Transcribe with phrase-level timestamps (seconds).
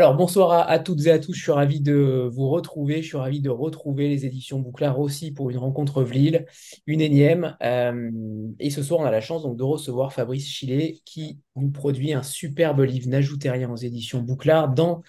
[0.00, 1.34] Alors, bonsoir à, toutes et à tous.
[1.34, 3.02] Je suis ravi de vous retrouver.
[3.02, 6.46] Je suis ravi de retrouver les éditions Bouclard aussi pour une rencontre Vlil,
[6.86, 7.54] une énième.
[7.62, 8.10] Euh,
[8.58, 12.14] et ce soir, on a la chance donc de recevoir Fabrice Chillet qui nous produit
[12.14, 15.02] un superbe livre, N'ajoutez rien aux éditions Bouclard, dans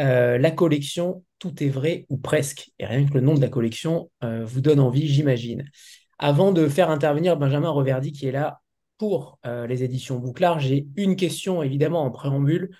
[0.00, 2.70] euh, la collection Tout est vrai ou presque.
[2.78, 5.70] Et rien que le nom de la collection euh, vous donne envie, j'imagine.
[6.18, 8.62] Avant de faire intervenir Benjamin Reverdy qui est là
[8.96, 12.70] pour les éditions Bouclard, j'ai une question évidemment en préambule.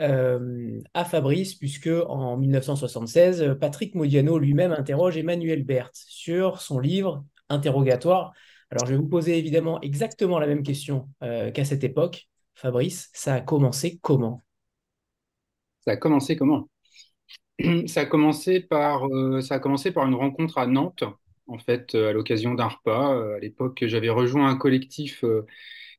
[0.00, 7.24] Euh, à Fabrice, puisque en 1976, Patrick Modiano lui-même interroge Emmanuel Berthe sur son livre
[7.48, 8.32] Interrogatoire.
[8.70, 12.28] Alors, je vais vous poser évidemment exactement la même question euh, qu'à cette époque.
[12.54, 14.42] Fabrice, ça a commencé comment?
[15.80, 16.68] Ça a commencé comment?
[17.86, 21.02] Ça a, commencé par, euh, ça a commencé par une rencontre à Nantes,
[21.48, 23.34] en fait, à l'occasion d'un repas.
[23.34, 25.24] À l'époque, j'avais rejoint un collectif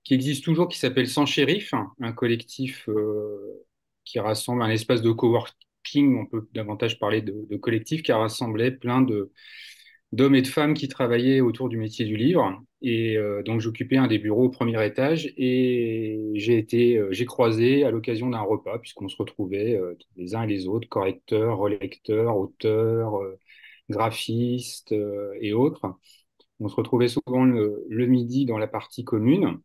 [0.05, 2.87] qui existe toujours, qui s'appelle Sans Shérif, un collectif
[4.09, 8.71] qui rassemble un espace de coworking, on peut davantage parler de, collectif, qui a rassemblé
[8.71, 9.31] plein de
[10.11, 12.59] d'hommes et de femmes qui travaillaient autour du métier du livre.
[12.81, 17.25] Et euh, donc j'occupais un des bureaux au premier étage et j'ai été, euh, j'ai
[17.25, 21.57] croisé à l'occasion d'un repas, puisqu'on se retrouvait euh, les uns et les autres, correcteurs,
[21.57, 23.21] relecteurs, auteurs,
[23.89, 24.95] graphistes
[25.41, 25.85] et autres.
[26.59, 29.59] On se retrouvait souvent le, midi dans la partie commune.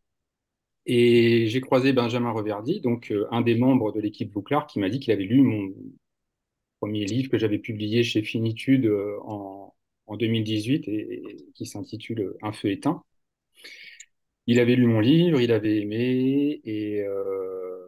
[0.85, 4.89] Et j'ai croisé Benjamin Reverdy, donc euh, un des membres de l'équipe Bouclard, qui m'a
[4.89, 5.73] dit qu'il avait lu mon
[6.79, 9.73] premier livre que j'avais publié chez Finitude euh, en,
[10.07, 11.23] en 2018 et,
[11.55, 13.03] qui s'intitule Un feu éteint.
[14.47, 17.87] Il avait lu mon livre, il avait aimé et, euh,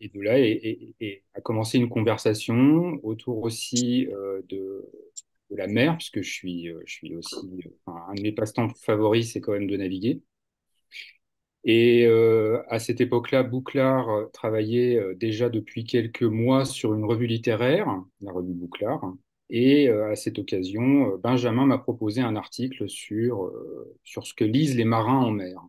[0.00, 4.84] et de là et, et, a commencé une conversation autour aussi euh, de,
[5.50, 7.36] la mer, puisque je suis, je suis aussi
[7.86, 10.20] un de mes passe-temps favoris, c'est quand même de naviguer.
[11.66, 17.04] Et euh, à cette époque-là, Bouclard euh, travaillait euh, déjà depuis quelques mois sur une
[17.04, 17.88] revue littéraire,
[18.20, 19.14] la revue Bouclard.
[19.50, 23.52] Et à cette occasion, Benjamin m'a proposé un article sur,
[24.02, 25.60] sur ce que lisent les marins en mer.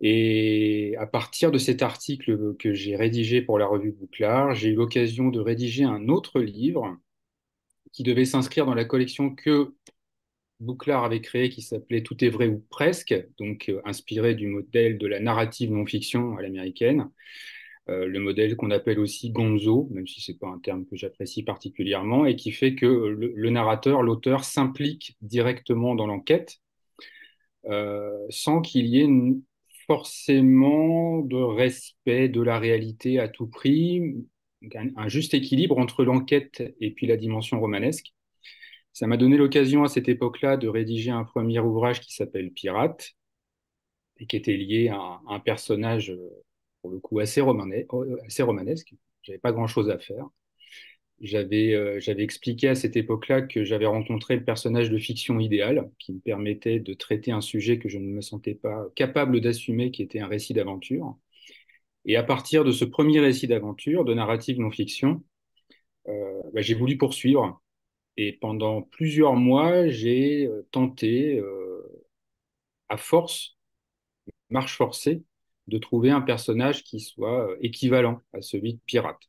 [0.00, 4.74] Et à partir de cet article que j'ai rédigé pour la revue Bouclard, j'ai eu
[4.76, 6.96] l'occasion de rédiger un autre livre
[7.92, 9.74] qui devait s'inscrire dans la collection que
[10.60, 14.98] Bouclard avait créé qui s'appelait Tout est vrai ou presque, donc euh, inspiré du modèle
[14.98, 17.10] de la narrative non-fiction à l'américaine,
[17.88, 21.42] euh, le modèle qu'on appelle aussi gonzo, même si c'est pas un terme que j'apprécie
[21.42, 26.58] particulièrement, et qui fait que le, narrateur, l'auteur, s'implique directement dans l'enquête
[27.66, 29.08] euh, sans qu'il y ait
[29.86, 34.02] forcément de respect de la réalité à tout prix,
[34.96, 38.12] un juste équilibre entre l'enquête et puis la dimension romanesque.
[38.98, 43.14] Ça m'a donné l'occasion à cette époque-là de rédiger un premier ouvrage qui s'appelle Pirate
[44.18, 46.28] et qui était lié à un, personnage, euh,
[46.82, 48.92] pour le coup, assez, euh, assez romanesque.
[49.22, 50.26] J'avais pas grand-chose à faire.
[51.20, 55.88] J'avais euh, j'avais expliqué à cette époque-là que j'avais rencontré le personnage de fiction idéal
[56.00, 59.92] qui me permettait de traiter un sujet que je ne me sentais pas capable d'assumer,
[59.92, 61.16] qui était un récit d'aventure.
[62.04, 65.22] Et à partir de ce premier récit d'aventure, de narrative non-fiction,
[66.06, 67.62] bah, j'ai voulu poursuivre
[68.18, 72.04] et pendant plusieurs mois, j'ai euh, tenté, euh,
[72.88, 73.56] à force,
[74.50, 75.22] marche forcée,
[75.68, 79.20] de trouver un personnage qui soit euh, équivalent à celui de Pirate,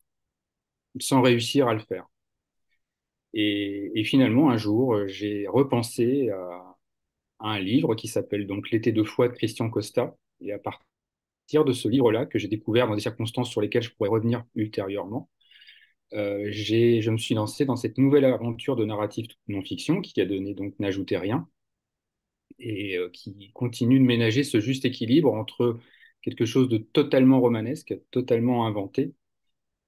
[1.00, 2.07] sans réussir à le faire.
[3.33, 6.77] Et, finalement, un jour, j'ai repensé à,
[7.41, 10.16] un livre qui s'appelle donc L'été de foi de Christian Costa.
[10.41, 13.91] Et à partir de ce livre-là, que j'ai découvert dans des circonstances sur lesquelles je
[13.94, 15.29] pourrais revenir ultérieurement,
[16.13, 20.53] euh, je me suis lancé dans cette nouvelle aventure de narrative non-fiction qui a donné
[20.53, 21.47] donc N'ajoutez rien
[22.57, 25.79] et euh, qui continue de ménager ce juste équilibre entre
[26.21, 29.13] quelque chose de totalement romanesque, totalement inventé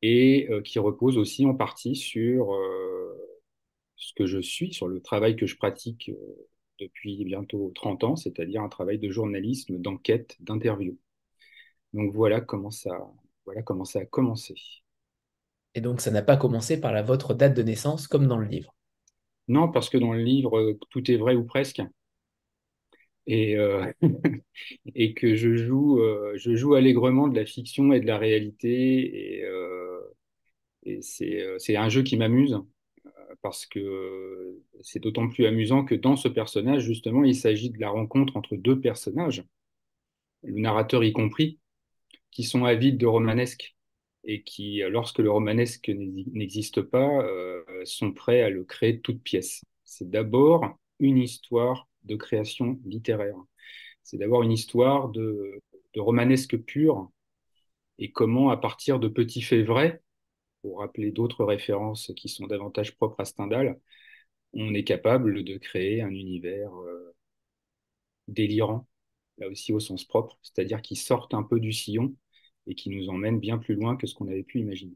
[0.02, 2.56] et euh, qui repose aussi en partie sur
[3.96, 6.12] ce que je suis, sur le travail que je pratique
[6.80, 10.98] depuis bientôt 30 ans, c'est-à-dire un travail de journalisme, d'enquête, d'interview.
[11.94, 12.98] Donc voilà comment ça,
[13.46, 14.56] voilà comment ça a commencé.
[15.76, 18.48] Et donc, ça n'a pas commencé par la votre date de naissance comme dans le
[18.48, 18.76] livre.
[19.48, 21.82] Non, parce que dans le livre, euh, tout est vrai ou presque.
[23.28, 23.86] Et, euh,
[25.16, 29.40] que je joue, euh, je joue allègrement de la fiction et de la réalité.
[29.40, 29.46] Et,
[30.84, 32.58] et c'est un jeu qui m'amuse
[33.42, 37.90] parce que c'est d'autant plus amusant que dans ce personnage, justement, il s'agit de la
[37.90, 39.44] rencontre entre deux personnages,
[40.44, 41.60] le narrateur y compris,
[42.32, 43.76] qui sont avides de romanesque
[44.24, 49.24] et qui, lorsque le romanesque n'existe pas, euh, sont prêts à le créer de toutes
[49.24, 49.64] pièces.
[49.84, 53.36] C'est d'abord une histoire de création littéraire.
[54.04, 55.62] C'est d'abord une histoire de,
[55.96, 57.12] romanesque pur
[58.00, 60.02] et comment, à partir de petits faits vrais,
[60.62, 63.80] pour rappeler d'autres références qui sont davantage propres à Stendhal,
[64.54, 67.16] on est capable de créer un univers euh,
[68.28, 68.88] délirant,
[69.38, 72.16] là aussi au sens propre, c'est-à-dire qui sortent un peu du sillon
[72.68, 74.96] et qui nous emmène bien plus loin que ce qu'on avait pu imaginer.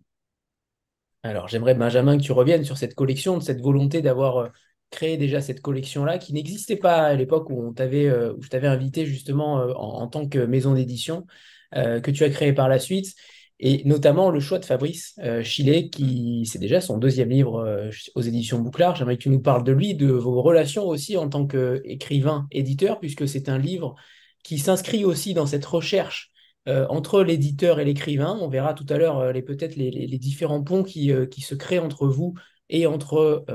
[1.26, 4.48] Alors, j'aimerais, Benjamin, que tu reviennes sur cette collection, de cette volonté d'avoir euh,
[4.92, 9.08] créé déjà cette collection-là, qui n'existait pas à l'époque où, euh, où je t'avais invité
[9.08, 11.26] justement euh, en, tant que maison d'édition,
[11.74, 13.16] que tu as créé par la suite,
[13.60, 18.60] et notamment le choix de Fabrice Chillet, qui c'est déjà son deuxième livre aux éditions
[18.60, 18.96] Bouclard.
[18.96, 23.02] J'aimerais que tu nous parles de lui, de vos relations aussi en tant qu'écrivain, éditeur,
[23.02, 23.96] puisque c'est un livre
[24.42, 26.32] qui s'inscrit aussi dans cette recherche
[26.68, 28.36] euh, entre l'éditeur et l'écrivain.
[28.42, 31.54] On verra tout à l'heure euh, les, peut-être les, différents ponts qui, euh, qui, se
[31.54, 32.34] créent entre vous
[32.70, 33.46] et entre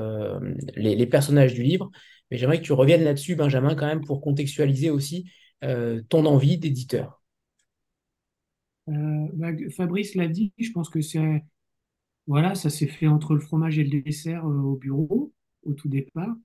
[0.76, 1.90] les, personnages du livre.
[2.30, 5.28] Mais j'aimerais que tu reviennes là-dessus, Benjamin, quand même, pour contextualiser aussi
[5.60, 7.20] ton envie d'éditeur.
[8.86, 11.42] Bah, Fabrice l'a dit, je pense que c'est
[12.28, 15.32] voilà, ça s'est fait entre le fromage et le dessert au bureau
[15.64, 16.36] au tout départ,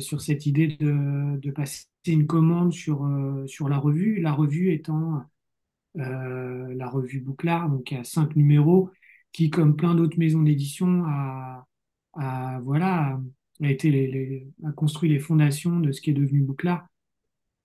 [0.00, 3.08] sur cette idée de, passer une commande sur,
[3.46, 5.24] sur la revue, la revue étant
[5.96, 8.90] euh, la revue Bouclard, donc il y a cinq numéros,
[9.32, 11.66] qui, comme plein d'autres maisons d'édition, a,
[12.62, 13.20] voilà,
[13.62, 16.86] a, été les, a construit les fondations de ce qui est devenu Bouclard.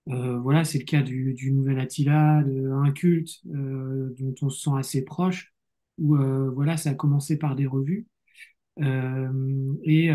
[0.08, 4.62] Euh, voilà, c'est le cas du, Nouvel Attila, de Un culte, euh, dont on se
[4.62, 5.52] sent assez proche,
[5.98, 6.16] où
[6.54, 8.06] voilà, ça a commencé par des revues.
[8.78, 10.10] et,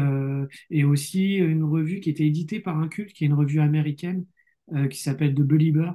[0.71, 4.25] et aussi une revue qui était éditée par un culte, qui est une revue américaine,
[4.89, 5.91] qui s'appelle The Belieber,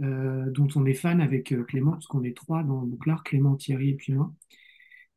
[0.00, 3.56] euh, dont on est fan avec euh, Clément, parce qu'on est trois dans Bouclard, Clément,
[3.56, 4.32] Thierry et puis moi.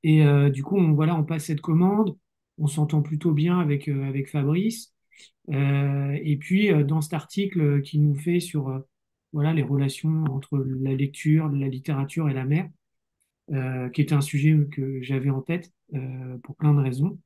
[0.03, 2.17] Et euh, du coup, on, voilà, on passe cette commande,
[2.57, 4.93] on s'entend plutôt bien avec, avec Fabrice.
[5.49, 8.83] et puis, dans cet article qui nous fait sur
[9.33, 12.69] voilà, les relations entre la lecture, la littérature et la mer,
[13.93, 15.71] qui était un sujet que j'avais en tête
[16.43, 17.19] pour plein de raisons.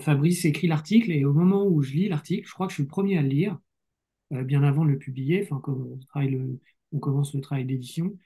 [0.00, 2.84] Fabrice écrit l'article et au moment où je lis l'article, je crois que je suis
[2.84, 3.58] le premier à le lire,
[4.30, 6.58] bien avant de le publier, enfin, comme on,
[6.92, 8.16] on commence le travail d'édition.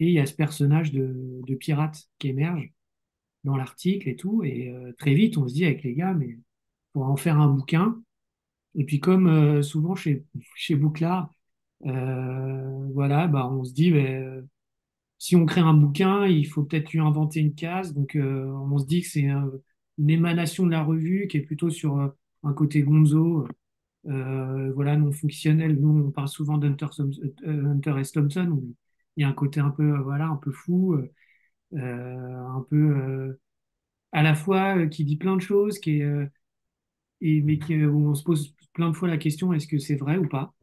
[0.00, 2.70] Et il y a ce personnage de, pirate qui émerge
[3.44, 4.42] dans l'article et tout.
[4.44, 6.38] Et euh, très vite, on se dit avec les gars, mais
[6.92, 8.00] pour en faire un bouquin.
[8.74, 10.24] Et puis, comme euh, souvent chez,
[10.56, 11.30] chez Bouclard,
[11.80, 13.92] voilà, bah, on se dit,
[15.18, 17.94] si on crée un bouquin, il faut peut-être lui inventer une case.
[17.94, 19.28] Donc, on se dit que c'est
[19.98, 21.98] une émanation de la revue qui est plutôt sur
[22.42, 23.46] un côté gonzo,
[24.08, 25.76] euh, voilà, non fonctionnel.
[25.80, 28.12] Nous, on parle souvent d'Hunter euh, Hunter S.
[28.12, 28.62] Thompson,
[29.16, 30.96] il y a un côté un peu, euh, voilà, un peu fou,
[31.72, 33.36] un peu
[34.12, 36.30] à la fois qui dit plein de choses, qui est,
[37.20, 40.28] mais qui, on se pose plein de fois la question est-ce que c'est vrai ou
[40.28, 40.54] pas?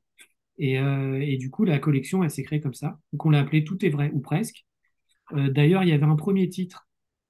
[0.58, 3.00] Et, et, du coup, la collection, elle s'est créée comme ça.
[3.12, 4.66] Donc, on l'a appelé Tout est vrai ou presque.
[5.34, 6.88] D'ailleurs, il y avait un premier titre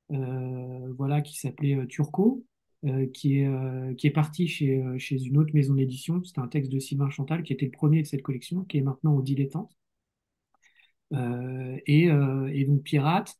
[0.09, 2.45] voilà, qui s'appelait Turco,
[2.85, 6.21] euh, qui, est, euh, qui est parti chez, euh, chez une autre maison d'édition.
[6.25, 8.81] C'était un texte de Sylvain Chantal qui était le premier de cette collection, qui est
[8.81, 9.71] maintenant au Dilettante.
[11.87, 13.37] Et, et, donc Pirate.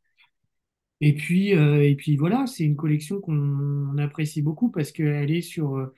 [1.02, 5.92] Et puis, et puis voilà, c'est une collection qu'on apprécie beaucoup parce qu'elle est sur,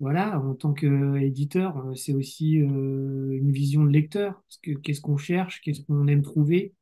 [0.00, 4.42] voilà, en tant qu'éditeur, c'est aussi une vision de lecteur.
[4.82, 6.74] Qu'est-ce qu'on cherche, qu'est-ce qu'on aime trouver,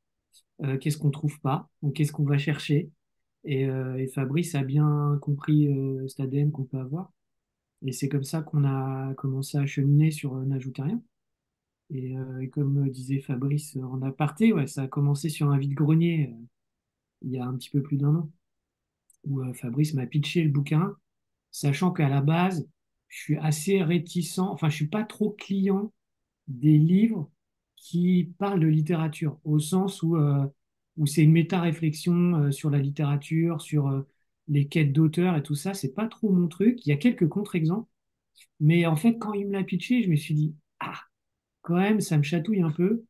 [0.81, 2.91] qu'est-ce qu'on trouve pas, qu'est-ce qu'on va chercher?
[3.47, 7.13] Euh, et, Fabrice a bien compris euh, cet ADN qu'on peut avoir.
[7.87, 11.03] Et c'est comme ça qu'on a commencé à cheminer sur euh, N'ajoutez rien.
[11.91, 12.15] Et,
[12.53, 16.35] comme disait Fabrice en aparté, ouais, ça a commencé sur un vide-grenier
[17.23, 18.31] il y a un petit peu plus d'un an,
[19.25, 20.95] où Fabrice m'a pitché le bouquin,
[21.51, 22.69] sachant qu'à la base,
[23.09, 25.91] je suis assez réticent, enfin, je suis pas trop client
[26.47, 27.31] des livres
[27.77, 30.17] qui parlent de littérature, au sens où
[30.99, 34.03] où c'est une méta-réflexion euh, sur la littérature, sur euh,
[34.49, 35.73] les quêtes d'auteur et tout ça.
[35.75, 36.85] C'est pas trop mon truc.
[36.85, 37.89] Il y a quelques contre-exemples.
[38.61, 41.01] Mais en fait, quand il me l'a pitché, je me suis dit, ah,
[41.63, 43.05] quand même, ça me chatouille un peu.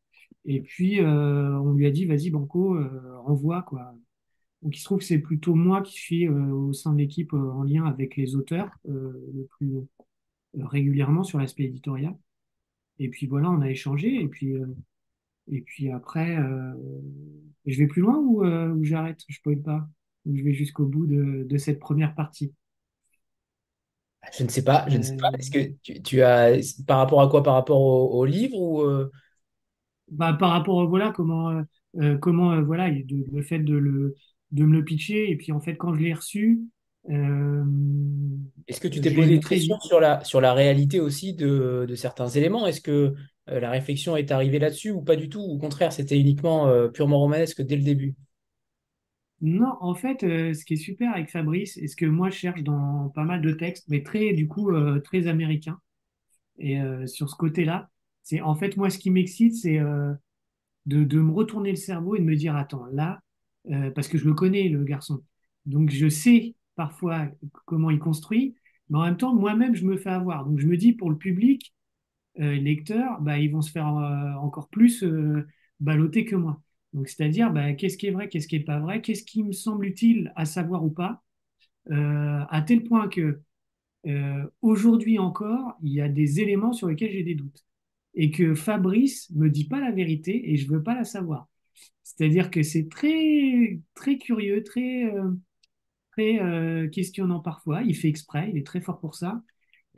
[0.45, 2.79] Et puis, euh, on lui a dit, vas-y, Banco,
[3.25, 3.95] renvoie, quoi.
[4.63, 7.63] Donc, il se trouve que c'est plutôt moi qui suis au sein de l'équipe en
[7.63, 9.77] lien avec les auteurs le plus
[10.55, 12.17] régulièrement sur l'aspect éditorial.
[12.99, 14.21] Et puis voilà, on a échangé.
[14.21, 14.55] Et puis,
[15.51, 16.73] et puis après, euh,
[17.67, 19.87] je vais plus loin ou, euh, j'arrête Je ne pas?
[20.27, 22.53] Ou je vais jusqu'au bout de, cette première partie?
[24.37, 25.31] Je ne sais pas, je ne sais pas.
[25.39, 27.43] Est-ce que tu, as par rapport à quoi?
[27.43, 29.11] Par rapport au, livre ou euh?
[30.11, 31.63] bah, par rapport voilà comment
[32.21, 34.17] comment voilà le fait de le
[34.51, 35.31] de me le pitcher.
[35.31, 36.61] Et puis en fait quand je l'ai reçu
[38.67, 41.95] est-ce que tu t'es posé des questions sur la, sur la réalité aussi de, de
[41.95, 42.67] certains éléments?
[42.67, 43.15] Est-ce que
[43.51, 45.41] euh, la réflexion est arrivée là-dessus ou pas du tout?
[45.41, 48.15] Au contraire, c'était uniquement euh, purement romanesque dès le début?
[49.41, 52.37] Non, en fait, euh, ce qui est super avec Fabrice, et ce que moi je
[52.37, 54.73] cherche dans pas mal de textes, mais très, du coup,
[55.05, 55.79] très américain,
[56.59, 57.89] et sur ce côté-là,
[58.25, 62.19] c'est en fait, moi, ce qui m'excite, c'est de, de me retourner le cerveau et
[62.19, 63.21] de me dire, attends, là,
[63.95, 65.23] parce que je le connais, le garçon,
[65.67, 67.29] donc je sais parfois
[67.65, 68.57] comment il construit,
[68.91, 70.45] mais en même temps, moi-même, je me fais avoir.
[70.47, 71.73] Donc je me dis, pour le public,
[72.39, 75.47] lecteurs, bah, ils vont se faire euh, encore plus euh,
[75.81, 76.63] balloter que moi.
[76.93, 79.53] Donc, c'est-à-dire, bah, qu'est-ce qui est vrai, qu'est-ce qui est pas vrai, qu'est-ce qui me
[79.53, 81.23] semble utile à savoir ou pas,
[81.91, 83.41] euh, à tel point que
[84.07, 87.65] euh, aujourd'hui encore, il y a des éléments sur lesquels j'ai des doutes.
[88.15, 91.49] Et que Fabrice me dit pas la vérité et je veux pas la savoir.
[92.05, 95.33] C'est-à-dire que c'est très, très curieux, très, euh,
[96.13, 97.83] très euh, questionnant parfois.
[97.83, 99.43] Il fait exprès, il est très fort pour ça.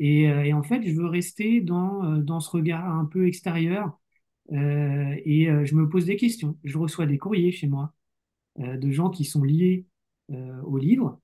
[0.00, 3.28] Et, euh, et en fait, je veux rester dans, euh, dans ce regard un peu
[3.28, 4.00] extérieur
[4.52, 6.59] euh, et je me pose des questions.
[6.64, 7.95] Je reçois des courriers chez moi
[8.59, 9.87] de gens qui sont liés
[10.33, 11.21] euh, au livre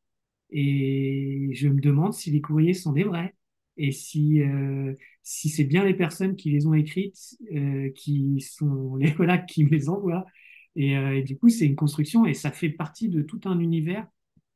[0.51, 3.35] et je me demande si les courriers sont des vrais
[3.77, 4.41] et si,
[5.23, 7.37] si c'est bien les personnes qui les ont écrites
[7.97, 10.27] qui sont les voilà qui me les envoient.
[10.77, 14.07] Et, et du coup, c'est une construction et ça fait partie de tout un univers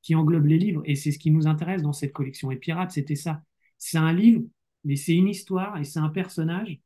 [0.02, 0.82] qui englobe les livres.
[0.86, 2.50] Et c'est ce qui nous intéresse dans cette collection.
[2.50, 3.42] Et Pirate, c'était ça.
[3.80, 4.44] C'est un livre,
[4.84, 6.80] mais c'est une histoire et c'est un personnage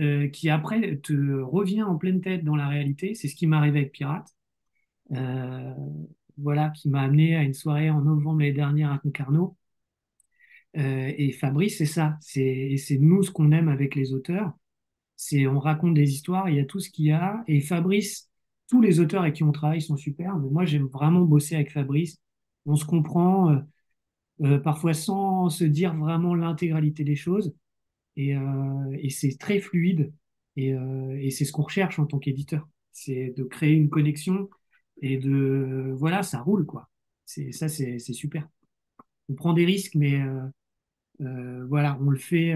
[0.00, 3.14] euh, qui après te revient en pleine tête dans la réalité.
[3.14, 4.28] C'est ce qui m'est arrivé avec Pirate.
[5.12, 5.74] Euh,
[6.38, 9.56] voilà, qui m'a amené à une soirée en novembre l'année dernière à Concarneau.
[10.76, 12.18] Euh, et Fabrice, c'est ça.
[12.20, 14.52] C'est, c'est nous ce qu'on aime avec les auteurs.
[15.16, 17.42] C'est on raconte des histoires, il y a tout ce qu'il y a.
[17.46, 18.30] Et Fabrice,
[18.68, 20.36] tous les auteurs avec qui on travaille sont super.
[20.36, 22.18] Mais moi, j'aime vraiment bosser avec Fabrice.
[22.66, 23.62] On se comprend,
[24.42, 27.54] euh, parfois sans se dire vraiment l'intégralité des choses.
[28.16, 30.12] Et, euh, c'est très fluide.
[30.56, 32.68] Et, euh, et c'est ce qu'on recherche en tant qu'éditeur.
[32.92, 34.48] C'est de créer une connexion
[35.02, 36.88] et de, voilà, ça roule, quoi.
[37.26, 38.48] Ça, c'est, super.
[39.28, 40.22] On prend des risques, mais
[41.18, 42.54] voilà, on le fait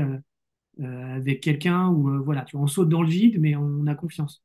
[0.79, 4.43] avec quelqu'un où, voilà, tu saute dans le vide, mais on a confiance.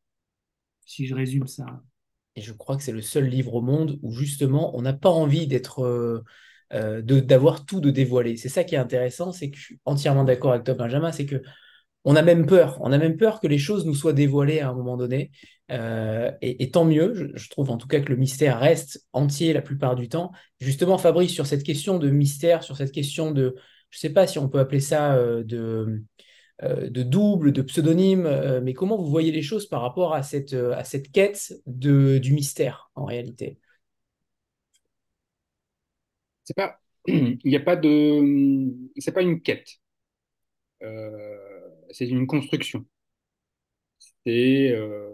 [0.85, 1.83] Si je résume ça.
[2.35, 5.11] Et je crois que c'est le seul livre au monde où justement on n'a pas
[5.11, 6.23] envie d'être,
[6.73, 8.37] euh, d'avoir tout de dévoilé.
[8.37, 11.25] C'est ça qui est intéressant, c'est que je suis entièrement d'accord avec toi, Benjamin, c'est
[11.25, 11.41] que
[12.05, 14.69] on a même peur, on a même peur que les choses nous soient dévoilées à
[14.69, 15.31] un moment donné.
[15.71, 19.61] Euh, et, tant mieux, je, trouve en tout cas que le mystère reste entier la
[19.61, 20.31] plupart du temps.
[20.59, 23.55] Justement, Fabrice, sur cette question de mystère, sur cette question de,
[23.89, 26.03] je sais pas si on peut appeler ça euh, de
[26.61, 30.85] de double, de pseudonyme, mais comment vous voyez les choses par rapport à cette, à
[30.85, 33.59] cette quête de, du mystère en réalité?
[36.45, 39.79] C'est pas, il a pas de, c'est pas une quête.
[40.83, 41.37] Euh,
[41.91, 42.85] c'est une construction.
[44.25, 45.09] C'est, euh,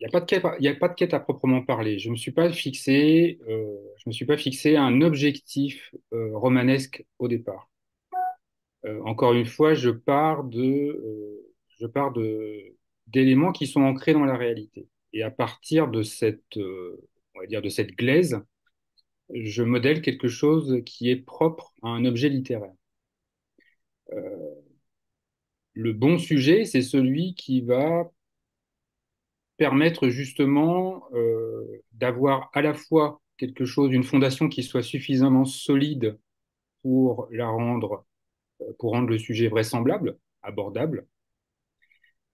[0.00, 1.98] il n'y a pas de quête, il y a pas de quête à proprement parler.
[1.98, 7.28] Je me suis pas fixé, euh, je me suis pas fixé un objectif romanesque au
[7.28, 7.70] départ.
[9.04, 11.44] Encore une fois, je pars de,
[11.80, 12.76] je pars de
[13.08, 14.88] d'éléments qui sont ancrés dans la réalité.
[15.12, 18.40] Et à partir de cette, on va dire de cette glaise,
[19.34, 22.72] je modèle quelque chose qui est propre à un objet littéraire.
[24.12, 24.54] Euh,
[25.74, 28.10] le bon sujet, c'est celui qui va
[29.56, 36.18] permettre justement euh, d'avoir à la fois quelque chose, une fondation qui soit suffisamment solide
[36.82, 38.04] pour la rendre,
[38.62, 41.06] euh, pour rendre le sujet vraisemblable, abordable,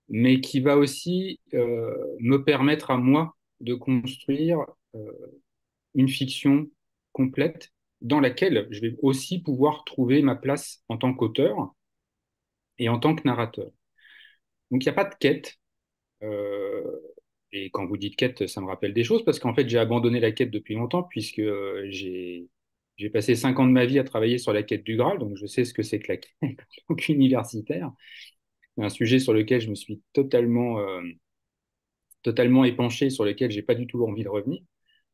[0.09, 4.59] mais qui va aussi me permettre à moi de construire
[5.95, 6.69] une fiction
[7.15, 11.75] complète dans laquelle je vais aussi pouvoir trouver ma place en tant qu'auteur
[12.79, 13.71] et en tant que narrateur.
[14.71, 15.55] Donc il n'y a pas de quête.
[16.23, 16.83] Euh,
[17.53, 20.21] et quand vous dites quête, ça me rappelle des choses parce qu'en fait j'ai abandonné
[20.21, 22.49] la quête depuis longtemps puisque euh, j'ai
[22.97, 25.37] j'ai passé cinq ans de ma vie à travailler sur la quête du Graal, donc
[25.37, 26.49] je sais ce que c'est que la quête en
[26.89, 27.91] tant qu'universitaire.
[28.77, 31.01] Un sujet sur lequel je me suis totalement euh,
[32.23, 34.61] totalement épanché, sur lequel j'ai pas du tout envie de revenir.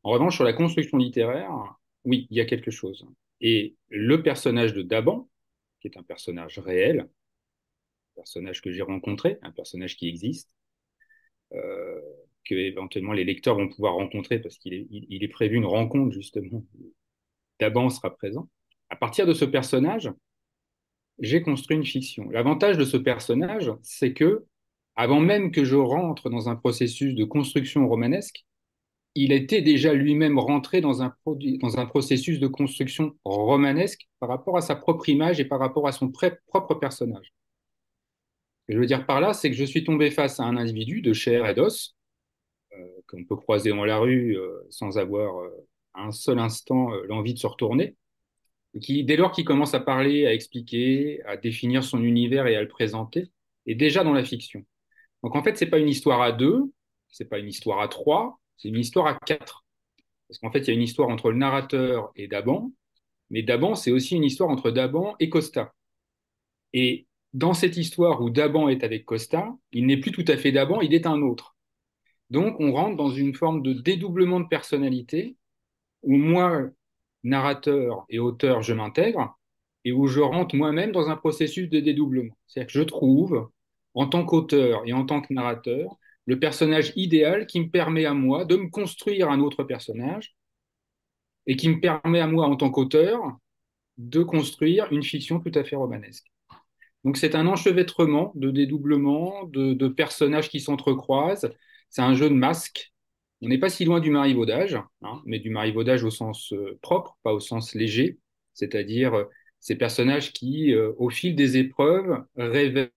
[0.03, 1.51] En revanche, sur la construction littéraire,
[2.05, 3.05] oui, il y a quelque chose.
[3.41, 5.29] Et le personnage de Daban,
[5.79, 10.53] qui est un personnage réel, un personnage que j'ai rencontré, un personnage qui existe,
[11.53, 12.01] euh,
[12.45, 15.65] que éventuellement les lecteurs vont pouvoir rencontrer parce qu'il est, il, il est prévu une
[15.65, 16.63] rencontre justement.
[17.59, 18.49] Daban sera présent.
[18.89, 20.11] À partir de ce personnage,
[21.19, 22.29] j'ai construit une fiction.
[22.29, 24.45] L'avantage de ce personnage, c'est que
[24.95, 28.45] avant même que je rentre dans un processus de construction romanesque,
[29.15, 34.57] il était déjà lui-même rentré dans un, dans un processus de construction romanesque par rapport
[34.57, 37.33] à sa propre image et par rapport à son propre personnage.
[38.67, 41.01] Ce je veux dire par là, c'est que je suis tombé face à un individu
[41.01, 41.95] de chair et d'os
[43.07, 44.37] qu'on peut croiser dans la rue
[44.69, 45.43] sans avoir
[45.93, 47.95] un seul instant l'envie de se retourner.
[48.73, 52.55] Et qui, dès lors qu'il commence à parler, à expliquer, à définir son univers et
[52.55, 53.29] à le présenter,
[53.65, 54.63] est déjà dans la fiction.
[55.23, 56.71] Donc en fait, c'est pas une histoire à deux,
[57.09, 59.65] c'est pas une histoire à trois, c'est une histoire à quatre.
[60.27, 62.71] Parce qu'en fait, il y a une histoire entre le narrateur et Daban,
[63.31, 65.73] mais Daban, c'est aussi une histoire entre Daban et Costa.
[66.73, 70.51] Et dans cette histoire où Daban est avec Costa, il n'est plus tout à fait
[70.51, 71.55] Daban, il est un autre.
[72.29, 75.37] Donc, on rentre dans une forme de dédoublement de personnalité
[76.03, 76.61] où moi,
[77.23, 79.37] narrateur et auteur, je m'intègre
[79.85, 82.37] et où je rentre moi-même dans un processus de dédoublement.
[82.47, 83.49] C'est-à-dire que je trouve,
[83.95, 88.13] en tant qu'auteur et en tant que narrateur, le personnage idéal qui me permet à
[88.13, 90.35] moi de me construire un autre personnage
[91.47, 93.37] et qui me permet à moi, en tant qu'auteur,
[93.97, 96.31] de construire une fiction tout à fait romanesque.
[97.03, 101.49] Donc c'est un enchevêtrement de dédoublement, de, personnages qui s'entrecroisent.
[101.89, 102.93] C'est un jeu de masques.
[103.41, 107.17] On n'est pas si loin du marivaudage, hein, mais du marivaudage au sens euh, propre,
[107.23, 108.19] pas au sens léger,
[108.53, 109.23] c'est-à-dire euh,
[109.59, 112.91] ces personnages qui, euh, au fil des épreuves, révèlent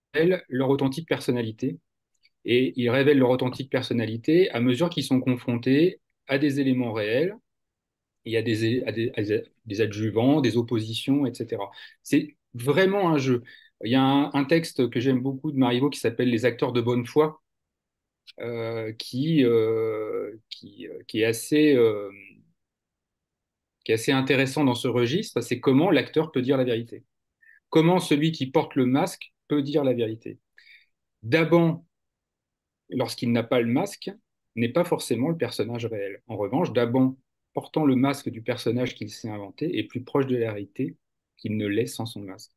[0.48, 1.78] leur authentique personnalité.
[2.44, 7.36] Et ils révèlent leur authentique personnalité à mesure qu'ils sont confrontés à des éléments réels,
[8.24, 8.82] y a des,
[9.66, 11.62] des, adjuvants, des oppositions, etc.
[12.02, 13.42] C'est vraiment un jeu.
[13.84, 16.80] Il y a un, texte que j'aime beaucoup de Marivaux qui s'appelle Les acteurs de
[16.80, 17.42] bonne foi,
[18.40, 20.38] euh, qui, euh,
[21.14, 22.10] est assez, euh,
[23.84, 25.40] qui est assez intéressant dans ce registre.
[25.40, 27.04] C'est comment l'acteur peut dire la vérité.
[27.70, 30.38] Comment celui qui porte le masque peut dire la vérité.
[31.22, 31.84] D'abord,
[32.94, 34.10] lorsqu'il n'a pas le masque,
[34.56, 36.22] n'est pas forcément le personnage réel.
[36.28, 37.16] En revanche, Daban,
[37.52, 40.96] portant le masque du personnage qu'il s'est inventé, est plus proche de la réalité
[41.36, 42.52] qu'il ne l'est sans son masque.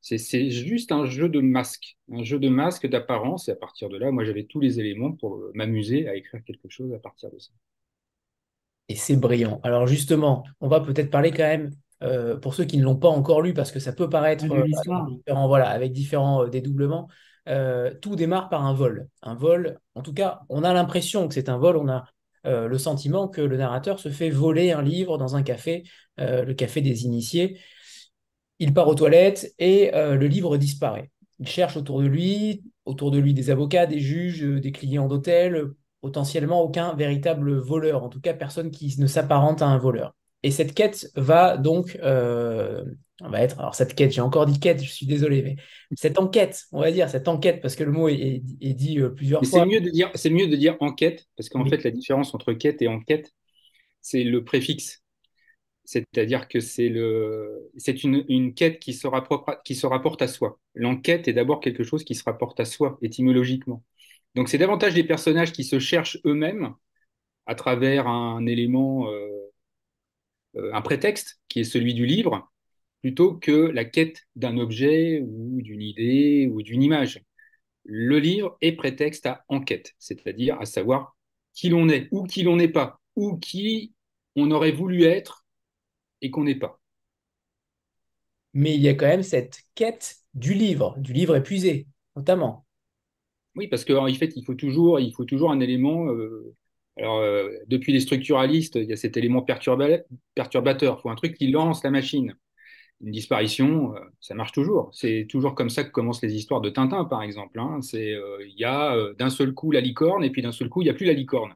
[0.00, 3.98] C'est juste un jeu de masque, un jeu de masque d'apparence, et à partir de
[3.98, 7.38] là, moi j'avais tous les éléments pour m'amuser à écrire quelque chose à partir de
[7.38, 7.50] ça.
[8.88, 9.60] Et c'est brillant.
[9.64, 11.72] Alors justement, on va peut-être parler quand même,
[12.02, 15.46] euh, pour ceux qui ne l'ont pas encore lu, parce que ça peut paraître euh,
[15.46, 17.08] voilà, avec différents euh, dédoublements,
[18.00, 19.08] tout démarre par un vol.
[19.22, 22.06] Un vol, en tout cas, on a l'impression que c'est un vol, on a
[22.44, 25.84] le sentiment que le narrateur se fait voler un livre dans un café,
[26.18, 27.58] le café des initiés.
[28.58, 31.10] Il part aux toilettes et euh, le livre disparaît.
[31.38, 35.06] Il cherche autour de lui, autour de lui des avocats, des juges, euh, des clients
[35.06, 35.68] d'hôtel,
[36.00, 40.14] potentiellement aucun véritable voleur, en tout cas personne qui ne s'apparente à un voleur.
[40.42, 41.98] Et cette quête va donc,
[43.22, 45.56] euh, va être, alors cette quête, j'ai encore dit quête, je suis désolé, mais
[45.96, 49.60] cette enquête, on va dire, cette enquête, parce que le mot est, dit plusieurs fois.
[49.60, 52.52] C'est mieux de dire, c'est mieux de dire enquête, parce qu'en fait, la différence entre
[52.52, 53.32] quête et enquête,
[54.00, 55.02] c'est le préfixe.
[55.84, 60.28] C'est-à-dire que c'est le, c'est une, une, quête qui se, rapporte, qui se rapporte à
[60.28, 60.60] soi.
[60.74, 63.82] L'enquête est d'abord quelque chose qui se rapporte à soi, étymologiquement.
[64.34, 66.74] Donc c'est davantage des personnages qui se cherchent eux-mêmes
[67.46, 69.50] à travers un élément, euh,
[70.56, 72.52] euh, un prétexte qui est celui du livre,
[73.00, 77.22] plutôt que la quête d'un objet ou d'une idée ou d'une image.
[77.84, 81.16] Le livre est prétexte à enquête, c'est-à-dire à savoir
[81.54, 83.94] qui l'on est ou qui l'on n'est pas, ou qui
[84.36, 85.46] on aurait voulu être
[86.20, 86.80] et qu'on n'est pas.
[88.54, 92.66] Mais il y a quand même cette quête du livre, du livre épuisé, notamment.
[93.56, 96.08] Oui, parce qu'en fait, il faut toujours, il faut toujours un élément.
[96.08, 96.54] Euh,
[96.96, 100.06] alors, euh, depuis les structuralistes, il y a cet élément perturbateur.
[100.98, 102.36] Il faut un truc qui lance la machine.
[103.00, 104.90] Une disparition, euh, ça marche toujours.
[104.92, 107.60] C'est toujours comme ça que commencent les histoires de Tintin, par exemple.
[107.60, 107.80] Hein.
[107.80, 110.84] C'est, il y a d'un seul coup la licorne, et puis d'un seul coup, il
[110.84, 111.54] n'y a plus la licorne.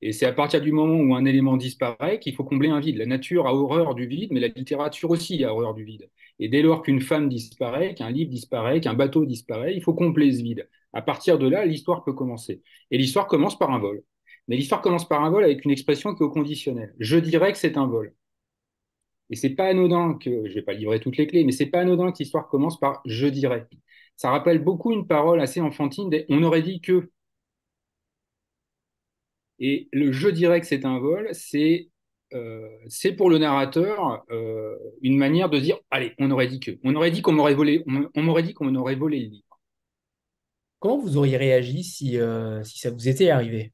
[0.00, 2.98] Et c'est à partir du moment où un élément disparaît qu'il faut combler un vide.
[2.98, 6.08] La nature a horreur du vide, mais la littérature aussi a horreur du vide.
[6.38, 10.32] Et dès lors qu'une femme disparaît, qu'un livre disparaît, qu'un bateau disparaît, il faut combler
[10.32, 10.68] ce vide.
[10.92, 12.62] À partir de là, l'histoire peut commencer.
[12.90, 14.02] Et l'histoire commence par un vol.
[14.46, 16.94] Mais l'histoire commence par un vol avec une expression qui est au conditionnel.
[16.98, 18.14] Je dirais que c'est un vol.
[19.30, 21.80] Et c'est pas anodin que, je vais pas livrer toutes les clés, mais c'est pas
[21.80, 23.66] anodin que l'histoire commence par je dirais.
[24.16, 27.10] Ça rappelle beaucoup une parole assez enfantine des on aurait dit que.
[29.58, 31.88] Et le je dirais que c'est un vol, c'est
[32.34, 36.72] euh, c'est pour le narrateur euh, une manière de dire allez, on aurait dit que,
[36.84, 39.60] on aurait dit qu'on m'aurait volé, on, m'aurait dit qu'on aurait volé le livre.
[40.78, 43.72] Comment vous auriez réagi si, euh, si ça vous était arrivé?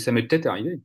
[0.00, 0.80] Ça m'est peut-être arrivé.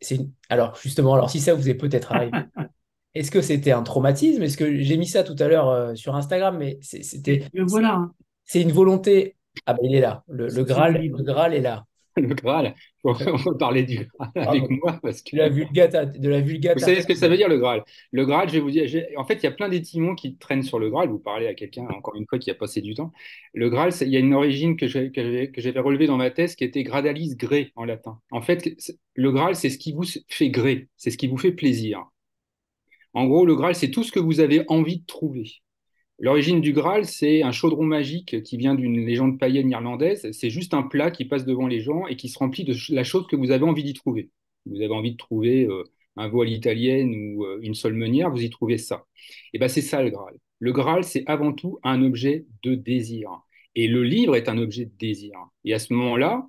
[0.00, 2.32] C'est, Alors justement, alors si ça vous est peut-être arrivé,
[3.14, 4.42] est-ce que c'était un traumatisme?
[4.42, 7.48] Est-ce que j'ai mis ça tout à l'heure sur Instagram, mais c'était.
[7.54, 8.08] Voilà.
[8.44, 9.36] C'est une volonté.
[9.66, 10.24] Ah ben il est là.
[10.28, 11.84] Le, Graal, le Graal est là
[12.16, 12.74] le Graal.
[13.04, 15.36] On peut parler du Graal avec moi parce que.
[15.36, 16.06] De la vulgata.
[16.06, 16.74] De la vulgata.
[16.74, 17.84] Vous savez ce que ça veut dire le Graal?
[18.12, 20.62] Le Graal, je vais vous dire, en fait, il y a plein d'étimons qui traînent
[20.62, 21.08] sur le Graal.
[21.08, 23.12] Vous parlez à quelqu'un, encore une fois, qui a passé du temps.
[23.52, 26.82] Le Graal, il y a une origine que j'avais relevée dans ma thèse qui était
[26.82, 28.20] gradalis gré en latin.
[28.30, 28.76] En fait,
[29.14, 32.04] le Graal, c'est ce qui vous fait gré, c'est ce qui vous fait plaisir.
[33.12, 35.50] En gros, le Graal, c'est tout ce que vous avez envie de trouver.
[36.20, 40.30] L'origine du Graal, c'est un chaudron magique qui vient d'une légende païenne irlandaise.
[40.32, 43.04] C'est juste un plat qui passe devant les gens et qui se remplit de la
[43.04, 44.30] chose que vous avez envie d'y trouver.
[44.64, 45.82] Vous avez envie de trouver euh,
[46.16, 49.06] un veau à l'italienne ou euh, une solmenière, vous y trouvez ça.
[49.52, 50.34] Et ben c'est ça le Graal.
[50.60, 53.30] Le Graal, c'est avant tout un objet de désir.
[53.74, 55.34] Et le livre est un objet de désir.
[55.64, 56.46] Et à ce moment-là,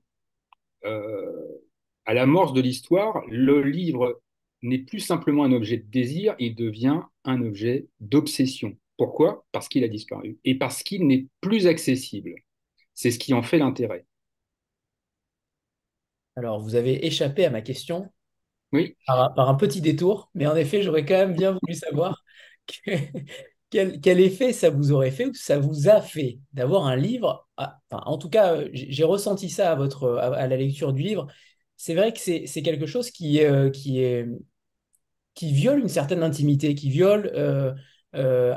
[0.86, 1.60] euh,
[2.06, 4.22] à l'amorce de l'histoire, le livre
[4.62, 8.78] n'est plus simplement un objet de désir, il devient un objet d'obsession.
[8.98, 9.46] Pourquoi?
[9.52, 12.36] Parce qu'il a disparu et parce qu'il n'est plus accessible.
[12.94, 14.06] C'est ce qui en fait l'intérêt.
[16.36, 18.12] Alors, vous avez échappé à ma question
[18.72, 18.96] oui.
[19.08, 22.24] par, un petit détour, mais en effet, j'aurais quand même bien voulu savoir
[23.70, 27.48] quel, effet ça vous aurait fait ou ça vous a fait d'avoir un livre.
[27.92, 31.28] en tout cas, j'ai ressenti ça à, votre, à, la lecture du livre.
[31.78, 34.28] C'est vrai que c'est quelque chose qui, euh, qui, est,
[35.34, 37.74] qui viole une certaine intimité, qui viole euh,
[38.16, 38.54] euh,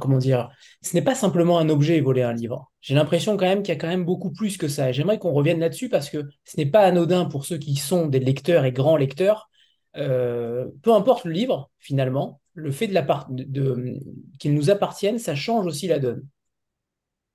[0.00, 0.50] comment dire,
[0.82, 2.70] ce n'est pas simplement un objet voler un livre.
[2.80, 4.92] J'ai l'impression quand même qu'il y a quand même beaucoup plus que ça.
[4.92, 8.20] J'aimerais qu'on revienne là-dessus parce que ce n'est pas anodin pour ceux qui sont des
[8.20, 9.48] lecteurs et grands lecteurs.
[9.96, 12.94] Euh, peu importe le livre, finalement, le fait de,
[13.30, 13.94] de
[14.38, 16.26] qu'il nous appartienne, ça change aussi la donne.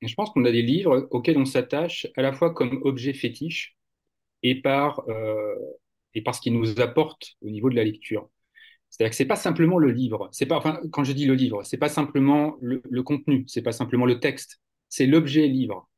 [0.02, 3.78] je pense qu'on a des livres auxquels on s'attache à la fois comme objet fétiche
[4.44, 5.56] et par, euh,
[6.14, 8.30] et par ce qu'ils nous apportent au niveau de la lecture.
[8.94, 10.30] C'est-à-dire que c'est pas simplement le livre.
[10.32, 13.72] C'est pas, quand je dis le livre, c'est pas simplement le, le contenu, c'est pas
[13.72, 15.90] simplement le texte, c'est l'objet livre.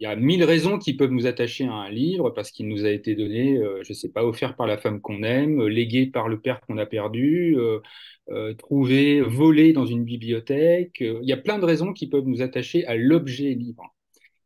[0.00, 2.84] Il y a mille raisons qui peuvent nous attacher à un livre parce qu'il nous
[2.84, 6.28] a été donné, euh, je sais pas, offert par la femme qu'on aime, légué par
[6.28, 7.78] le père qu'on a perdu, euh,
[8.30, 10.96] euh, trouvé, volé dans une bibliothèque.
[11.00, 13.94] Il y a plein de raisons qui peuvent nous attacher à l'objet livre.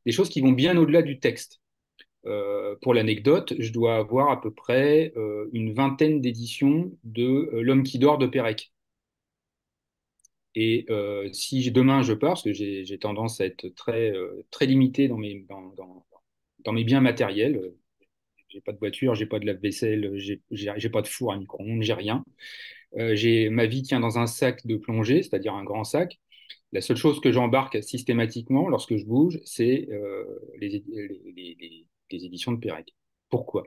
[0.04, 1.62] Des choses qui vont bien au-delà du texte.
[2.26, 7.62] Euh, pour l'anecdote, je dois avoir à peu près euh, une vingtaine d'éditions de euh,
[7.62, 8.72] L'homme qui dort de Pérec.
[10.54, 10.86] Et
[11.32, 14.14] si demain je pars, parce que j'ai tendance à être très,
[14.50, 15.44] très limité dans mes,
[16.64, 17.74] dans, mes biens matériels,
[18.48, 21.92] j'ai pas de voiture, j'ai pas de lave-vaisselle, j'ai pas de four à micro-ondes, j'ai
[21.92, 22.24] rien.
[22.94, 26.18] ma vie tient dans un sac de plongée, c'est-à-dire un grand sac.
[26.72, 29.88] La seule chose que j'embarque systématiquement lorsque je bouge, c'est
[30.58, 30.82] les,
[32.10, 32.94] des éditions de Pérec.
[33.28, 33.64] Pourquoi?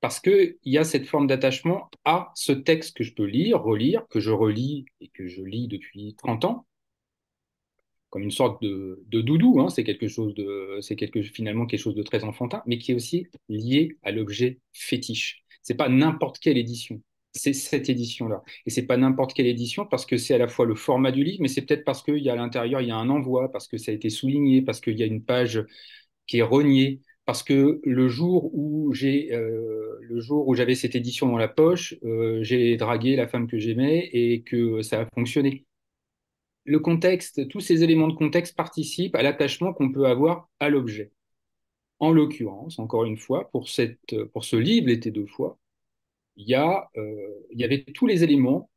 [0.00, 4.06] Parce qu'il y a cette forme d'attachement à ce texte que je peux lire, relire,
[4.08, 6.66] que je relis et que je lis depuis 30 ans,
[8.08, 9.60] comme une sorte de, doudou.
[9.60, 9.68] Hein.
[9.68, 12.94] c'est quelque chose de, c'est quelque, finalement quelque chose de très enfantin, mais qui est
[12.94, 15.44] aussi lié à l'objet fétiche.
[15.62, 17.02] C'est pas n'importe quelle édition.
[17.32, 18.42] C'est cette édition-là.
[18.66, 21.22] Et c'est pas n'importe quelle édition parce que c'est à la fois le format du
[21.22, 23.52] livre, mais c'est peut-être parce qu'il y a à l'intérieur, il y a un envoi,
[23.52, 25.62] parce que ça a été souligné, parce qu'il y a une page
[26.26, 27.00] qui est reniée,
[27.30, 31.46] parce que le jour où j'ai euh, le jour où j'avais cette édition dans la
[31.46, 35.64] poche, euh, j'ai dragué la femme que j'aimais et que ça a fonctionné.
[36.64, 41.12] Le contexte, tous ces éléments de contexte participent à l'attachement qu'on peut avoir à l'objet.
[42.00, 45.56] En l'occurrence, encore une fois, pour, ce livre, l'été deux fois,
[46.34, 46.88] il y, euh,
[47.52, 48.68] il y avait tous les éléments,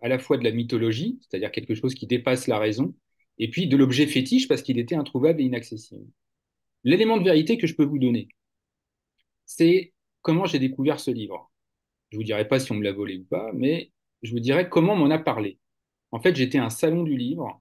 [0.00, 2.92] à la fois de la mythologie, c'est-à-dire quelque chose qui dépasse la raison,
[3.38, 6.08] et puis de l'objet fétiche parce qu'il était introuvable et inaccessible.
[6.84, 8.28] L'élément de vérité que je peux vous donner,
[9.46, 9.92] c'est
[10.22, 11.50] comment j'ai découvert ce livre.
[12.10, 13.90] Je vous dirai pas si on me l'a volé ou pas, mais
[14.22, 15.58] je vous dirai comment m'en a parlé.
[16.10, 17.60] En fait, j'étais à un salon du livre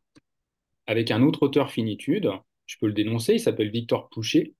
[0.88, 2.32] avec un autre auteur finitude.
[2.66, 4.54] Je peux le dénoncer, il s'appelle Victor Pouchet.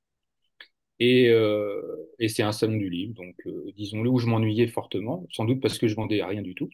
[1.00, 1.82] Et, euh,
[2.28, 5.78] c'est un salon du livre, donc euh, disons-le, où je m'ennuyais fortement, sans doute parce
[5.80, 6.70] que je vendais rien du tout.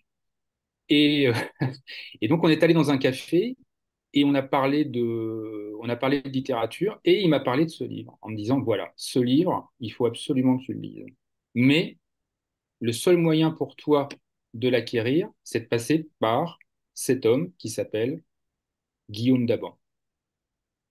[0.91, 1.33] Euh,
[2.21, 3.55] et donc on est allé dans un café
[4.13, 8.35] et on a parlé de, littérature et il m'a parlé de ce livre en me
[8.35, 11.05] disant voilà, ce livre, il faut absolument que tu le lises.
[11.55, 11.97] Mais
[12.79, 14.07] le seul moyen pour toi
[14.53, 16.59] de l'acquérir, c'est de passer par
[16.93, 18.23] cet homme qui s'appelle
[19.09, 19.77] Guillaume Daban.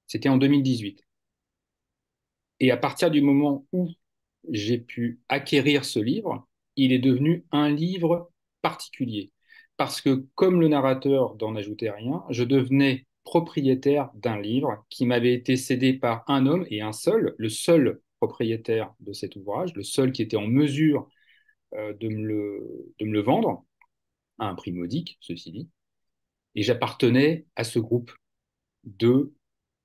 [0.06, 1.04] C'était en 2018.
[2.60, 3.88] Et à partir du moment où
[4.50, 8.30] j'ai pu acquérir ce livre, il est devenu un livre
[8.62, 9.32] particulier.
[9.76, 15.34] Parce que, comme le narrateur d'en ajouter rien, je devenais propriétaire d'un livre qui m'avait
[15.34, 19.82] été cédé par un homme et un seul, le seul propriétaire de cet ouvrage, le
[19.82, 21.08] seul qui était en mesure
[21.74, 23.66] euh, de, me le, de me le vendre,
[24.38, 25.68] à un prix modique, ceci dit.
[26.54, 28.12] Et j'appartenais à ce groupe
[28.84, 29.34] de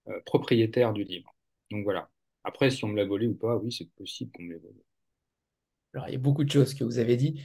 [0.07, 1.35] euh, propriétaires du livre.
[1.71, 2.09] Donc voilà.
[2.43, 4.83] Après, si on me l'a volé ou pas, oui, c'est possible qu'on me l'ait volé.
[5.93, 7.41] Alors, il y a beaucoup de choses que vous avez dit.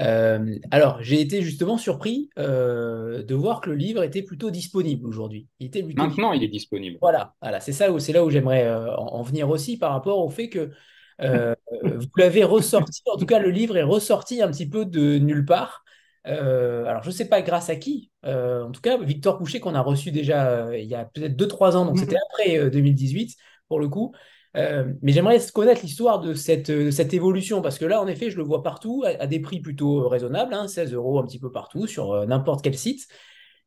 [0.00, 5.06] Euh, alors, j'ai été justement surpris euh, de voir que le livre était plutôt disponible
[5.06, 5.48] aujourd'hui.
[5.60, 6.98] Il était plutôt Maintenant, il est disponible.
[7.00, 9.92] Voilà, voilà, c'est ça où c'est là où j'aimerais euh, en, en venir aussi par
[9.92, 10.70] rapport au fait que
[11.18, 13.02] vous l'avez ressorti.
[13.10, 15.84] En tout cas, le livre est ressorti un petit peu de nulle part.
[16.24, 18.10] Alors, je ne sais pas grâce à qui.
[18.24, 21.86] En tout cas, Victor Couchet, qu'on a reçu déjà il y a peut-être 2-3 ans,
[21.86, 23.36] donc c'était après euh, 2018
[23.68, 24.12] pour le coup.
[24.56, 28.42] Euh, mais j'aimerais connaître l'histoire de cette, évolution, parce que là, en effet, je le
[28.42, 32.12] vois partout, à, des prix plutôt raisonnables, hein, 16 euros un petit peu partout, sur
[32.12, 33.06] euh, n'importe quel site.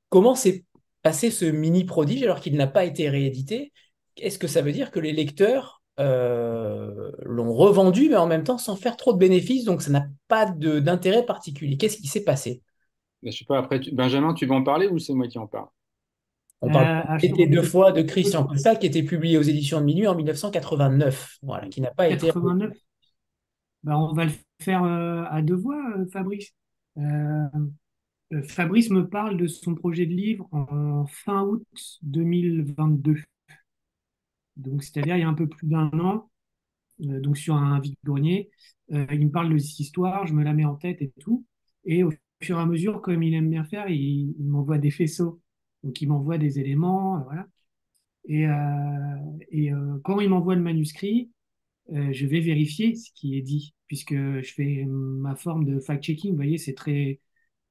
[0.10, 0.66] Comment s'est
[1.04, 3.72] passé ce mini prodige alors qu'il n'a pas été réédité?
[4.18, 8.58] Est-ce que ça veut dire que les lecteurs euh, l'ont revendu, mais en même temps
[8.58, 11.78] sans faire trop de bénéfices, donc ça n'a pas d'intérêt particulier?
[11.78, 12.64] Qu'est-ce qui s'est passé?
[13.22, 15.48] Mais je sais pas, après, Benjamin, tu veux en parler ou c'est moi qui en
[15.48, 15.68] parle?
[16.62, 19.80] On Euh, parle ah, Été deux fois de Christian Costa, qui était publié aux éditions
[19.80, 22.28] de Minuit en 1989, voilà, qui n'a pas été...
[22.28, 22.74] 89.
[23.84, 26.52] Ben, on va le faire euh, à deux voix, euh, Fabrice.
[26.98, 27.48] Euh,
[28.34, 31.64] euh, Fabrice me parle de son projet de livre en fin août
[32.04, 33.16] 2022.
[34.58, 36.30] Donc, c'est-à-dire il y a un peu plus d'un an,
[37.04, 38.50] euh, donc sur un vide-grenier.
[38.92, 41.46] Euh, il me parle de cette histoire, je me la mets en tête et tout.
[41.86, 44.92] Et au fur et à mesure, comme il aime bien faire, il, il m'envoie des
[44.92, 45.42] faisceaux.
[45.84, 47.48] Donc, il m'envoie des éléments, euh, voilà.
[48.28, 48.54] Et, euh,
[49.54, 51.32] euh, quand il m'envoie le manuscrit,
[51.92, 56.32] je vais vérifier ce qui est dit, puisque je fais ma forme de fact-checking.
[56.32, 57.20] Vous voyez, c'est très,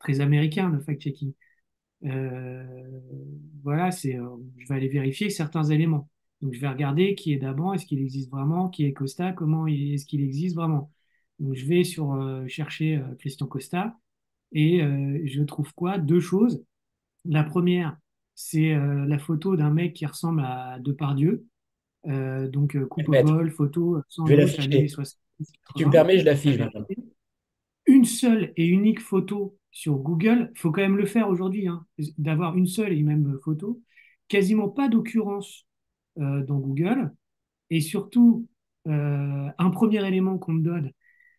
[0.00, 1.32] très américain, le fact-checking.
[3.62, 4.18] Voilà, c'est,
[4.56, 6.08] je vais aller vérifier certains éléments.
[6.42, 9.66] Donc, je vais regarder qui est d'abord, est-ce qu'il existe vraiment, qui est Costa, comment
[9.66, 10.92] est-ce qu'il existe vraiment.
[11.38, 12.16] Donc, je vais sur
[12.48, 13.96] chercher Christian Costa
[14.52, 14.80] et
[15.26, 15.98] je trouve quoi?
[15.98, 16.64] Deux choses.
[17.28, 17.96] La première,
[18.34, 21.46] c'est euh, la photo d'un mec qui ressemble à Depardieu.
[22.06, 24.76] Euh, donc, euh, coupe au vol, photo sans Je vais louche, l'afficher.
[24.78, 25.92] années 70, Si tu me 80.
[25.92, 26.56] permets, je l'affiche.
[27.86, 31.86] Une seule et unique photo sur Google, faut quand même le faire aujourd'hui, hein,
[32.18, 33.80] d'avoir une seule et même photo.
[34.28, 35.66] Quasiment pas d'occurrence
[36.18, 37.12] euh, dans Google.
[37.70, 38.46] Et surtout,
[38.86, 40.92] euh, un premier élément qu'on me donne,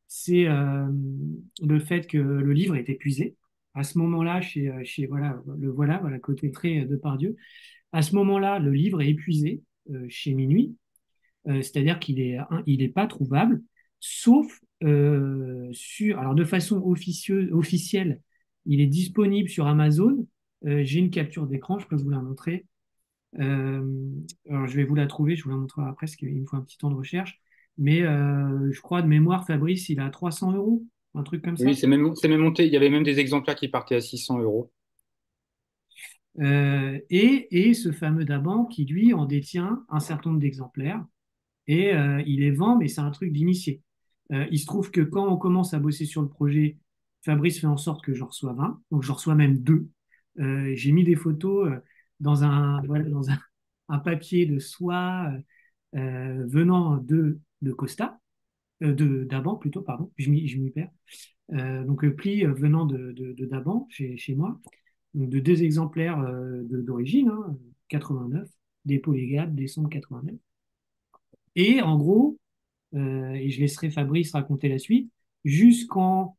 [0.08, 3.36] c'est le fait que le livre est épuisé.
[3.75, 7.36] À ce moment-là, chez, euh, chez voilà, le voilà, voilà, côté très de Pardieu.
[7.91, 10.75] À ce moment-là, le livre est épuisé euh, chez Minuit.
[11.47, 13.62] Euh, c'est-à-dire qu'il est, un, il pas trouvable,
[13.99, 18.21] sauf euh, sur, alors de façon officieuse, officielle,
[18.65, 20.27] il est disponible sur Amazon.
[20.65, 22.65] Euh, j'ai une capture d'écran, je peux vous la montrer.
[23.39, 24.12] Euh,
[24.49, 26.58] alors je vais vous la trouver, je vous la montrerai après, parce qu'il me faut
[26.58, 27.39] un petit temps de recherche.
[27.77, 30.84] Mais euh, je crois de mémoire, Fabrice, il a 300 euros,
[31.15, 31.65] un truc comme ça.
[31.65, 32.65] Oui, c'est même, monté.
[32.65, 34.72] Il y avait même des exemplaires qui partaient à 600 euros.
[36.39, 41.04] Euh, et, et ce fameux Daban qui, lui, en détient un certain nombre d'exemplaires.
[41.67, 43.82] Et euh, il les vend, mais c'est un truc d'initié.
[44.32, 46.78] Euh, il se trouve que quand on commence à bosser sur le projet,
[47.24, 49.89] Fabrice fait en sorte que j'en reçois 20, donc j'en reçois même deux.
[50.38, 51.69] J'ai mis des photos
[52.22, 53.38] dans un, voilà, dans un,
[53.89, 55.30] un papier de soie
[55.91, 58.17] venant de, de Costa,
[58.84, 60.92] euh, de Daban plutôt, pardon, je m'y perds.
[61.54, 64.60] Euh, donc le pli euh, venant de, Daban chez, moi,
[65.15, 67.58] de deux exemplaires euh, d'origine, hein,
[67.89, 68.48] 89,
[68.86, 70.36] dépôt légal, décembre 89.
[71.56, 72.38] Et en gros,
[72.96, 75.12] euh, et je laisserai Fabrice raconter la suite,
[75.44, 76.38] jusqu'en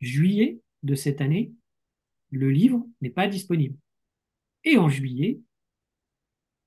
[0.00, 1.52] juillet de cette année,
[2.30, 3.76] le livre n'est pas disponible.
[4.64, 5.40] Et en juillet,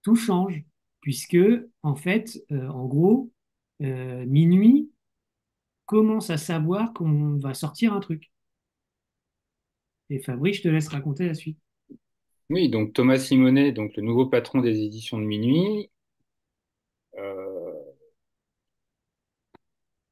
[0.04, 0.64] tout change,
[1.02, 1.38] puisque,
[1.84, 3.31] en fait, euh, en gros,
[3.82, 4.92] euh, minuit
[5.86, 8.32] commence à savoir qu'on va sortir un truc.
[10.10, 11.58] Et Fabrice, je te laisse raconter la suite.
[12.50, 15.90] Oui, donc Thomas Simonet, donc le nouveau patron des éditions de Minuit,
[17.18, 17.72] euh,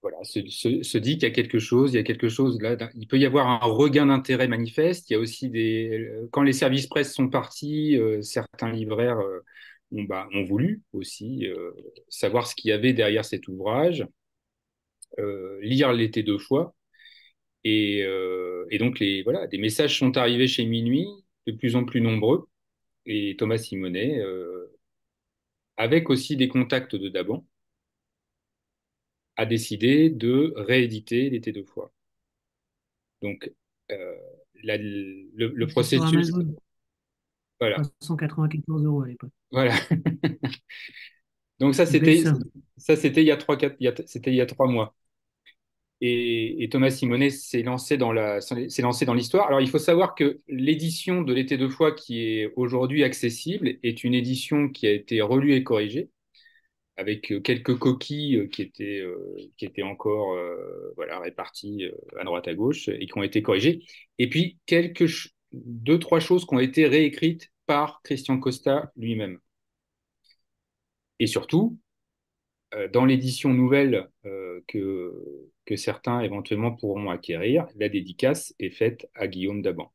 [0.02, 2.58] voilà, se, dit qu'il y a quelque chose, il y a quelque chose
[2.96, 5.10] il peut y avoir un regain d'intérêt manifeste.
[5.10, 9.44] Il y a aussi des, quand les services presse sont partis, euh, certains libraires euh,
[9.92, 11.72] ont, bah, ont voulu aussi euh,
[12.10, 14.06] savoir ce qu'il y avait derrière cet ouvrage,
[15.20, 16.76] euh, lire l'été deux fois.
[17.64, 21.08] Et, euh, et donc les, voilà, des messages sont arrivés chez Minuit,
[21.48, 22.48] de plus en plus nombreux.
[23.06, 24.68] Et Thomas Simonet, euh,
[25.78, 27.44] avec aussi des contacts de Daban,
[29.38, 31.92] a décidé de rééditer l'été deux fois.
[33.22, 33.52] Donc,
[33.92, 34.16] euh,
[34.64, 36.38] la- le, le processus,
[37.60, 39.32] voilà, 394 euros à l'époque.
[39.52, 39.76] voilà.
[41.60, 42.34] Donc ça, c'était,
[42.78, 44.68] ça, c'était il y a trois, quatre, il y a- c'était il y a trois
[44.68, 44.96] mois.
[46.02, 49.48] Et, et Thomas Simonet s'est lancé dans la, s'est lancé dans l'histoire.
[49.48, 54.04] Alors, il faut savoir que l'édition de l'été deux fois qui est aujourd'hui accessible est
[54.06, 56.10] une édition qui a été relue et corrigée.
[56.98, 59.04] avec quelques coquilles qui étaient,
[59.58, 60.38] qui étaient encore
[60.98, 61.86] voilà, réparties
[62.20, 63.86] à droite à gauche et qui ont été corrigées.
[64.20, 65.08] Et puis quelques
[65.52, 69.40] deux, trois choses qui ont été réécrites par Christian Costa lui-même.
[71.20, 71.78] Et surtout,
[72.94, 74.10] dans l'édition nouvelle
[74.68, 79.92] que, que certains éventuellement pourront acquérir, la dédicace est faite à Guillaume Daban,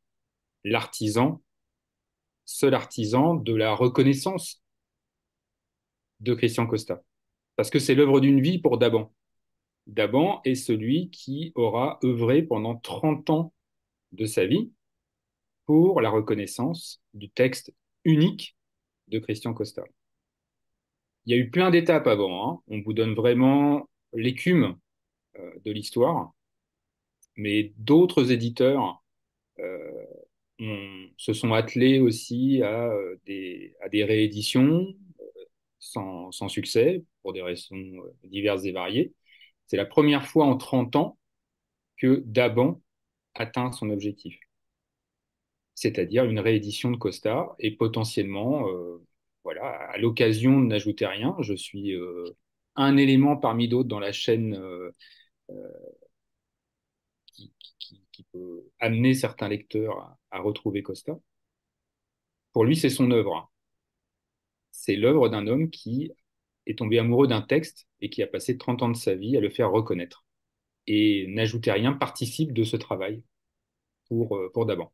[0.65, 1.43] l'artisan,
[2.45, 4.63] seul artisan de la reconnaissance
[6.21, 7.03] de Christian Costa.
[7.57, 9.13] Parce que c'est l'œuvre d'une vie pour Daban.
[9.87, 13.53] Daban est celui qui aura œuvré pendant 30 ans
[14.13, 14.73] de sa vie
[15.67, 17.73] pour la reconnaissance du texte
[18.05, 18.57] unique
[19.09, 19.83] de Christian Costa.
[21.27, 22.51] Il y a eu plein d'étapes avant.
[22.51, 22.63] Hein.
[22.69, 24.77] On vous donne vraiment l'écume
[25.39, 26.33] euh, de l'histoire,
[27.37, 29.03] mais d'autres éditeurs
[29.59, 34.87] euh, se sont attelés aussi à, euh, des, rééditions,
[35.81, 37.83] sans, succès, pour des raisons
[38.25, 39.13] diverses et variées.
[39.67, 41.19] C'est la première fois en 30 ans
[41.97, 42.81] que Daban
[43.35, 44.39] atteint son objectif,
[45.75, 49.03] c'est-à-dire une réédition de Costa et potentiellement, euh,
[49.45, 52.37] voilà, à l'occasion de n'ajouter rien, je suis euh,
[52.77, 54.59] un élément parmi d'autres dans la chaîne
[58.13, 61.19] qui, peut amener certains lecteurs à retrouver Costa.
[62.53, 63.53] Pour lui, c'est son œuvre
[64.75, 66.13] c'est l'œuvre d'un homme qui
[66.67, 69.41] est tombé amoureux d'un texte et qui a passé 30 ans de sa vie à
[69.41, 70.25] le faire reconnaître.
[70.87, 73.23] Et n'ajouter rien participe de ce travail
[74.09, 74.93] pour, euh, pour Daban.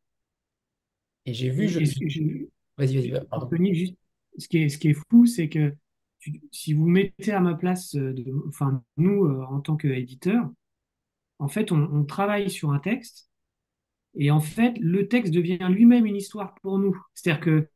[1.25, 1.67] Et j'ai vu.
[1.67, 1.79] Je...
[2.77, 3.75] Vas-y, vas-y.
[3.75, 3.95] Juste,
[4.37, 5.73] ce, qui est, ce qui est fou, c'est que
[6.51, 10.49] si vous mettez à ma place, euh, de, enfin, nous, euh, en tant qu'éditeur,
[11.39, 13.29] en fait, on, on, travaille sur un texte
[14.15, 16.95] et en fait, le texte devient lui-même une histoire pour nous.
[17.13, 17.67] C'est-à-dire que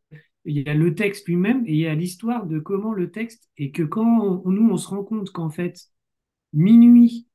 [0.45, 3.49] il y a le texte lui-même et il y a l'histoire de comment le texte
[3.57, 5.89] et que quand nous on se rend compte qu'en fait
[6.53, 7.27] minuit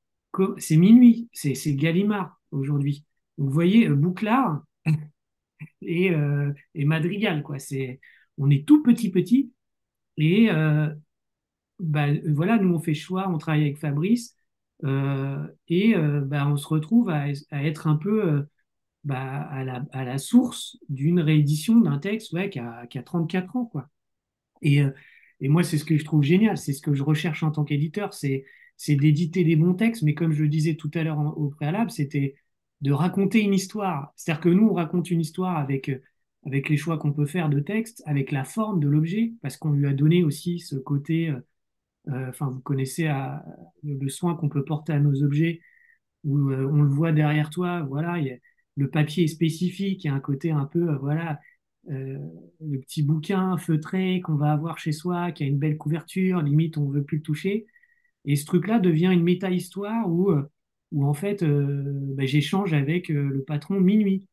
[0.59, 3.05] c'est minuit c'est Gallimard aujourd'hui
[3.37, 4.63] vous voyez euh, Bouclard
[5.83, 8.01] et, euh, et Madrigal quoi c'est
[8.39, 9.53] on est tout petit petit
[10.17, 10.89] et euh,
[11.79, 14.37] bah, voilà nous on fait choix on travaille avec Fabrice
[15.69, 18.47] et bah, on se retrouve à, être un peu
[19.05, 23.67] bah, à, la, source d'une réédition d'un texte ouais, qui, a, qui, a, 34 ans.
[23.67, 23.89] Quoi.
[24.63, 24.91] Et, euh,
[25.41, 27.65] et moi, c'est ce que je trouve génial, c'est ce que je recherche en tant
[27.65, 28.45] qu'éditeur, c'est,
[28.77, 31.91] c'est d'éditer des bons textes, mais comme je le disais tout à l'heure au préalable,
[31.91, 32.35] c'était
[32.81, 34.13] de raconter une histoire.
[34.17, 35.91] C'est-à-dire que nous, on raconte une histoire avec,
[36.47, 39.73] avec les choix qu'on peut faire de texte, avec la forme de l'objet, parce qu'on
[39.73, 41.41] lui a donné aussi ce côté, euh,
[42.09, 43.45] euh, enfin, vous connaissez à,
[43.85, 45.61] le soin qu'on peut porter à nos objets,
[46.25, 48.19] où on le voit derrière toi, voilà,
[48.77, 51.41] le papier est spécifique, il y a un côté un peu, euh, voilà,
[51.91, 52.19] euh,
[52.61, 56.77] le petit bouquin feutré qu'on va avoir chez soi, qui a une belle couverture, limite
[56.79, 57.67] on veut plus le toucher.
[58.25, 60.51] Et ce truc-là devient une méta-histoire où, euh,
[60.93, 64.27] où en fait bah, j'échange avec le patron minuit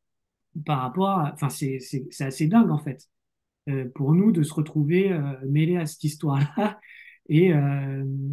[0.65, 1.33] par rapport à...
[1.33, 1.79] Enfin, c'est
[2.19, 3.07] assez dingue en fait
[3.93, 5.17] pour nous de se retrouver
[5.47, 6.79] mêlés à cette histoire-là.
[7.29, 7.51] Et,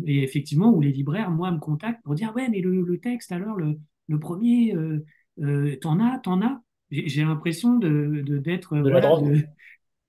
[0.06, 3.56] et, effectivement, où les libraires, moi, me contactent pour dire Ouais, mais le, texte, alors,
[3.56, 4.72] le, le premier,
[5.40, 6.62] euh, t'en as, t'en as?
[6.90, 9.18] J'ai l'impression de d'être de, voilà,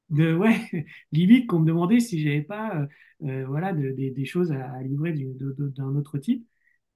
[0.09, 0.55] de, ouais,
[1.11, 2.85] limite qu'on me demandait si j'avais pas euh,
[3.23, 6.45] euh, voilà des choses à, livrer d'un autre type.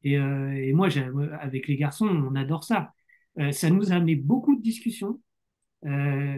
[0.03, 0.87] Et, et moi,
[1.41, 2.93] avec les garçons, on adore ça.
[3.51, 5.21] ça nous a amené beaucoup de discussions,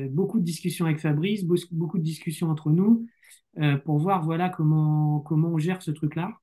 [0.09, 3.05] beaucoup de discussions avec Fabrice, beaucoup de discussions entre nous
[3.85, 6.41] pour voir voilà comment comment on gère ce truc-là.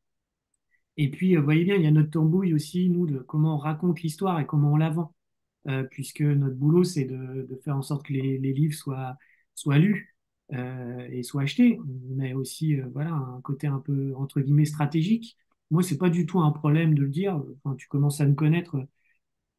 [0.98, 3.58] Et puis, vous voyez bien, il y a notre tambouille aussi, nous, de comment on
[3.58, 5.14] raconte l'histoire et comment on la vend.
[5.68, 9.16] Euh, puisque notre boulot, c'est de, faire en sorte que les, livres soient,
[9.54, 10.16] soient lus
[10.54, 11.78] euh, et soient achetés.
[12.10, 15.36] On a aussi euh, voilà, un côté un peu, entre guillemets, stratégique.
[15.70, 17.42] Moi, c'est pas du tout un problème de le dire.
[17.78, 18.76] Tu commences à me connaître.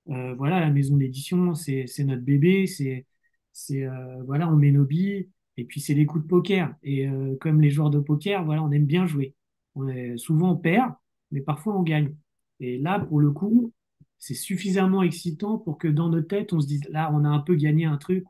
[0.09, 2.67] Euh, voilà, la maison d'édition, c'est notre bébé.
[2.67, 3.05] C'est,
[3.53, 3.87] c'est
[4.25, 5.29] voilà, on met nos billes.
[5.57, 6.73] Et puis, c'est les coups de poker.
[6.83, 7.07] Et
[7.41, 9.35] comme les joueurs de poker, voilà, on aime bien jouer.
[9.75, 10.93] On est, souvent, on perd,
[11.31, 12.15] mais parfois, on gagne.
[12.59, 13.73] Et là, pour le coup,
[14.19, 17.39] c'est suffisamment excitant pour que dans notre tête, on se dise, là, on a un
[17.39, 18.25] peu gagné un truc,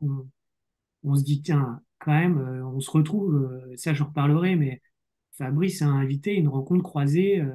[1.03, 4.81] on, se dit, tiens, quand même, euh, on se retrouve, euh, ça j'en reparlerai, mais
[5.33, 7.51] Fabrice a invité une rencontre croisée euh,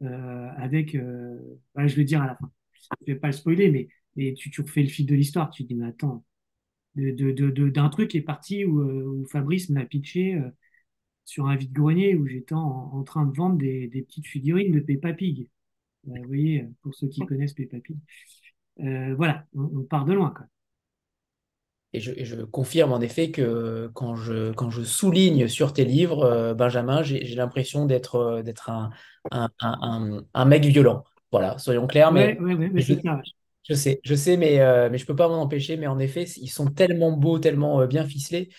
[0.00, 2.50] avec, je vais dire à la fin,
[3.06, 5.64] je vais pas le spoiler, mais, mais tu, tu refais le fil de l'histoire, tu
[5.64, 6.24] dis, mais attends,
[6.94, 10.40] d'un de, de, truc est parti où, où Fabrice m'a pitché
[11.26, 15.12] sur un vide-grenier où j'étais en, train de vendre des, des petites figurines de Peppa
[15.12, 15.48] Pig.
[16.08, 17.96] Euh, vous voyez, pour ceux qui connaissent Peppa Pig.
[18.80, 20.30] Euh, voilà, on, part de loin.
[20.30, 20.46] Quoi.
[21.96, 26.54] Et je, confirme en effet que quand je, quand je souligne sur tes livres, euh,
[26.54, 28.90] Benjamin, j'ai l'impression d'être euh, un,
[29.30, 31.04] un, un, un, mec violent.
[31.32, 32.12] Voilà, soyons clairs.
[32.12, 32.36] Mais,
[32.74, 32.94] je,
[33.62, 35.78] je, sais, je sais, mais, euh, mais je ne peux pas m'en empêcher.
[35.78, 38.50] Mais en effet, ils sont tellement beaux, tellement bien ficelés.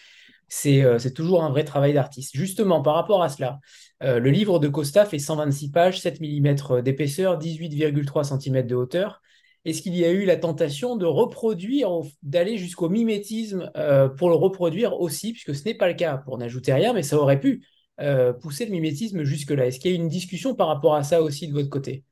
[0.47, 2.35] C'est toujours un vrai travail d'artiste.
[2.35, 3.59] Justement, par rapport à cela,
[4.01, 9.21] le livre de Costa fait 126 pages, 7 mm d'épaisseur, 18,3 cm de hauteur.
[9.67, 11.89] Est-ce qu'il y a eu la tentation de reproduire,
[12.23, 16.37] d'aller jusqu'au mimétisme euh, pour le reproduire aussi, puisque ce n'est pas le cas pour
[16.37, 17.65] n'ajouter rien, mais ça aurait pu
[17.99, 19.67] euh, pousser le mimétisme jusque-là?
[19.67, 22.05] Est-ce qu'il y a eu une discussion par rapport à ça aussi de votre côté,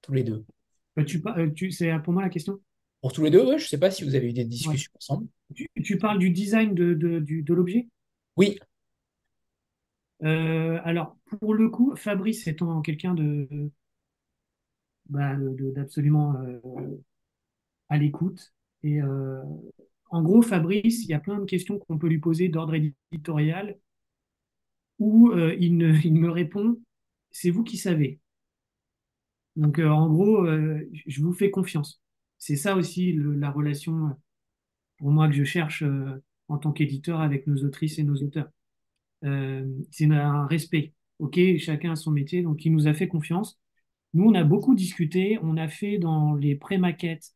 [0.00, 0.46] tous les deux?
[0.98, 1.22] Euh, tu,
[1.54, 2.58] tu, C'est pour moi la question?
[3.02, 5.26] Pour tous les deux, je ne sais pas si vous avez eu des discussions ensemble.
[5.84, 7.86] Tu, parles du design de, de, l'objet?
[8.38, 8.58] Oui.
[10.22, 13.46] alors, pour le coup, Fabrice étant quelqu'un de,
[15.06, 17.02] bah, d'absolument euh,
[17.88, 18.52] à l'écoute.
[18.82, 19.42] Et euh,
[20.10, 23.78] en gros, Fabrice, il y a plein de questions qu'on peut lui poser d'ordre éditorial
[24.98, 26.78] où euh, il, il, me répond
[27.30, 28.20] c'est vous qui savez.
[29.56, 32.02] Donc, en gros, je vous fais confiance.
[32.38, 34.16] C'est ça aussi la relation
[34.98, 35.84] pour moi que je cherche
[36.48, 38.50] en tant qu'éditeur avec nos autrices et nos auteurs.
[39.22, 40.94] c'est un respect.
[41.18, 43.60] OK, chacun a son métier, donc il nous a fait confiance.
[44.14, 45.38] Nous, on a beaucoup discuté.
[45.42, 47.32] On a fait dans les pré-maquettes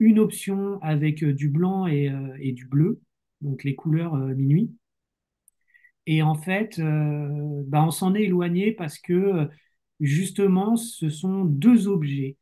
[0.00, 3.00] une option avec euh, du blanc euh, et, du bleu,
[3.40, 4.74] donc les couleurs euh, minuit.
[6.06, 9.48] Et en fait, bah, on s'en est éloigné parce que
[10.00, 12.36] justement, ce sont deux objets,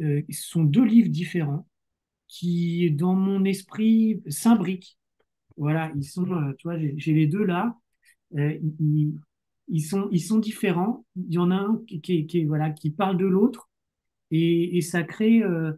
[0.00, 1.68] ce sont deux livres différents
[2.26, 4.98] qui, dans mon esprit, s'imbriquent.
[5.56, 6.24] Voilà, ils sont,
[6.58, 7.76] tu vois, j'ai les deux là.
[9.68, 11.04] Ils sont, ils sont différents.
[11.16, 13.68] Il y en a un qui, qui, voilà, qui parle de l'autre
[14.30, 15.72] et, ça crée euh,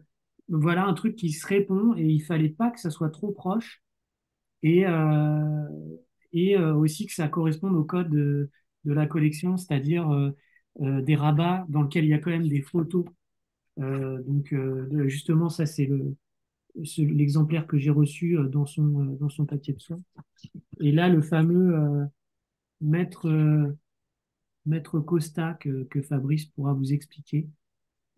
[0.49, 3.83] voilà, un truc qui se répond et il fallait pas que ça soit trop proche
[4.63, 5.67] et, euh,
[6.33, 8.49] et euh, aussi que ça corresponde au code de,
[8.85, 10.31] la collection, c'est-à-dire
[10.79, 13.03] des rabats dans lesquels il y a quand même des photos.
[13.75, 14.55] donc
[15.07, 16.15] justement, ça c'est le,
[16.97, 19.99] l'exemplaire que j'ai reçu dans son, dans son papier de soin.
[20.79, 22.07] Et là, le fameux
[22.81, 23.77] Maître, euh,
[24.65, 27.47] Maître Costa que, Fabrice pourra vous expliquer,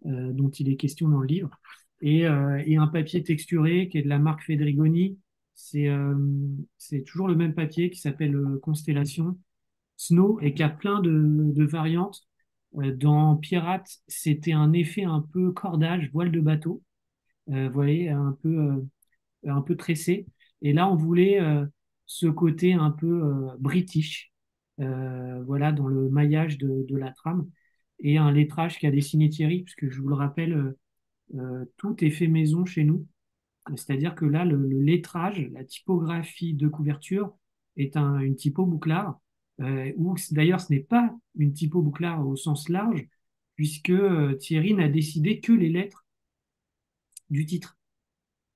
[0.05, 1.59] euh, dont il est question dans le livre,
[2.01, 5.17] et, euh, et, un papier texturé qui est de la marque Fedrigoni.
[5.55, 9.37] C'est toujours le même papier qui s'appelle Constellation
[9.97, 12.21] Snow et qui a plein de, de variantes.
[12.73, 16.81] Dans Pirate, c'était un effet un peu cordage, voile de bateau,
[17.47, 18.81] voyez, un peu,
[19.45, 20.27] un peu tressé.
[20.61, 21.41] Et là, on voulait
[22.05, 23.21] ce côté un peu
[23.59, 24.31] british,
[24.79, 27.49] euh, voilà, dans le maillage de, la trame,
[27.99, 30.79] et un lettrage qu'a dessiné Thierry, puisque je vous le rappelle, euh,
[31.35, 33.05] euh, tout est fait maison chez nous.
[33.75, 37.35] C'est-à-dire que là, le, lettrage, la typographie de couverture
[37.75, 39.19] est un, une typo bouclard,
[39.97, 43.05] ou d'ailleurs ce n'est pas une typo bouclard au sens large,
[43.55, 43.91] puisque
[44.39, 46.05] Thierry n'a décidé que les lettres
[47.29, 47.77] du titre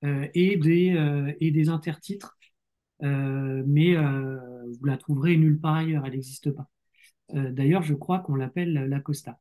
[0.02, 2.36] et, des, et des intertitres
[3.00, 3.96] mais
[4.78, 6.68] vous la trouverez nulle part ailleurs, elle n'existe pas.
[7.34, 9.38] Euh, d'ailleurs, je crois qu'on l'appelle la Costa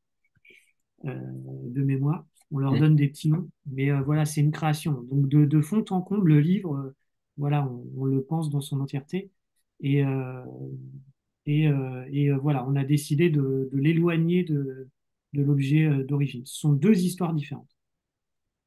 [1.04, 2.26] de mémoire.
[2.52, 5.02] On leur donne des petits noms, mais voilà, c'est une création.
[5.12, 6.94] Donc de, fond en comble, le livre,
[7.36, 9.30] voilà, on, le pense dans son entièreté.
[9.82, 10.02] Et,
[11.46, 11.70] et,
[12.12, 14.88] et voilà, on a décidé de, de l'éloigner de,
[15.34, 16.46] de l'objet d'origine.
[16.46, 17.73] Ce sont deux histoires différentes.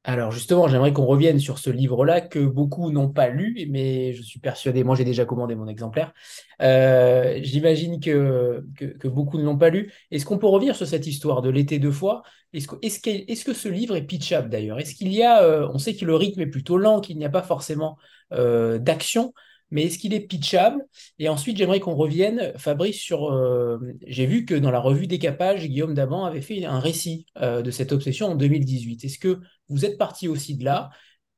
[0.09, 4.21] Alors justement, j'aimerais qu'on revienne sur ce livre-là que beaucoup n'ont pas lu, mais je
[4.21, 6.13] suis persuadé, moi j'ai déjà commandé mon exemplaire,
[6.61, 8.63] euh, j'imagine que,
[9.03, 9.91] beaucoup ne l'ont pas lu.
[10.09, 12.23] Est-ce qu'on peut revenir sur cette histoire de l'été deux fois?
[12.53, 14.79] Est-ce que, est que, est que, ce livre est pitchable d'ailleurs?
[14.79, 17.25] Est-ce qu'il y a, euh, on sait que le rythme est plutôt lent, qu'il n'y
[17.25, 17.97] a pas forcément
[18.31, 19.33] euh, d'action,
[19.69, 20.85] mais est-ce qu'il est pitchable?
[21.19, 23.31] Et ensuite, j'aimerais qu'on revienne, Fabrice, sur.
[23.31, 27.61] Euh, j'ai vu que dans la revue Décapage, Guillaume Daban avait fait un récit euh,
[27.61, 29.03] de cette obsession en 2018.
[29.03, 30.89] Est-ce que vous êtes parti aussi de là?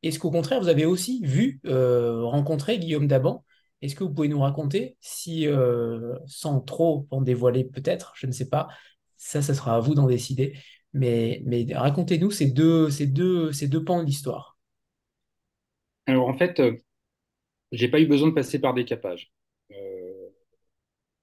[0.04, 3.44] Est-ce qu'au contraire, vous avez aussi vu, euh, rencontrer Guillaume Daban
[3.82, 5.48] Est-ce que vous pouvez nous raconter, si,
[6.28, 8.68] sans trop en dévoiler peut-être, je ne sais pas,
[9.18, 10.58] ça, ça sera à vous d'en décider,
[10.94, 14.58] mais, mais racontez-nous ces deux, ces, deux, ces deux pans de l'histoire.
[16.06, 16.62] Alors en fait,
[17.72, 19.32] j'ai pas eu besoin de passer par des capages.
[19.72, 20.30] Euh,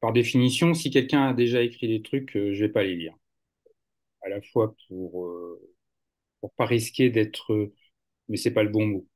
[0.01, 3.15] par définition, si quelqu'un a déjà écrit des trucs, euh, je vais pas les lire.
[4.23, 5.61] À la fois pour euh,
[6.41, 7.73] pour pas risquer d'être,
[8.29, 9.09] mais c'est pas le bon mot,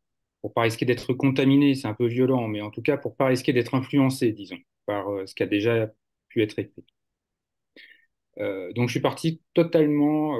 [0.42, 3.26] pour pas risquer d'être contaminé, c'est un peu violent, mais en tout cas pour pas
[3.28, 5.92] risquer d'être influencé, disons, par ce qui a déjà
[6.28, 6.84] pu être écrit.
[8.74, 10.36] donc je suis parti totalement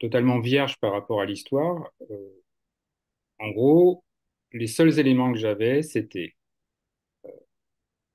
[0.00, 1.92] totalement vierge par rapport à l'histoire.
[3.38, 4.04] en gros,
[4.52, 6.36] les seuls éléments que j'avais, c'était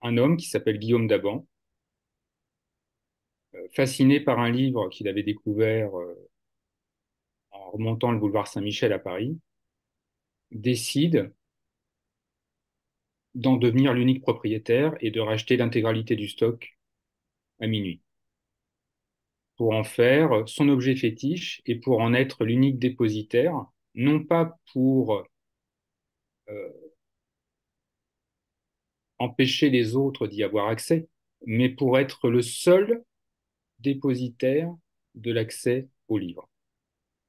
[0.01, 1.47] un homme qui s'appelle Guillaume Daban,
[3.73, 5.91] fasciné par un livre qu'il avait découvert
[7.51, 9.39] en remontant le boulevard Saint-Michel à Paris,
[10.51, 11.33] décide
[13.33, 16.77] d'en devenir l'unique propriétaire et de racheter l'intégralité du stock
[17.59, 18.01] à minuit
[19.57, 25.25] pour en faire son objet fétiche et pour en être l'unique dépositaire, non pas pour
[26.49, 26.69] euh,
[29.19, 31.07] empêcher les autres d'y avoir accès,
[31.45, 33.03] mais pour être le seul
[33.79, 34.73] dépositaire
[35.15, 36.49] de l'accès au livre.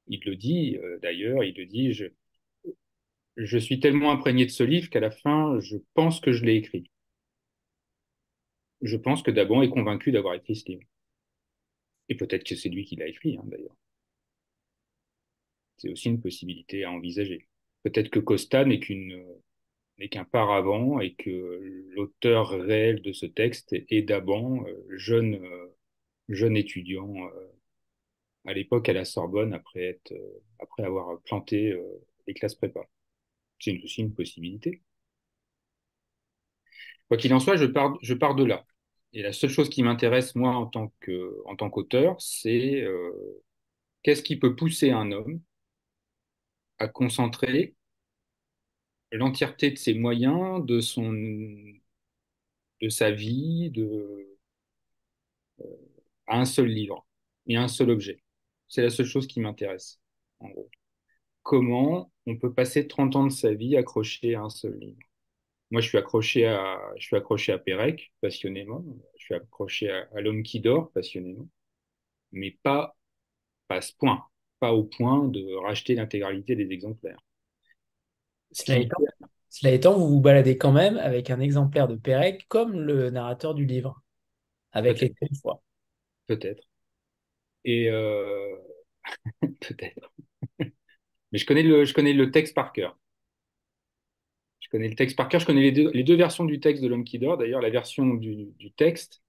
[0.07, 4.89] Il le dit euh, d'ailleurs, il le dit, je, suis tellement imprégné de ce livre
[4.89, 6.89] qu'à la fin, je pense que je l'ai écrit.
[8.81, 10.87] Je pense que Daban est convaincu d'avoir écrit ce livre.
[12.09, 13.75] Et peut-être que c'est lui qui l'a écrit, hein, d'ailleurs.
[15.77, 17.47] C'est aussi une possibilité à envisager.
[17.87, 19.23] Peut-être que Costa n'est qu'une
[19.97, 25.67] n'est qu'un paravent et que l'auteur réel de ce texte est Daban, euh, jeune, euh,
[26.27, 27.47] jeune étudiant euh,
[28.45, 30.13] à l'époque à la Sorbonne après, être,
[30.59, 31.73] après avoir planté
[32.27, 32.81] les classes prépa.
[33.57, 34.81] C'est aussi une possibilité.
[37.07, 38.65] Quoi qu'il en soit, je pars, je pars de là.
[39.13, 42.85] Et la seule chose qui m'intéresse, moi, en tant qu'auteur, c'est
[44.03, 45.41] qu'est-ce qui peut pousser un homme
[46.79, 47.75] à concentrer
[49.11, 50.79] l'entièreté de ses moyens, de
[52.89, 54.37] sa vie, euh,
[56.27, 57.05] à un seul livre
[57.47, 58.21] et un seul objet.
[58.67, 59.99] C'est la seule chose qui m'intéresse,
[60.39, 60.69] en gros.
[61.43, 64.99] Comment on peut passer 30 ans de sa vie accroché à un seul livre?
[65.71, 68.85] Moi, je suis accroché à, je suis accroché à Pérec, passionnément.
[69.17, 71.47] Je suis accroché à, L'homme qui dort, passionnément.
[72.31, 72.95] Mais pas,
[73.67, 74.25] pas ce point.
[74.59, 77.23] Pas au point de racheter l'intégralité des exemplaires.
[78.51, 78.97] Cela étant,
[79.49, 83.53] cela étant, vous vous baladez quand même avec un exemplaire de Pérec comme le narrateur
[83.53, 84.01] du livre,
[84.71, 85.61] avec les fois.
[86.27, 86.63] Peut-être.
[87.65, 88.55] Et euh...
[89.41, 90.13] peut-être.
[91.31, 92.97] Mais je connais le, je connais le texte par cœur.
[94.59, 95.39] Je connais le texte par cœur.
[95.39, 97.37] Je connais les deux, versions du texte de L'homme qui dort.
[97.37, 99.21] D'ailleurs, la version du, texte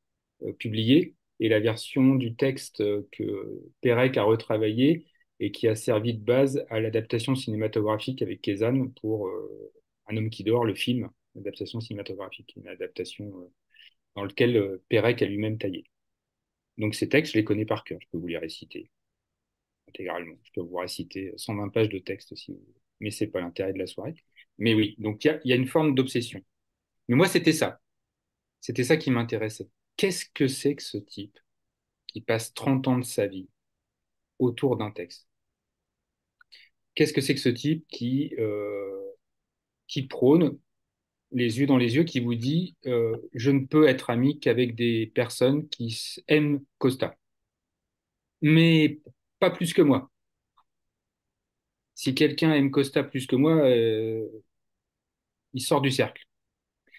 [0.43, 5.07] euh, publié et la version du texte euh, que Pérec a retravaillé
[5.41, 9.73] et qui a servi de base à l'adaptation cinématographique avec Kézanne pour euh,
[10.09, 13.33] Un homme qui dort, le film, l'adaptation cinématographique, une adaptation
[14.17, 15.85] dans laquelle Pérec a lui-même taillé.
[16.79, 17.99] Donc ces textes, je les connais par cœur.
[18.01, 18.91] Je peux vous les réciter
[19.89, 20.37] intégralement.
[20.45, 22.81] Je peux vous réciter 120 pages de texte si vous voulez.
[23.01, 24.15] Mais c'est pas l'intérêt de la soirée.
[24.59, 26.41] Mais oui, donc il y a, une forme d'obsession.
[27.09, 27.81] Mais moi, c'était ça.
[28.61, 29.69] C'était ça qui m'intéressait.
[29.97, 31.39] Qu'est-ce que c'est que ce type
[32.07, 33.49] qui passe 30 ans de sa vie
[34.39, 35.28] autour d'un texte?
[36.99, 39.13] Qu'est-ce que c'est que ce type qui, euh,
[39.87, 40.59] qui prône
[41.31, 44.75] les yeux dans les yeux, qui vous dit euh, je ne peux être ami qu'avec
[44.75, 47.15] des personnes qui aiment Costa,
[48.43, 48.99] mais
[49.39, 50.11] pas plus que moi.
[51.95, 54.27] Si quelqu'un aime Costa plus que moi, euh,
[55.53, 56.25] il sort du cercle.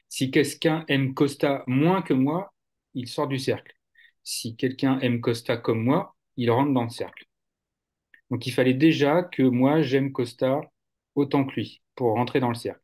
[0.07, 2.53] Si quelqu'un aime Costa moins que moi,
[2.93, 3.75] il sort du cercle.
[4.23, 7.28] Si quelqu'un aime Costa comme moi, il rentre dans le cercle.
[8.31, 10.61] Donc il fallait déjà que moi j'aime Costa
[11.15, 12.81] autant que lui pour rentrer dans le cercle.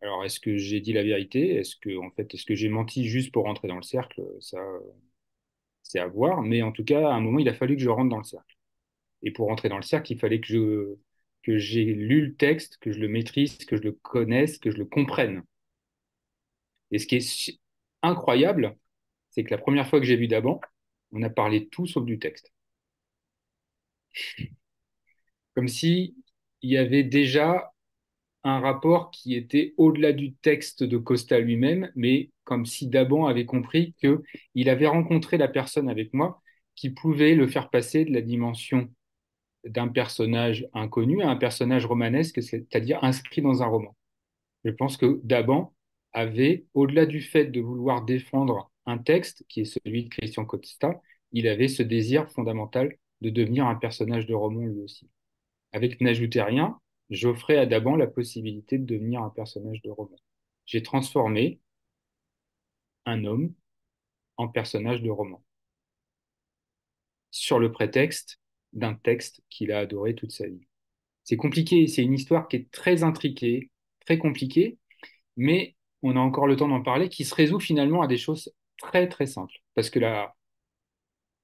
[0.00, 1.56] Alors est-ce que j'ai dit la vérité?
[1.56, 4.22] Est-ce que en fait est-ce que j'ai menti juste pour rentrer dans le cercle?
[4.40, 4.58] Ça
[5.82, 7.88] c'est à voir, mais en tout cas à un moment il a fallu que je
[7.88, 8.56] rentre dans le cercle.
[9.22, 10.96] Et pour rentrer dans le cercle, il fallait que je
[11.44, 14.78] que j'ai lu le texte, que je le maîtrise, que je le connaisse, que je
[14.78, 15.44] le comprenne.
[16.90, 17.60] Et ce qui est
[18.02, 18.76] incroyable,
[19.30, 20.60] c'est que la première fois que j'ai vu d'abord,
[21.12, 22.52] on a parlé tout sauf du texte.
[25.54, 26.16] Comme si
[26.62, 27.72] il y avait déjà
[28.44, 33.44] un rapport qui était au-delà du texte de Costa lui-même, mais comme si Daban avait
[33.44, 36.40] compris qu'il avait rencontré la personne avec moi
[36.76, 38.88] qui pouvait le faire passer de la dimension
[39.64, 43.96] d'un personnage inconnu à un personnage romanesque, c'est-à-dire inscrit dans un roman.
[44.64, 45.74] Je pense que Daban
[46.12, 51.00] avait, au-delà du fait de vouloir défendre un texte, qui est celui de Christian Costa,
[51.32, 55.08] il avait ce désir fondamental de devenir un personnage de roman lui aussi.
[55.72, 56.78] Avec N'ajoutez rien,
[57.10, 60.16] j'offrais à Daban la possibilité de devenir un personnage de roman.
[60.64, 61.60] J'ai transformé
[63.04, 63.54] un homme
[64.36, 65.42] en personnage de roman.
[67.30, 68.40] Sur le prétexte
[68.72, 70.66] d'un texte qu'il a adoré toute sa vie.
[71.24, 73.70] C'est compliqué, c'est une histoire qui est très intriquée,
[74.04, 74.78] très compliquée,
[75.36, 78.52] mais on a encore le temps d'en parler, qui se résout finalement à des choses
[78.78, 79.56] très très simples.
[79.74, 80.34] Parce que là,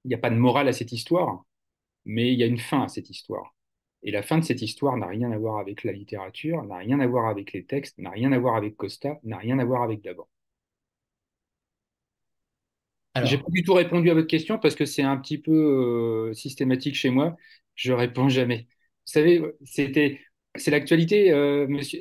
[0.03, 1.45] il n'y a pas de morale à cette histoire,
[2.05, 3.55] mais il y a une fin à cette histoire.
[4.03, 6.99] Et la fin de cette histoire n'a rien à voir avec la littérature, n'a rien
[6.99, 9.83] à voir avec les textes, n'a rien à voir avec Costa, n'a rien à voir
[9.83, 10.29] avec d'abord.
[13.23, 15.51] J'ai pas du tout répondu à votre question parce que c'est un petit peu
[16.29, 17.37] euh, systématique chez moi.
[17.75, 18.67] Je réponds jamais.
[19.05, 20.19] Vous savez, c'était,
[20.55, 21.31] c'est l'actualité.
[21.31, 21.99] Euh, monsieur,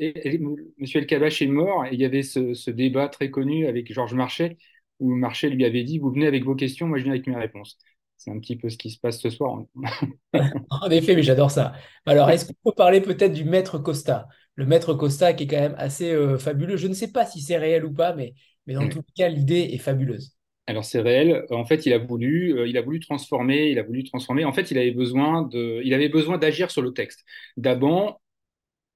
[0.78, 3.92] monsieur El Kabash est mort et il y avait ce, ce débat très connu avec
[3.92, 4.57] Georges Marchais
[5.00, 7.36] où Marchais lui avait dit Vous venez avec vos questions, moi je viens avec mes
[7.36, 7.78] réponses.
[8.23, 9.64] C'est un petit peu ce qui se passe ce soir.
[10.70, 11.73] en effet, mais j'adore ça.
[12.07, 14.29] Alors, est-ce qu'on peut parler peut-être du maître Costa?
[14.55, 16.77] Le maître Costa qui est quand même assez euh, fabuleux.
[16.77, 18.35] Je ne sais pas si c'est réel ou pas, mais,
[18.66, 20.37] mais dans tout cas, l'idée est fabuleuse.
[20.68, 21.45] Alors c'est réel.
[21.51, 24.45] En fait, il a voulu, euh, il a voulu transformer, il a voulu transformer.
[24.45, 27.25] En fait, il avait besoin de, il avait besoin d'agir sur le texte.
[27.57, 28.20] D'abord,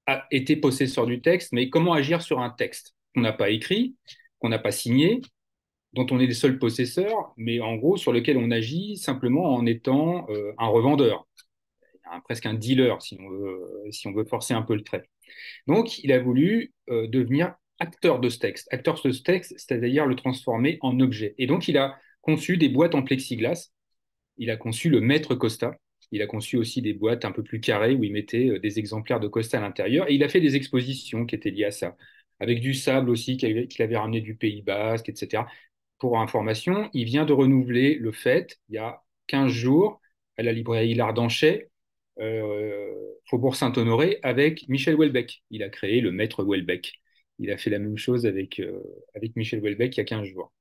[0.07, 3.97] a été possesseur du texte, mais comment agir sur un texte qu'on n'a pas écrit,
[4.39, 5.20] qu'on n'a pas signé,
[5.97, 9.64] dont on est le seul possesseur, mais en gros sur lequel on agit simplement en
[9.64, 11.26] étant euh, un revendeur,
[12.24, 15.09] presque un dealer si on, veut, si on veut forcer un peu le trait.
[15.66, 20.07] Donc il a voulu euh, devenir acteur de ce texte, acteur de ce texte, c'est-à-dire
[20.07, 21.34] le transformer en objet.
[21.38, 23.70] Et donc il a conçu des boîtes en plexiglas,
[24.36, 25.76] il a conçu le maître Costa,
[26.12, 28.78] il a conçu aussi des boîtes un peu plus carrées où il mettait euh, des
[28.78, 31.70] exemplaires de Costa à l'intérieur, et il a fait des expositions qui étaient liées à
[31.70, 31.97] ça.
[32.38, 35.44] Avec du sable aussi qu'il avait ramené du Pays Basque, etc
[35.99, 40.01] pour information, il vient de renouveler le fait, il y a 15 jours,
[40.36, 41.70] à la librairie L'Ardanchet,
[42.20, 45.42] euh, Faubourg Saint-Honoré, avec Michel Houellebecq.
[45.51, 46.92] Il a créé le maître Houellebecq.
[47.38, 48.82] Il a fait la même chose avec, euh,
[49.34, 50.53] Michel Houellebecq il y a 15 jours.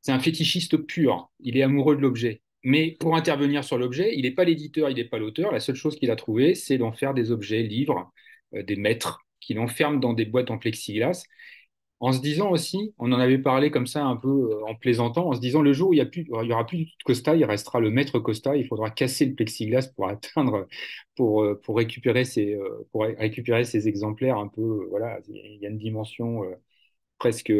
[0.00, 1.30] C'est un fétichiste pur.
[1.40, 2.42] Il est amoureux de l'objet.
[2.64, 5.52] Mais pour intervenir sur l'objet, il n'est pas l'éditeur, il n'est pas l'auteur.
[5.52, 8.12] La seule chose qu'il a trouvé, c'est d'en faire des objets, livres,
[8.54, 11.24] euh, des maîtres, qu'il enferme dans des boîtes en plexiglas
[12.02, 15.28] en se disant aussi, on en avait parlé comme ça un peu euh, en plaisantant,
[15.28, 17.90] en se disant le jour où il y, aura plus de Costa, il restera le
[17.92, 20.66] maître Costa, il faudra casser le plexiglas pour atteindre,
[21.14, 26.42] pour, euh, récupérer, ces, euh, exemplaires un peu, voilà, il y a une dimension
[27.18, 27.52] presque,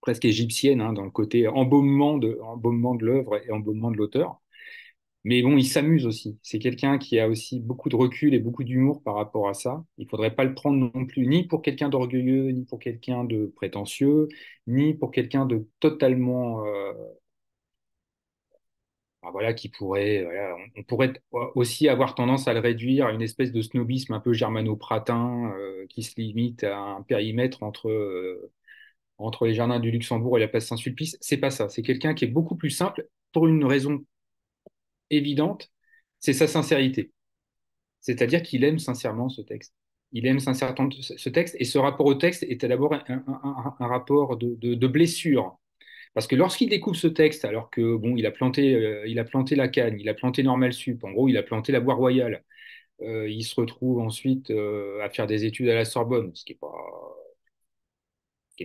[0.00, 4.40] presque égyptienne hein, dans le côté embaumement de, embaumement de l'œuvre et embaumement de l'auteur.
[5.24, 6.38] Mais bon, il s'amuse aussi.
[6.42, 9.84] C'est quelqu'un qui a aussi beaucoup de recul et beaucoup d'humour par rapport à ça.
[9.98, 13.24] Il ne faudrait pas le prendre non plus ni pour quelqu'un d'orgueilleux, ni pour quelqu'un
[13.24, 14.28] de prétentieux,
[14.66, 16.64] ni pour quelqu'un de totalement...
[16.66, 16.92] Euh,
[19.32, 20.26] voilà, qui pourrait...
[20.76, 21.12] on, pourrait
[21.54, 25.86] aussi avoir tendance à le réduire à une espèce de snobisme un peu germano-pratin euh,
[25.88, 27.88] qui se limite à un périmètre entre...
[27.88, 28.50] Euh,
[29.18, 31.68] entre les jardins du Luxembourg et la place Saint-Sulpice, c'est pas ça.
[31.68, 34.04] C'est quelqu'un qui est beaucoup plus simple pour une raison
[35.10, 35.70] évidente,
[36.20, 37.12] c'est sa sincérité.
[38.00, 39.74] C'est-à-dire qu'il aime sincèrement ce texte.
[40.12, 44.86] Il aime sincèrement ce texte et ce rapport au texte était d'abord un, rapport de,
[44.86, 45.58] blessure.
[46.14, 49.24] Parce que lorsqu'il découvre ce texte, alors que bon, il a planté, euh, il a
[49.24, 51.94] planté la canne, il a planté Normal Sup, en gros, il a planté la Bois
[51.94, 52.44] Royale,
[53.02, 56.52] euh, il se retrouve ensuite euh, à faire des études à la Sorbonne, ce qui
[56.54, 56.72] n'est pas,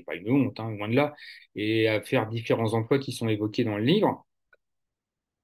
[0.05, 1.13] pas une honte, hein, loin de là,
[1.55, 4.25] et à faire différents emplois qui sont évoqués dans le livre.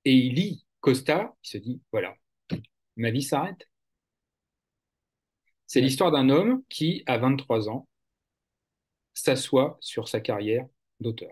[0.06, 2.16] Et il lit Costa, il se dit, voilà,
[2.98, 3.68] ma vie s'arrête.
[5.68, 7.88] C'est l'histoire d'un homme qui, à 23 ans,
[9.14, 10.66] s'assoit sur sa carrière
[11.00, 11.32] d'auteur.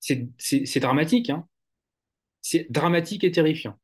[0.00, 1.48] C'est dramatique, hein
[2.42, 3.78] c'est dramatique et terrifiant.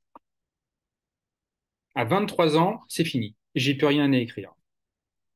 [1.95, 3.35] À 23 ans, c'est fini.
[3.55, 4.53] J'ai plus rien à écrire.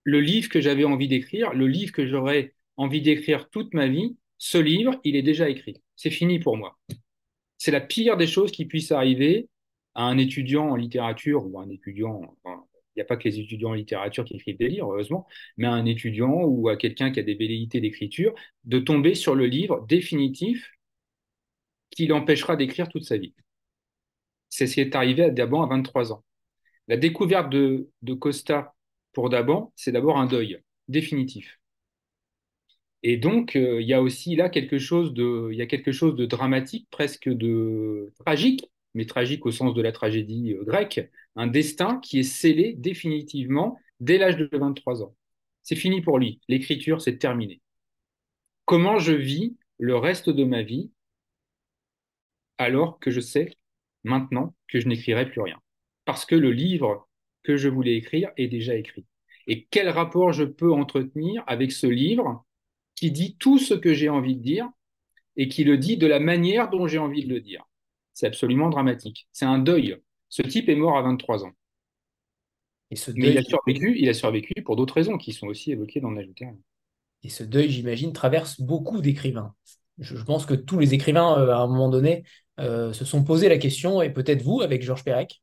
[0.02, 4.18] Le livre que j'avais envie d'écrire, le livre que j'aurais envie d'écrire toute ma vie,
[4.36, 5.82] ce livre, il est déjà écrit.
[5.96, 6.78] C'est fini pour moi
[7.64, 9.48] c'est la pire des choses qui puisse arriver
[9.94, 12.50] à un étudiant en littérature ou à un étudiant, il
[12.96, 15.70] n'y a pas que les étudiants en littérature qui écrivent des livres, heureusement, mais à
[15.70, 18.34] un étudiant ou à quelqu'un qui a des velléités d'écriture,
[18.64, 20.72] de tomber sur le livre définitif
[21.88, 23.32] qui l'empêchera d'écrire toute sa vie.
[24.50, 26.22] C'est ce qui est arrivé à Daban à 23 ans.
[26.86, 28.74] La découverte de, de Costa
[29.14, 31.58] pour Daban, c'est d'abord un deuil définitif.
[33.06, 36.16] Et donc, euh, il y a aussi là quelque chose de, y a quelque chose
[36.16, 41.46] de dramatique, presque de tragique, mais tragique au sens de la tragédie euh, grecque, un
[41.46, 45.14] destin qui est scellé définitivement dès l'âge de 23 ans.
[45.62, 46.40] C'est fini pour lui.
[46.48, 47.60] L'écriture, c'est terminé.
[48.64, 50.90] Comment je vis le reste de ma vie
[52.56, 53.50] alors que je sais
[54.04, 55.60] maintenant que je n'écrirai plus rien?
[56.06, 57.06] Parce que le livre
[57.42, 59.04] que je voulais écrire est déjà écrit.
[59.46, 62.46] Et quel rapport je peux entretenir avec ce livre
[62.94, 64.68] qui dit tout ce que j'ai envie de dire
[65.36, 67.64] et qui le dit de la manière dont j'ai envie de le dire.
[68.12, 69.28] C'est absolument dramatique.
[69.32, 69.96] C'est un deuil.
[70.28, 71.52] Ce type est mort à 23 ans.
[72.90, 75.72] Et ce Mais il a survécu, il a survécu pour d'autres raisons qui sont aussi
[75.72, 76.46] évoquées dans l'ajouté.
[77.24, 79.54] Et ce deuil, j'imagine, traverse beaucoup d'écrivains.
[79.98, 82.24] Je, pense que tous les écrivains, euh, à un moment donné,
[82.60, 85.40] euh, se sont posé la question, et peut-être vous avec Georges Perec?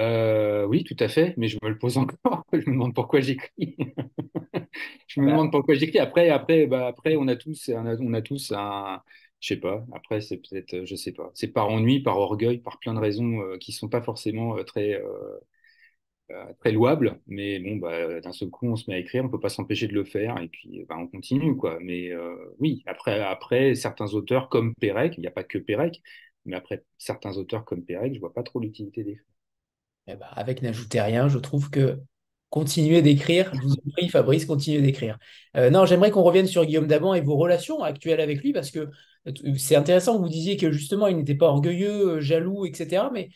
[0.00, 2.44] Euh, oui, tout à fait, mais je me le pose encore.
[2.52, 3.76] Je me demande pourquoi j'écris.
[5.08, 5.98] Je me demande pourquoi j'écris.
[5.98, 9.02] Après, après, bah, après, on a tous, on a, on a tous un,
[9.40, 9.84] je sais pas.
[9.94, 11.30] Après, c'est peut-être, je sais pas.
[11.34, 14.62] C'est par ennui, par orgueil, par plein de raisons euh, qui sont pas forcément euh,
[14.64, 15.38] très, euh,
[16.30, 17.20] euh, très louables.
[17.26, 19.88] Mais bon, bah, d'un seul coup, on se met à écrire, on peut pas s'empêcher
[19.88, 21.78] de le faire, et puis, bah, on continue, quoi.
[21.80, 22.10] Mais
[22.58, 26.02] oui, après, après, certains auteurs comme Pérec, il n'y a pas que Pérec,
[26.46, 29.24] mais après certains auteurs comme Pérec, je vois pas trop l'utilité d'écrire.
[30.06, 32.00] eh ben, avec N'ajoutez rien, je trouve que
[32.54, 33.50] continuez d'écrire.
[33.52, 35.18] Je vous en prie, Fabrice, continuez d'écrire.
[35.56, 38.70] Euh, non, j'aimerais qu'on revienne sur Guillaume Daban et vos relations actuelles avec lui, parce
[38.70, 38.90] que
[39.26, 43.10] euh, c'est intéressant vous disiez que justement, il n'était pas orgueilleux, euh, jaloux, etc.
[43.12, 43.30] Mais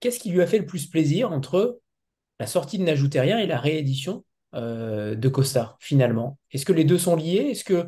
[0.00, 1.78] qu'est-ce qui lui a fait le plus plaisir entre
[2.40, 4.24] la sortie de N'ajoutez rien et la réédition
[4.56, 6.36] euh, de Costa, finalement?
[6.50, 7.50] Est-ce que les deux sont liés?
[7.52, 7.86] Est-ce que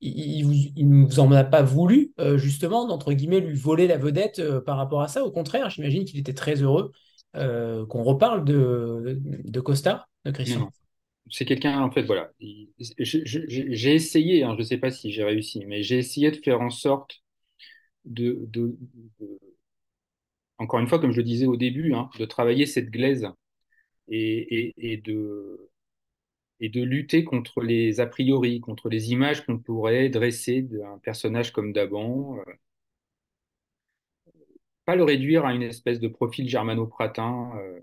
[0.00, 4.38] il, ne vous en a pas voulu, euh, justement, d'entre guillemets, lui voler la vedette
[4.38, 5.24] euh, par rapport à ça?
[5.24, 6.92] Au contraire, j'imagine qu'il était très heureux
[7.36, 10.70] euh, qu'on reparle de, Costa, de Christian.
[11.28, 12.30] C'est quelqu'un, en fait, voilà.
[12.98, 16.60] J'ai essayé, hein, je ne sais pas si j'ai réussi, mais j'ai essayé de faire
[16.60, 17.22] en sorte
[18.04, 18.48] de,
[20.58, 23.28] encore une fois, comme je le disais au début, hein, de travailler cette glaise
[24.08, 25.58] et de
[26.60, 32.38] lutter contre les a priori, contre les images qu'on pourrait dresser d'un personnage comme Daban.
[32.38, 32.52] euh,
[34.86, 37.52] pas le réduire à une espèce de profil germano-pratin.
[37.58, 37.80] euh,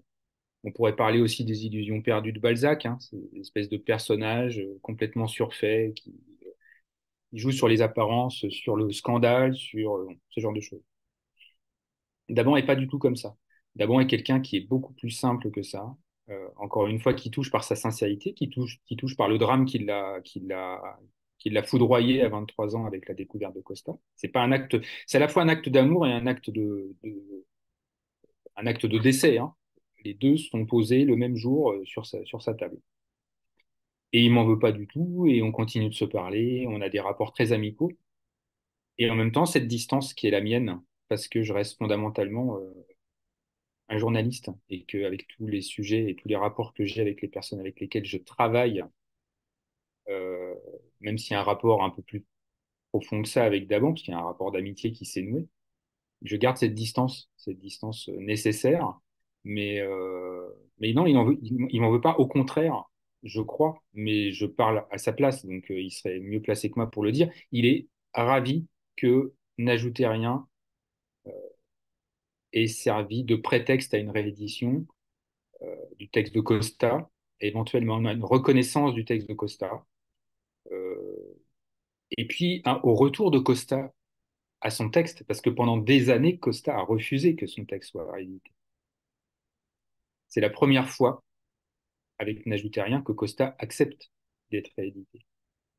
[0.65, 2.97] on pourrait parler aussi des illusions perdues de Balzac, hein,
[3.33, 6.13] une espèce de personnage euh, complètement surfait qui
[7.33, 10.79] Il joue sur les apparences, sur le scandale, sur euh, ce genre de choses.
[12.29, 13.35] Daban est pas du tout comme ça.
[13.75, 15.95] Daban est quelqu'un qui est beaucoup plus simple que ça.
[16.29, 19.37] Euh, encore une fois, qui touche par sa sincérité, qui touche, qui touche par le
[19.37, 20.81] drame qui l'a, qui l'a,
[21.43, 23.93] qui l'a foudroyé à 23 ans avec la découverte de Costa.
[24.15, 26.95] C'est pas un acte, c'est à la fois un acte d'amour et un acte de,
[28.55, 29.37] un acte de décès.
[29.37, 29.53] hein.
[30.05, 32.79] Les deux sont posés le même jour euh, sur sa, sur sa table.
[34.13, 36.87] Et il m'en veut pas du tout, et on continue de se parler, on a
[36.89, 37.91] des rapports très amicaux.
[38.97, 42.57] Et en même temps, cette distance qui est la mienne, parce que je reste fondamentalement
[42.57, 42.73] euh,
[43.89, 47.27] un journaliste et qu'avec tous les sujets et tous les rapports que j'ai avec les
[47.29, 48.83] personnes avec lesquelles je travaille,
[50.09, 50.55] euh,
[51.01, 52.25] même s'il y a un rapport un peu plus
[52.91, 55.47] profond que ça avec Daban, parce qu'il y a un rapport d'amitié qui s'est noué,
[56.23, 58.99] je garde cette distance, cette distance euh, nécessaire.
[59.43, 60.47] Mais, euh,
[60.79, 61.25] mais non, il n'en
[61.91, 62.15] veut, pas.
[62.17, 62.85] Au contraire,
[63.23, 66.75] je crois, mais je parle à sa place, donc euh, il serait mieux placé que
[66.77, 67.29] moi pour le dire.
[67.51, 70.47] Il est ravi que n'ajoutez rien
[72.53, 74.85] ait servi de prétexte à une réédition
[75.97, 77.09] du texte de Costa,
[77.47, 79.85] éventuellement une reconnaissance du texte de Costa.
[80.71, 81.39] Euh,
[82.17, 83.93] et puis au retour de Costa
[84.61, 88.09] à son texte, parce que pendant des années, Costa a refusé que son texte soit
[88.11, 88.51] réédité.
[90.27, 91.23] C'est la première fois,
[92.19, 94.11] avec N'ajoutez rien, que Costa accepte
[94.51, 95.25] d'être réédité.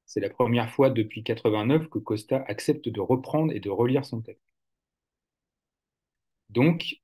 [0.07, 4.21] C'est la première fois depuis 89 que Costa accepte de reprendre et de relire son
[4.23, 4.45] texte.
[6.51, 7.01] Donc,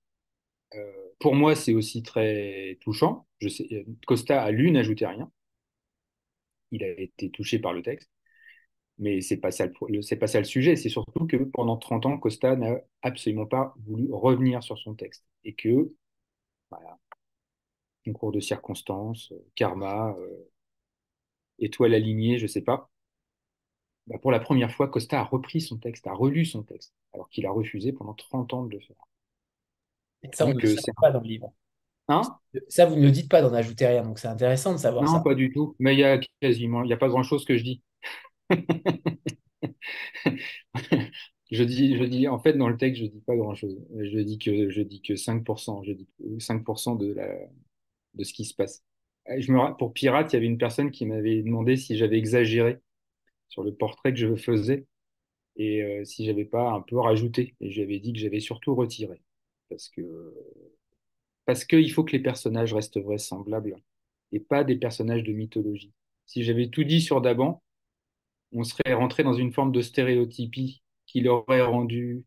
[0.74, 3.26] euh, pour moi, c'est aussi très touchant.
[3.48, 5.30] Sais, Costa a lu N'ajoutez rien.
[6.72, 8.10] Il a été touché par le texte.
[8.98, 9.50] Mais c'est pas
[10.20, 10.76] pas ça le sujet.
[10.76, 15.24] C'est surtout que pendant 30 ans, Costa n'a absolument pas voulu revenir sur son texte.
[15.44, 15.92] Et que,
[16.70, 16.98] voilà,
[18.04, 20.50] concours de circonstances, euh, karma, euh,
[21.60, 22.90] étoile alignée, je sais pas.
[24.08, 27.30] Bah, pour la première fois, Costa a repris son texte, a relu son texte, alors
[27.30, 29.06] qu'il a refusé pendant 30 ans de le faire.
[30.22, 31.52] Et ça, on ne le euh, pas dans le livre.
[32.08, 32.22] un.
[32.68, 35.14] Ça, vous ne le dites pas d'en ajouter rien, donc c'est intéressant de savoir Non,
[35.14, 35.20] ça.
[35.20, 35.76] pas du tout.
[35.78, 37.82] Mais il y a quasiment, il y a pas grand-chose que je dis.
[41.50, 43.76] Je dis, je dis, en fait, dans le texte, je dis pas grand-chose.
[43.98, 45.82] Je dis que, je dis que 5%.
[45.82, 47.28] Je dis que 5% de la,
[48.14, 48.84] de ce qui se passe.
[49.38, 52.78] Je me, pour Pirate, il y avait une personne qui m'avait demandé si j'avais exagéré
[53.48, 54.86] sur le portrait que je faisais
[55.56, 57.56] et euh, si j'avais pas un peu rajouté.
[57.60, 59.22] Et j'avais dit que j'avais surtout retiré.
[61.46, 63.76] Parce qu'il faut que les personnages restent vraisemblables
[64.32, 65.92] et pas des personnages de mythologie.
[66.26, 67.62] Si j'avais tout dit sur Daban,
[68.52, 72.24] on serait rentré dans une forme de stéréotypie qui l'aurait rendu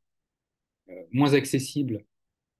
[0.89, 2.05] euh, moins accessible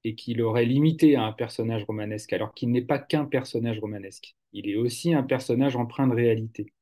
[0.04, 4.36] et qui l'aurait limité à un personnage romanesque, alors qu'il n'est pas qu'un personnage romanesque.
[4.52, 6.74] Il est aussi un personnage empreint de réalité.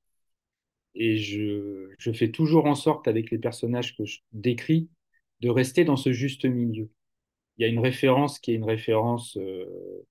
[0.95, 4.89] Et je fais toujours en sorte, avec les personnages que je décris,
[5.39, 6.89] de rester dans ce juste milieu.
[7.62, 9.38] Il y a une référence qui est une référence.
[9.38, 9.66] euh,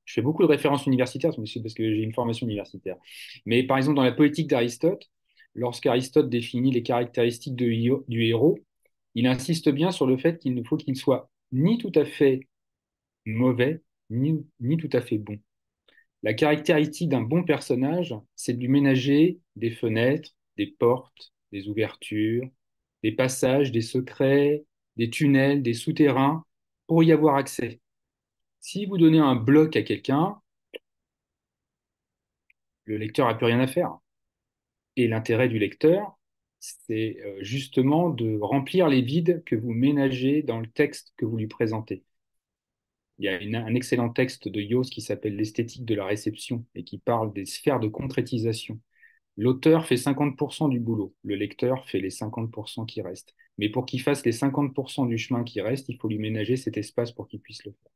[0.04, 2.96] je fais beaucoup de références universitaires, mais c'est parce que j'ai une formation universitaire.
[3.44, 5.10] Mais par exemple, dans la poétique d'Aristote,
[5.54, 8.58] lorsqu'Aristote définit les caractéristiques du héros,
[9.16, 12.40] il insiste bien sur le fait qu'il ne faut qu'il soit ni tout à fait
[13.26, 15.38] mauvais, ni, ni tout à fait bon.
[16.22, 22.48] La caractéristique d'un bon personnage, c'est de lui ménager des fenêtres, des portes, des ouvertures,
[23.02, 24.64] des passages, des secrets,
[24.96, 26.44] des tunnels, des souterrains,
[26.90, 27.78] pour y avoir accès.
[28.58, 30.40] Si vous donnez un bloc à quelqu'un,
[32.82, 33.96] le lecteur n'a plus rien à faire.
[34.96, 36.18] Et l'intérêt du lecteur,
[36.58, 41.36] c'est euh, justement de remplir les vides que vous ménagez dans le texte que vous
[41.36, 42.02] lui présentez.
[43.18, 46.82] Il y a un excellent texte de Yost qui s'appelle L'esthétique de la réception et
[46.82, 48.80] qui parle des sphères de concrétisation.
[49.40, 53.34] L'auteur fait 50% du boulot, le lecteur fait les 50% qui restent.
[53.56, 56.76] Mais pour qu'il fasse les 50% du chemin qui reste, il faut lui ménager cet
[56.76, 57.90] espace pour qu'il puisse le faire.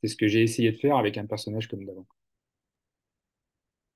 [0.00, 2.06] C'est ce que j'ai essayé de faire avec un personnage comme d'avant.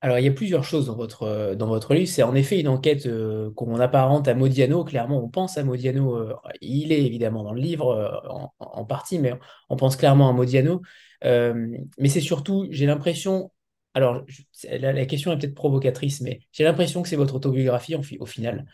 [0.03, 2.09] Alors, il y a plusieurs choses dans votre, euh, livre.
[2.09, 4.85] C'est en effet une enquête euh, qu'on apparente à Modiano.
[4.85, 6.17] Clairement, on pense à Modiano.
[6.17, 9.33] euh, il est évidemment dans le livre en, partie, mais
[9.71, 10.83] on pense clairement à Modiano.
[11.25, 13.52] Mais c'est surtout, j'ai l'impression,
[13.95, 14.25] alors
[14.65, 18.67] la, question est peut-être provocatrice, mais j'ai l'impression que c'est votre autobiographie au final.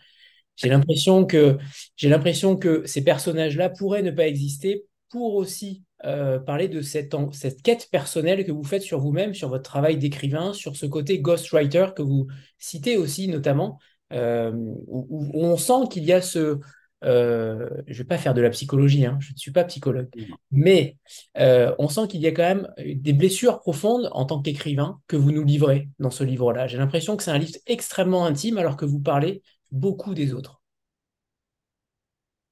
[0.55, 7.15] J'ai l'impression que, ces personnages-là pourraient ne pas exister pour aussi euh, parler de cette,
[7.31, 11.19] cette quête personnelle que vous faites sur vous-même, sur votre travail d'écrivain, sur ce côté
[11.19, 13.79] ghostwriter que vous citez aussi notamment,
[14.11, 14.51] euh,
[14.87, 16.59] où on sent qu'il y a ce...
[17.03, 20.09] euh, je ne vais pas faire de la psychologie, hein, je ne suis pas psychologue,
[20.51, 20.97] mais
[21.37, 25.15] euh, on sent qu'il y a quand même des blessures profondes en tant qu'écrivain que
[25.15, 26.67] vous nous livrez dans ce livre-là.
[26.67, 29.41] J'ai l'impression que c'est un livre extrêmement intime alors que vous parlez
[29.71, 30.61] beaucoup des autres.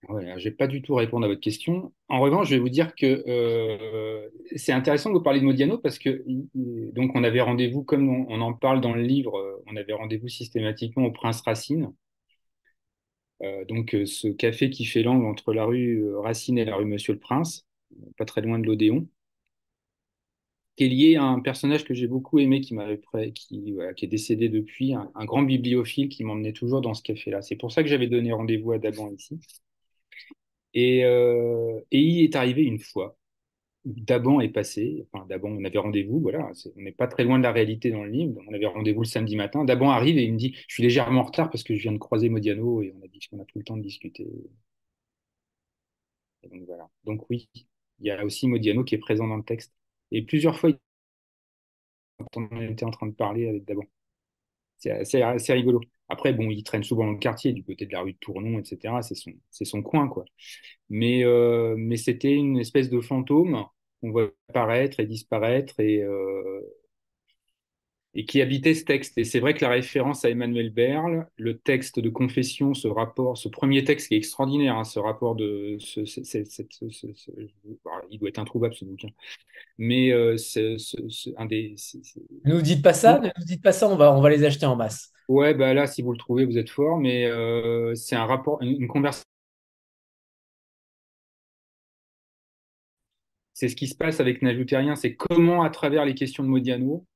[0.09, 1.91] Je vais pas du tout répondre à votre question.
[2.07, 5.77] En revanche, je vais vous dire que euh, c'est intéressant que vous parliez de Modiano
[5.79, 6.23] parce que
[6.55, 9.33] donc on avait rendez-vous, comme on, on en parle dans le livre,
[9.65, 11.91] on avait rendez-vous systématiquement au Prince Racine.
[13.43, 16.75] Euh, donc euh, ce café qui fait l'angle entre la rue euh, Racine et la
[16.75, 17.67] rue Monsieur le Prince,
[18.17, 19.07] pas très loin de l'Odéon,
[20.75, 23.01] qui est lié à un personnage que j'ai beaucoup aimé, qui m'avait
[23.33, 27.41] qui, est décédé depuis, un, grand bibliophile qui m'emmenait toujours dans ce café-là.
[27.41, 29.39] C'est pour ça que j'avais donné rendez-vous à Daban ici.
[30.73, 31.01] Et
[31.91, 33.17] il est arrivé une fois.
[33.95, 37.51] Daban est passé, enfin on avait rendez-vous, voilà, on n'est pas très loin de la
[37.51, 40.37] réalité dans le livre, on avait rendez-vous le samedi matin, Daban arrive et il me
[40.37, 43.03] dit, je suis légèrement en retard parce que je viens de croiser Modiano et on
[43.03, 44.27] a dit tout le temps de discuter.
[46.43, 46.89] Donc voilà.
[47.05, 47.49] Donc oui,
[47.99, 49.73] il y a aussi Modiano qui est présent dans le texte.
[50.11, 50.71] Et plusieurs fois,
[52.35, 53.83] on était en train de parler avec Daban.
[54.77, 55.81] C'est assez, rigolo.
[56.09, 58.59] Après, bon, il traîne souvent dans le quartier, du côté de la rue de Tournon,
[58.59, 59.01] etc.
[59.01, 60.25] C'est son, coin, quoi.
[60.91, 63.65] Euh, mais c'était une espèce de fantôme
[64.01, 66.61] qu'on voit apparaître et disparaître et, euh,
[68.13, 69.17] et qui habitait ce texte.
[69.17, 73.37] Et c'est vrai que la référence à Emmanuel Berle, le texte de confession, ce rapport,
[73.37, 75.77] ce premier texte qui est extraordinaire, hein, ce rapport de...
[75.79, 76.61] Ce, ce- ce-
[78.09, 79.09] il doit être introuvable, ce bouquin.
[79.77, 80.35] Mais euh,
[81.37, 81.75] un des...
[82.45, 84.43] Ne nous dites pas ça, ne nous dites pas ça, on va, on va les
[84.43, 85.11] acheter en masse.
[85.27, 88.61] Ouais, bah là, si vous le trouvez, vous êtes fort, mais euh, c'est un rapport,
[88.61, 89.25] une, une conversation.
[93.57, 96.47] C'est ce qui se passe avec N'ajoutez Terrien, c'est comment, à travers les questions de
[96.47, 97.07] Modiano,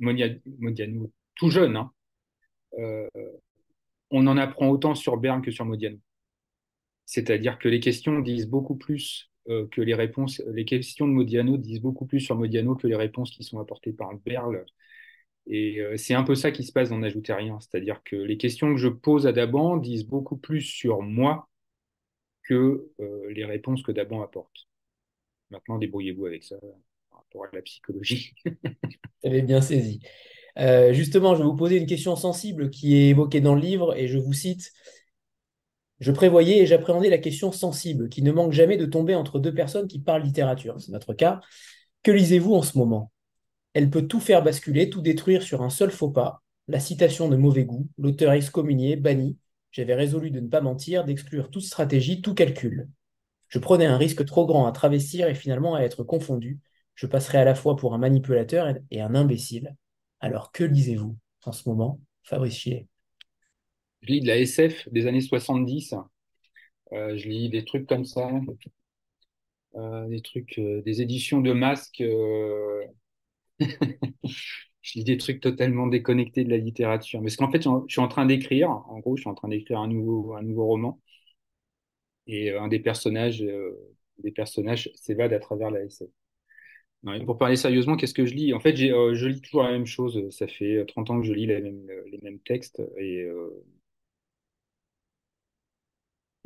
[0.00, 1.92] Modia- Modiano, tout jeune, hein,
[2.80, 3.06] euh,
[4.10, 5.98] on en apprend autant sur Berne que sur Modiano.
[7.04, 10.42] C'est-à-dire que les questions disent beaucoup plus euh, que les réponses.
[10.54, 13.92] Les questions de Modiano disent beaucoup plus sur Modiano que les réponses qui sont apportées
[13.92, 14.66] par Berle.
[15.46, 17.60] Et euh, c'est un peu ça qui se passe dans N'ajoutez rien.
[17.60, 21.48] C'est-à-dire que les questions que je pose à Daban disent beaucoup plus sur moi
[22.42, 22.90] que
[23.30, 24.66] les réponses que Daban apporte.
[25.50, 26.56] Maintenant, débrouillez-vous avec ça
[27.10, 28.34] par rapport à la psychologie.
[28.44, 28.50] Vous
[29.24, 30.00] avez bien saisi.
[30.58, 33.96] Euh, justement, je vais vous poser une question sensible qui est évoquée dans le livre
[33.96, 34.72] et je vous cite.
[35.98, 39.54] Je prévoyais et j'appréhendais la question sensible qui ne manque jamais de tomber entre deux
[39.54, 40.80] personnes qui parlent littérature.
[40.80, 41.40] C'est notre cas.
[42.02, 43.12] Que lisez-vous en ce moment?
[43.72, 46.42] Elle peut tout faire basculer, tout détruire sur un seul faux pas.
[46.68, 49.38] La citation de mauvais goût, l'auteur excommunié, banni.
[49.70, 52.88] J'avais résolu de ne pas mentir, d'exclure toute stratégie, tout calcul.
[53.48, 56.58] Je prenais un risque trop grand à travestir et finalement à être confondu.
[56.94, 59.76] Je passerais à la fois pour un manipulateur et un imbécile.
[60.20, 62.80] Alors que lisez-vous en ce moment, Fabrice Je
[64.02, 65.94] lis de la SF des années 70.
[66.92, 68.28] Euh, je lis des trucs comme ça.
[69.76, 72.02] Euh, des trucs, euh, des éditions de masques.
[74.82, 77.20] Je lis des trucs totalement déconnectés de la littérature.
[77.20, 79.48] Mais parce qu'en fait, je suis en train d'écrire, en gros, je suis en train
[79.48, 81.00] d'écrire un nouveau roman.
[82.26, 83.72] Et euh, un des personnages, euh,
[84.18, 86.08] des personnages s'évade à travers la SF.
[87.24, 88.52] Pour parler sérieusement, qu'est-ce que je lis?
[88.52, 90.28] En fait, euh, je lis toujours la même chose.
[90.30, 92.82] Ça fait 30 ans que je lis les mêmes, les mêmes textes.
[92.98, 93.28] Et,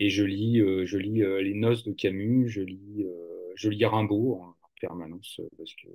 [0.01, 3.69] et je lis, euh, je lis euh, Les Noces de Camus, je lis, euh, je
[3.69, 5.89] lis Rimbaud, hein, permanence parce que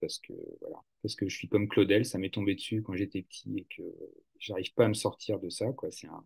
[0.00, 3.22] parce que voilà, parce que je suis comme Claudel, ça m'est tombé dessus quand j'étais
[3.22, 3.82] petit et que
[4.38, 5.72] j'arrive pas à me sortir de ça.
[5.72, 6.24] Quoi, c'est un,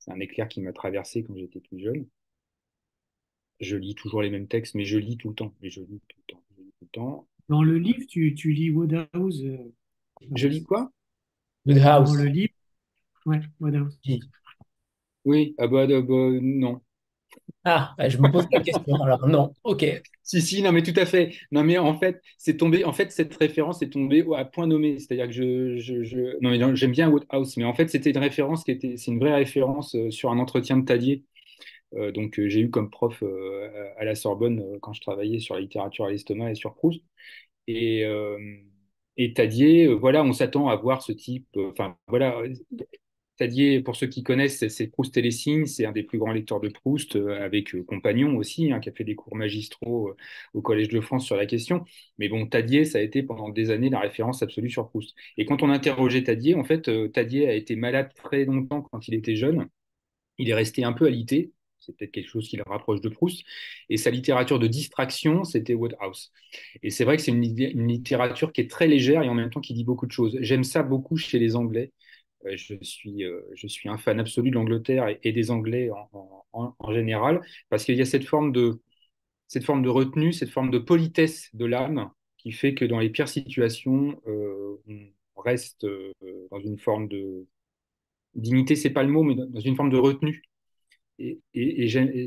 [0.00, 2.06] c'est un éclair qui m'a traversé quand j'étais plus jeune.
[3.60, 5.54] Je lis toujours les mêmes textes, mais je lis tout le temps.
[5.62, 6.42] Mais je lis tout le temps.
[6.56, 7.28] Je lis tout le temps.
[7.50, 9.44] Dans le livre, tu, tu lis Woodhouse.
[9.44, 9.58] euh,
[10.34, 10.90] Je lis quoi?
[11.66, 12.12] Dans Woodhouse.
[12.12, 12.52] le livre,
[13.26, 14.00] ouais, Woodhouse.
[15.24, 16.80] Oui, ah bah, ah bah, non.
[17.64, 18.94] Ah, je me pose la question.
[19.02, 19.84] Alors, non, ok.
[20.22, 21.34] Si, si, non, mais tout à fait.
[21.52, 22.84] Non, mais en fait, c'est tombé.
[22.84, 24.98] En fait, cette référence est tombée à point nommé.
[24.98, 25.32] C'est-à-dire que
[25.78, 29.18] je, non, j'aime bien Woodhouse, mais en fait, c'était une référence qui était, c'est une
[29.18, 31.24] vraie référence euh, sur un entretien de Tadier.
[31.94, 33.22] Euh, donc, euh, j'ai eu comme prof
[33.98, 37.02] à la Sorbonne quand je travaillais sur la littérature à l'estomac et sur Proust.
[37.68, 38.04] Et,
[39.16, 41.46] et Tadier, voilà, on s'attend à voir ce type.
[41.56, 42.42] Enfin, voilà.
[43.40, 45.66] Tadier, pour ceux qui connaissent, c'est- Proust et les.
[45.66, 48.88] C'est un des plus grands lecteurs de Proust, euh, avec euh, Compagnon aussi, hein, qui
[48.88, 50.16] a fait des cours magistraux euh,
[50.54, 51.84] au Collège de France sur la question.
[52.18, 55.14] Mais bon, Tadier, ça a été pendant des années la référence absolue sur Proust.
[55.36, 59.14] Et quand on interrogeait Tadier, en fait, Tadier a été malade très longtemps quand il
[59.14, 59.68] était jeune.
[60.38, 61.52] Il est resté un peu alité.
[61.78, 63.44] C'est peut-être quelque chose qui le rapproche de Proust.
[63.88, 66.30] Et sa littérature de distraction, c'était Woodhouse.
[66.82, 69.60] Et c'est vrai que c'est une littérature qui est très légère et en même temps
[69.60, 70.36] qui dit beaucoup de choses.
[70.42, 71.92] J'aime ça beaucoup chez les Anglais.
[72.46, 75.90] Euh, Je suis, un fan absolu de l'Angleterre et, des Anglais
[76.52, 78.80] en, général, parce qu'il y a cette forme de,
[79.48, 83.10] cette forme de retenue, cette forme de politesse de l'âme qui fait que dans les
[83.10, 84.76] pires situations, euh,
[85.36, 86.12] on reste euh,
[86.50, 87.46] dans une forme de
[88.34, 90.42] dignité, c'est pas le mot, mais dans une forme de retenue.
[91.18, 91.40] Et,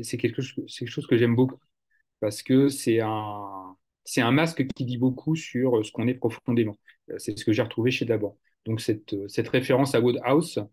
[0.04, 1.58] c'est quelque chose, que j'aime beaucoup
[2.20, 3.76] parce que c'est un,
[4.16, 6.76] un masque qui dit beaucoup sur ce qu'on est profondément.
[7.18, 8.38] C'est ce que j'ai retrouvé chez Daban.
[8.66, 10.64] Donc cette, cette référence à Woodhouse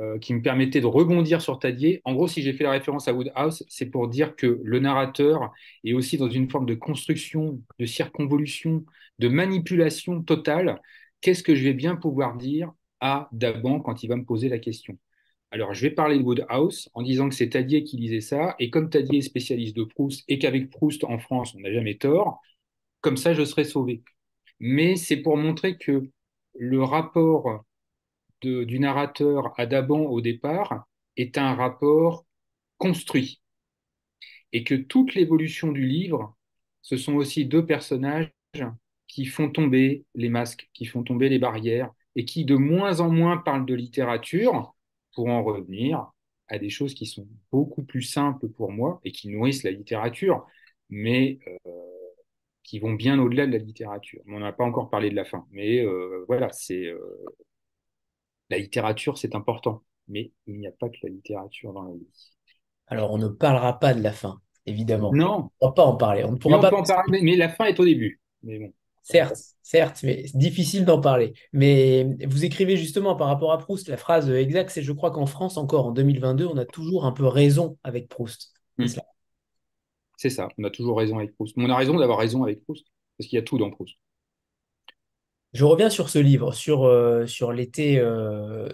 [0.00, 2.00] euh, qui me permettait de rebondir sur Tadier.
[2.04, 5.52] En gros, si j'ai fait la référence à Woodhouse, c'est pour dire que le narrateur
[5.82, 8.84] est aussi dans une forme de construction, de circonvolution,
[9.18, 10.80] de manipulation totale.
[11.20, 12.70] Qu'est-ce que je vais bien pouvoir dire
[13.00, 14.98] à Daban quand il va me poser la question?
[15.50, 18.68] Alors, je vais parler de Woodhouse en disant que c'est Tadier qui lisait ça, et
[18.70, 22.40] comme Tadier est spécialiste de Proust, et qu'avec Proust en France, on n'a jamais tort,
[23.00, 24.02] comme ça, je serai sauvé.
[24.60, 26.10] Mais c'est pour montrer que
[26.58, 27.64] le rapport
[28.42, 30.86] de- du narrateur à Daban au départ
[31.16, 32.26] est un rapport
[32.78, 33.42] construit,
[34.52, 36.36] et que toute l'évolution du livre,
[36.82, 38.30] ce sont aussi deux personnages
[39.06, 43.10] qui font tomber les masques, qui font tomber les barrières, et qui de moins en
[43.10, 44.74] moins parlent de littérature
[45.14, 46.10] pour en revenir
[46.48, 50.46] à des choses qui sont beaucoup plus simples pour moi et qui nourrissent la littérature,
[50.90, 51.70] mais euh,
[52.68, 54.20] qui vont bien au-delà de la littérature.
[54.28, 56.98] On n'a pas encore parlé de la fin, mais euh, voilà, c'est euh,
[58.50, 62.06] la littérature, c'est important, mais il n'y a pas que la littérature dans la vie.
[62.86, 65.14] Alors, on ne parlera pas de la fin, évidemment.
[65.14, 66.24] Non, On ne pourra pas en parler.
[66.24, 66.68] On ne mais pourra on pas.
[66.68, 68.20] peut en parler, mais la fin est au début.
[68.42, 68.70] Mais bon,
[69.02, 71.32] Certes, certes, mais c'est difficile d'en parler.
[71.54, 75.24] Mais vous écrivez justement par rapport à Proust, la phrase exacte, c'est je crois qu'en
[75.24, 78.52] France, encore en 2022, on a toujours un peu raison avec Proust.
[78.76, 78.84] Hmm.
[80.18, 81.54] C'est ça, on a toujours raison avec Proust.
[81.56, 82.84] On a raison d'avoir raison avec Proust,
[83.16, 83.94] parce qu'il y a tout dans Proust.
[85.52, 88.68] Je reviens sur ce livre, sur, euh, l'été euh,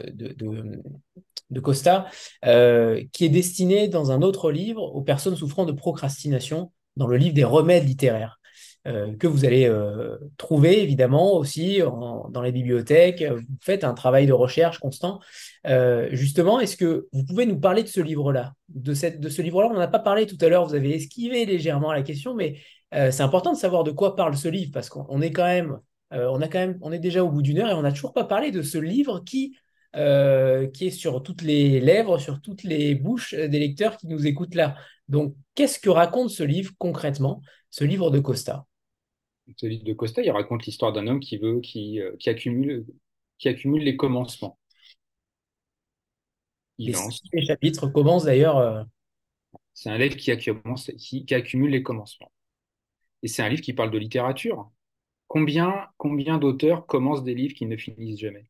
[1.50, 2.06] de Costa,
[2.46, 7.18] euh, qui est destiné dans un autre livre aux personnes souffrant de procrastination, dans le
[7.18, 8.40] livre des remèdes littéraires,
[8.86, 13.22] euh, que vous allez euh, trouver évidemment aussi dans les bibliothèques.
[13.22, 15.20] Vous faites un travail de recherche constant.
[15.66, 18.52] Euh, justement, est-ce que vous pouvez nous parler de ce livre-là?
[18.68, 20.94] De, cette, de ce livre-là, on n'en a pas parlé tout à l'heure, vous avez
[20.94, 22.58] esquivé légèrement la question, mais
[22.94, 25.44] euh, c'est important de savoir de quoi parle ce livre, parce qu'on on est quand
[25.44, 25.78] même
[26.12, 27.92] euh, on a quand même, on est déjà au bout d'une heure et on n'a
[27.92, 29.56] toujours pas parlé de ce livre qui,
[29.96, 34.26] euh, qui est sur toutes les lèvres, sur toutes les bouches des lecteurs qui nous
[34.26, 34.76] écoutent là.
[35.08, 38.64] Donc, qu'est-ce que raconte ce livre concrètement, ce livre de Costa?
[39.56, 42.84] Ce livre de Costa, il raconte l'histoire d'un homme qui veut, qui, euh, qui accumule,
[43.38, 44.58] qui accumule les commencements.
[46.78, 47.20] Il Les lance.
[47.46, 48.58] chapitres commencent d'ailleurs.
[48.58, 48.82] euh,
[49.74, 50.62] C'est un livre qui, accumule,
[50.98, 52.32] qui, qui accumule les commencements.
[53.22, 54.70] Et c'est un livre qui parle de littérature.
[55.28, 58.46] Combien, combien d'auteurs commencent des livres qui ne finissent jamais?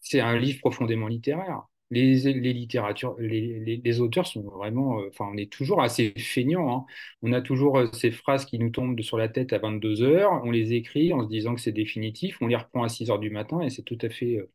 [0.00, 1.68] C'est un livre profondément littéraire.
[1.90, 6.70] Les, les littératures, les, les, auteurs sont vraiment, euh, enfin, on est toujours assez feignants,
[6.70, 6.86] hein.
[7.22, 10.32] On a toujours euh, ces phrases qui nous tombent sur la tête à 22 heures,
[10.44, 13.18] on les écrit en se disant que c'est définitif, on les reprend à 6 heures
[13.18, 14.50] du matin et c'est tout à fait, euh,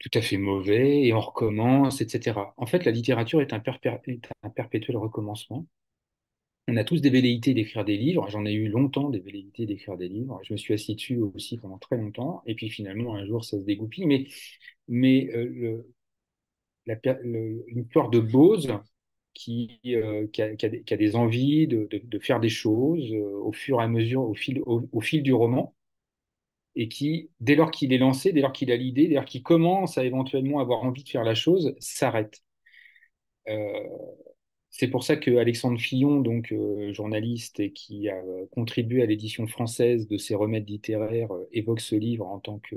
[0.00, 2.54] tout à fait mauvais et on recommence, etc.
[2.56, 3.62] En fait, la littérature est un,
[4.06, 5.66] est un perpétuel recommencement.
[6.68, 8.28] On a tous des velléités d'écrire des livres.
[8.28, 10.40] J'en ai eu longtemps des velléités d'écrire des livres.
[10.44, 12.42] Je me suis assis dessus aussi pendant très longtemps.
[12.46, 14.06] Et puis finalement, un jour, ça se dégoupille.
[14.06, 14.26] Mais,
[14.86, 15.84] mais euh,
[16.86, 18.72] le, le- l'histoire de Bose
[19.34, 19.94] qui, qui,
[20.42, 20.64] a, qui,
[20.94, 24.60] a, des envies de, de, faire des choses au fur et à mesure, au fil,
[24.66, 25.74] au, fil du roman,
[26.76, 29.42] et qui, dès lors qu'il est lancé, dès lors qu'il a l'idée, dès lors qu'il
[29.42, 32.42] commence à éventuellement avoir envie de faire la chose, s'arrête.
[34.70, 38.20] C'est pour ça que Alexandre Fillon, donc euh, journaliste et qui a
[38.52, 42.76] contribué à l'édition française de ces remèdes littéraires, euh, évoque ce livre en tant que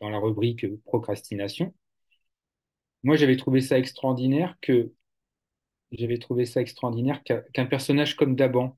[0.00, 1.74] dans la rubrique procrastination.
[3.02, 4.56] Moi, j'avais trouvé ça extraordinaire
[7.22, 8.76] qu'un personnage comme Daban,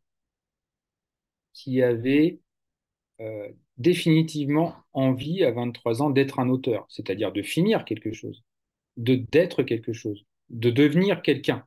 [1.52, 2.40] qui avait
[3.20, 3.48] euh,
[3.78, 8.44] définitivement envie à 23 ans d'être un auteur, c'est-à-dire de finir quelque chose,
[8.96, 11.66] de d'être quelque chose, de devenir quelqu'un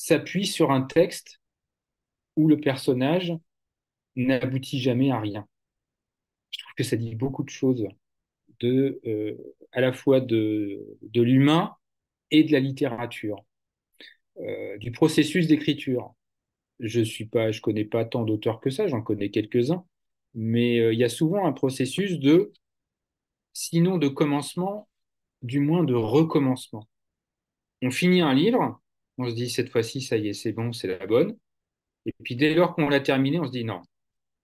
[0.00, 1.40] s'appuie sur un texte
[2.36, 3.34] où le personnage
[4.16, 5.46] n'aboutit jamais à rien.
[6.50, 7.86] Je trouve que ça dit beaucoup de choses
[8.60, 9.36] de, euh,
[9.72, 11.76] à la fois de, de l'humain
[12.30, 13.44] et de la littérature,
[14.38, 16.14] euh, du processus d'écriture.
[16.78, 19.84] Je suis pas, je connais pas tant d'auteurs que ça, j'en connais quelques-uns,
[20.34, 22.52] mais euh, il y a souvent un processus de,
[23.52, 24.88] sinon de commencement,
[25.42, 26.88] du moins de recommencement.
[27.82, 28.80] On finit un livre,
[29.20, 31.36] on se dit cette fois-ci, ça y est, c'est bon, c'est la bonne.
[32.06, 33.82] Et puis dès lors qu'on l'a terminé, on se dit non,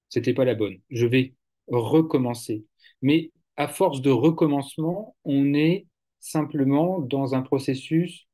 [0.09, 0.79] c'était pas la bonne.
[0.91, 1.35] Je vais
[1.69, 2.65] recommencer.
[3.03, 5.87] Mais à force de recommencement, on est
[6.21, 8.27] simplement dans un processus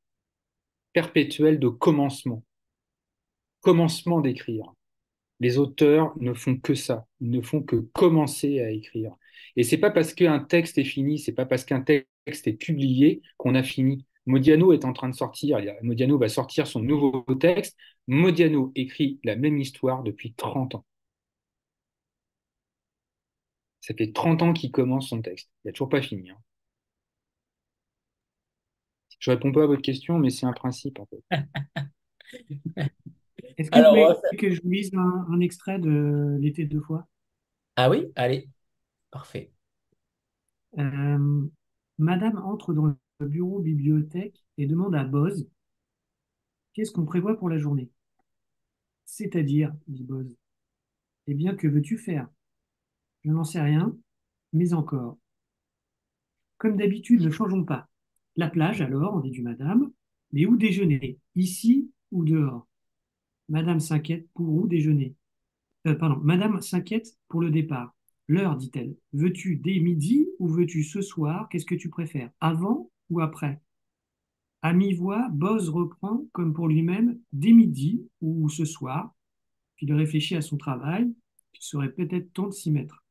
[0.93, 2.43] perpétuel de commencement.
[3.61, 4.73] Commencement d'écrire.
[5.41, 9.15] Les auteurs ne font que ça, ils ne font que commencer à écrire.
[9.57, 13.23] Et c'est pas parce qu'un texte est fini, c'est pas parce qu'un texte est publié
[13.37, 14.07] qu'on a fini.
[14.27, 17.77] Modiano est en train de sortir, Modiano va sortir son nouveau texte.
[18.07, 20.85] Modiano écrit la même histoire depuis 30 ans.
[23.81, 25.51] Ça fait 30 ans qu'il commence son texte.
[25.65, 26.31] Il n'a toujours pas fini.
[26.31, 26.39] Hein.
[29.19, 31.23] Je ne réponds pas à votre question, mais c'est un principe en fait.
[33.59, 37.07] Est-ce que vous voulez que je vous lise un, extrait de L'été deux fois?
[37.77, 38.49] Ah oui, allez,
[39.11, 39.53] parfait.
[40.79, 41.49] Euh,
[41.99, 42.97] Madame entre dans le
[43.27, 45.49] bureau bibliothèque et demande à Boz
[46.75, 47.91] Qu'est-ce qu'on prévoit pour la journée?
[49.05, 50.37] C'est-à-dire, dit Boz.
[51.27, 52.29] Eh bien, que veux-tu faire?
[53.25, 53.97] Je n'en sais rien,
[54.53, 55.19] mais encore.
[56.59, 57.89] Comme d'habitude, ne changeons pas.
[58.37, 59.91] La plage, alors, dit du madame,
[60.33, 61.19] mais où déjeuner?
[61.35, 62.67] Ici ou dehors?
[63.49, 65.15] Madame s'inquiète pour où déjeuner?
[65.87, 67.95] Euh, Pardon, Madame s'inquiète pour le départ.
[68.29, 68.97] L'heure, dit-elle.
[69.13, 71.49] Veux-tu dès midi ou veux-tu ce soir?
[71.49, 72.31] Qu'est-ce que tu préfères?
[72.41, 73.61] Avant ou après
[74.63, 79.15] À mi-voix, Boz reprend, comme pour lui-même, dès midi ou ce soir,
[79.77, 81.13] puis il réfléchit à son travail,
[81.53, 83.05] qu'il serait peut-être temps de s'y mettre.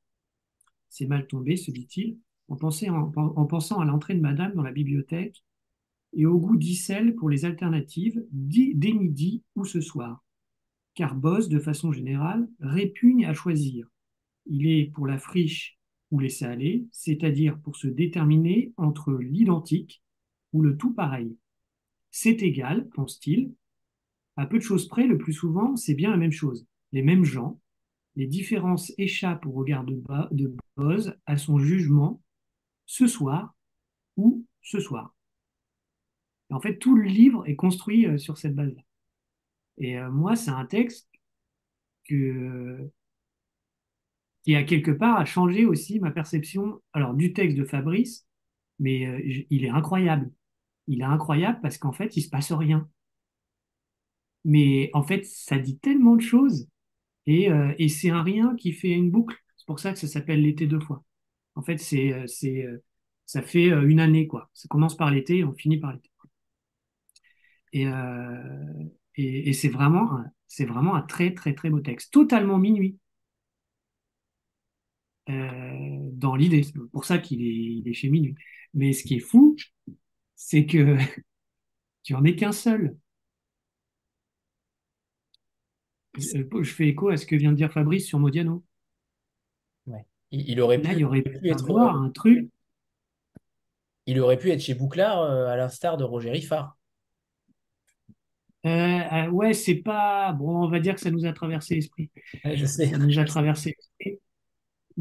[0.90, 2.18] C'est mal tombé, se dit-il,
[2.50, 5.44] en, en, pensant à l'entrée de madame dans la bibliothèque
[6.14, 10.24] et au goût d'Issel pour les alternatives dès midi ou ce soir.
[10.94, 13.88] Car Boz, de façon générale, répugne à choisir.
[14.46, 15.80] Il est pour la friche
[16.12, 20.04] ou laisser aller, c'est-à-dire pour se déterminer entre l'identique
[20.54, 21.36] ou le tout pareil.
[22.12, 23.54] C'est égal, pense-t-il.
[24.36, 27.24] À peu de choses près, le plus souvent, c'est bien la même chose, les mêmes
[27.24, 27.60] gens.
[28.16, 32.22] Les différences échappent au regard de, Bose, à son jugement,
[32.86, 33.56] ce soir
[34.18, 35.16] ou ce soir.
[36.50, 38.82] en fait, tout le livre est construit euh, sur cette base-là.
[39.78, 41.10] Et euh, moi, c'est un texte
[42.04, 42.92] que,
[44.44, 48.28] qui a quelque part a changé aussi ma perception alors du texte de Fabrice,
[48.80, 50.32] mais euh, il est incroyable.
[50.88, 52.90] Il est incroyable parce qu'en fait, il se passe rien.
[54.44, 56.68] Mais en fait, ça dit tellement de choses
[57.28, 59.38] et, euh, et c'est un rien qui fait une boucle.
[59.58, 61.04] C'est pour ça que ça s'appelle l'été deux fois.
[61.56, 62.66] En fait, c'est euh, c'est
[63.28, 64.50] ça fait une année quoi.
[64.54, 66.12] Ça commence par l'été et on finit par l'été.
[67.74, 67.86] Et,
[69.16, 72.98] et, et c'est vraiment c'est vraiment un très très très beau texte, totalement minuit.
[75.32, 76.64] Euh, dans l'idée.
[76.64, 78.36] C'est pour ça qu'il est, est, chez Minuit.
[78.74, 79.56] Mais ce qui est fou,
[80.36, 80.98] c'est que
[82.04, 82.96] tu en es qu'un seul.
[86.18, 88.64] Euh, je fais écho à ce que vient de dire Fabrice sur Modiano.
[89.88, 90.06] Ouais.
[90.32, 92.50] Il, aurait pu, il aurait pu être un truc.
[94.08, 96.78] Il aurait pu être chez Bouclard euh, à l'instar de Roger Riffard.
[98.66, 100.34] ouais, c'est pas.
[100.34, 102.10] Bon, on va dire que ça nous a traversé l'esprit.
[102.44, 102.88] je sais.
[102.88, 104.20] Ça nous a traversé l'esprit.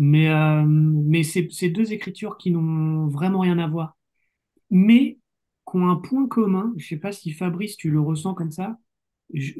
[0.01, 3.98] Mais, euh, mais c'est deux écritures qui n'ont vraiment rien à voir,
[4.70, 5.18] mais
[5.70, 6.72] qui ont un point commun.
[6.78, 8.78] Je ne sais pas si Fabrice, tu le ressens comme ça.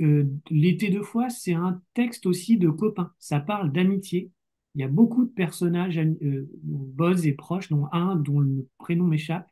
[0.01, 3.13] Euh, l'été deux fois, c'est un texte aussi de copains.
[3.19, 4.31] Ça parle d'amitié.
[4.75, 9.05] Il y a beaucoup de personnages, euh, Boz est proche, dont un dont le prénom
[9.07, 9.51] m'échappe.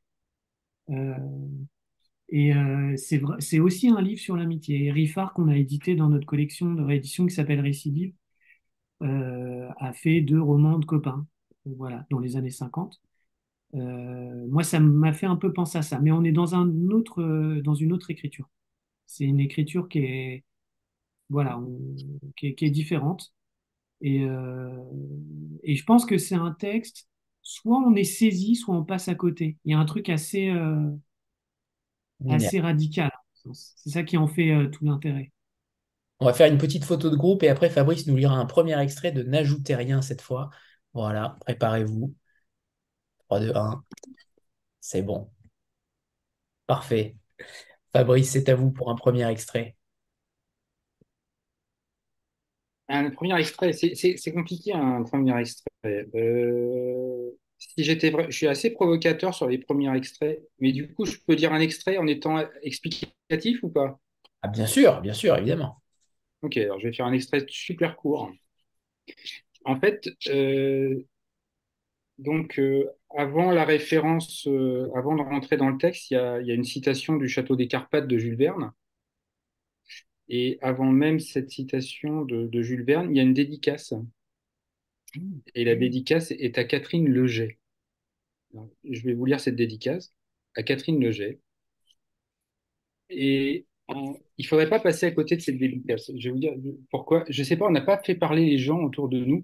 [2.31, 4.85] Et euh, c'est vrai, c'est aussi un livre sur l'amitié.
[4.85, 8.13] Et Riffard, qu'on a édité dans notre collection de réédition qui s'appelle Récidive,
[9.03, 11.27] euh, a fait deux romans de copains,
[11.67, 13.01] voilà, dans les années 50.
[13.75, 16.69] Euh, moi, ça m'a fait un peu penser à ça, mais on est dans un
[16.91, 18.49] autre, euh, dans une autre écriture.
[19.07, 20.45] C'est une écriture qui est,
[21.31, 21.97] voilà, on-
[22.37, 23.33] qui est, qui est différente.
[24.03, 24.71] Et, euh,
[25.65, 27.09] et je pense que c'est un texte,
[27.43, 29.59] soit on est saisi, soit on passe à côté.
[29.65, 30.91] Il y a un truc assez, euh,
[32.29, 33.11] assez radical.
[33.53, 35.33] C'est ça qui en fait euh, tout l'intérêt.
[36.21, 38.81] On va faire une petite photo de groupe et après Fabrice nous lira un premier
[38.81, 40.51] extrait de N'ajoutez rien cette fois.
[40.95, 42.15] Voilà, préparez-vous.
[43.29, 43.85] 3, 2, 1.
[44.81, 45.31] C'est bon.
[46.69, 47.17] Parfait.
[47.93, 49.77] Fabrice, c'est à vous pour un premier extrait.
[52.89, 56.07] Un premier extrait, c'est compliqué un premier extrait.
[56.15, 61.05] Euh, si j'étais vrai, je suis assez provocateur sur les premiers extraits, mais du coup,
[61.05, 64.01] je peux dire un extrait en étant explicatif ou pas?
[64.43, 65.83] Ah, bien sûr, bien sûr, évidemment.
[66.43, 68.33] Ok, alors je vais faire un extrait super court.
[69.65, 71.05] En fait, euh,
[72.19, 76.41] donc euh, avant la référence, euh, avant de rentrer dans le texte, il y a,
[76.41, 78.73] y a une citation du Château des Carpates de Jules Verne.
[80.29, 83.93] Et avant même cette citation de, Jules Verne, il y a une dédicace.
[85.55, 87.59] Et la dédicace est à Catherine Leget.
[88.85, 90.15] Je vais vous lire cette dédicace
[90.55, 91.41] à Catherine Leget.
[93.11, 93.67] Et
[94.37, 96.11] il faudrait pas passer à côté de cette dédicace.
[96.17, 96.55] Je vais vous dire
[96.91, 97.25] pourquoi.
[97.29, 99.43] Je sais pas, on n'a pas fait parler les gens autour de nous.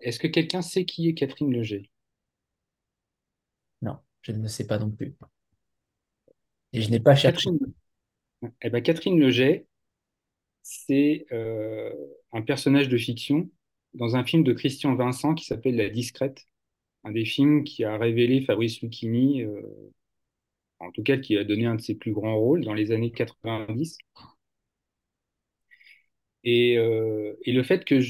[0.00, 1.90] Est-ce que quelqu'un sait qui est Catherine Leget?
[3.82, 5.14] Non, je ne sais pas non plus.
[6.72, 7.50] Et je n'ai pas cherché.
[7.50, 7.74] Catherine,
[8.62, 9.66] eh ben, Catherine Leget,
[10.62, 11.92] c'est euh,
[12.32, 13.50] un personnage de fiction
[13.94, 16.46] dans un film de Christian Vincent qui s'appelle La Discrète,
[17.04, 19.62] un des films qui a révélé Fabrice Lucchini, euh,
[20.80, 23.12] en tout cas qui a donné un de ses plus grands rôles dans les années
[23.12, 23.98] 90.
[26.44, 28.00] Et, euh, et le fait que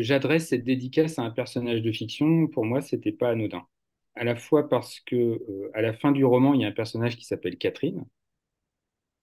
[0.00, 3.66] j'adresse cette dédicace à un personnage de fiction, pour moi, c'était pas anodin.
[4.14, 6.72] À la fois parce que euh, à la fin du roman, il y a un
[6.72, 8.04] personnage qui s'appelle Catherine,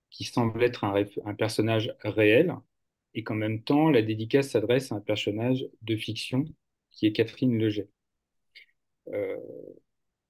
[0.09, 2.55] qui semble être un personnage réel,
[3.13, 6.45] et qu'en même temps, la dédicace s'adresse à un personnage de fiction
[6.91, 7.89] qui est Catherine Leget,
[9.13, 9.37] euh,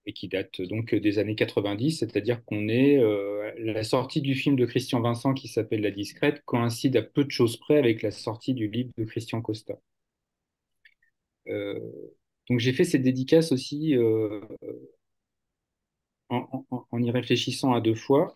[0.08, 4.56] et qui date donc des années 90, c'est-à-dire qu'on est euh, la sortie du film
[4.56, 8.12] de Christian Vincent qui s'appelle La Discrète coïncide à peu de choses près avec la
[8.12, 9.76] sortie du livre de Christian Costa.
[11.48, 11.80] Euh,
[12.50, 14.42] donc j'ai fait cette dédicace aussi euh,
[16.30, 18.36] en, en- y réfléchissant à deux fois,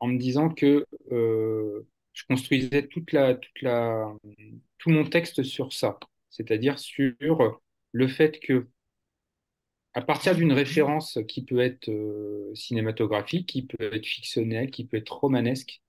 [0.00, 4.12] en me disant que euh, je construisais toute la, toute la,
[4.78, 5.98] tout mon texte sur ça,
[6.30, 7.12] c'est-à-dire sur
[7.92, 8.68] le fait que
[9.94, 14.96] à partir d'une référence qui peut être euh, cinématographique, qui peut être fictionnelle, qui peut
[14.96, 15.82] être romanesque,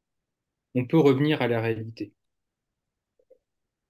[0.75, 2.13] on peut revenir à la réalité.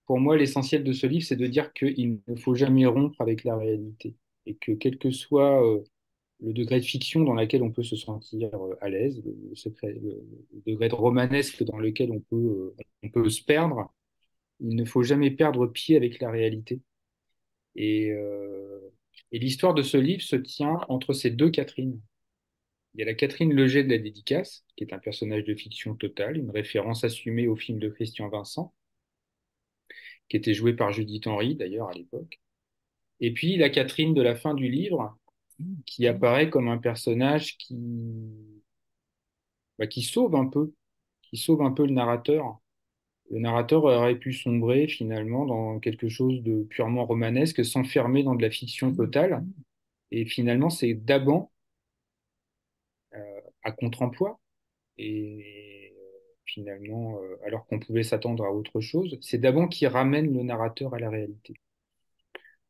[0.06, 3.44] Pour moi, l'essentiel de ce livre, c'est de dire qu'il ne faut jamais rompre avec
[3.44, 4.16] la réalité
[4.46, 5.84] et que quel que soit euh,
[6.42, 10.24] le degré de fiction dans lequel on peut se sentir euh, à l'aise, le,
[10.66, 13.92] degré de romanesque dans lequel on peut, se perdre,
[14.60, 16.82] il ne faut jamais perdre pied avec la réalité.
[17.76, 18.14] Et,
[19.32, 22.00] et l'histoire de ce livre se tient entre ces deux Catherine.
[22.94, 25.96] Il y a la Catherine Leger de la dédicace, qui est un personnage de fiction
[25.96, 28.74] totale, une référence assumée au film de Christian Vincent,
[30.30, 32.40] qui était joué par Judith Henry d'ailleurs à l'époque.
[33.20, 35.18] Et puis la Catherine de la fin du livre,
[35.86, 37.76] qui apparaît comme un personnage qui,
[39.80, 40.74] bah, qui sauve un peu,
[41.22, 42.60] qui sauve un peu le narrateur.
[43.32, 48.42] Le narrateur aurait pu sombrer finalement dans quelque chose de purement romanesque, s'enfermer dans de
[48.42, 49.44] la fiction totale.
[50.12, 51.52] Et finalement, c'est Daban,
[53.16, 54.40] euh, à contre-emploi,
[54.98, 55.94] et
[56.46, 60.94] finalement, euh, alors qu'on pouvait s'attendre à autre chose, c'est Daban qui ramène le narrateur
[60.94, 61.56] à la réalité.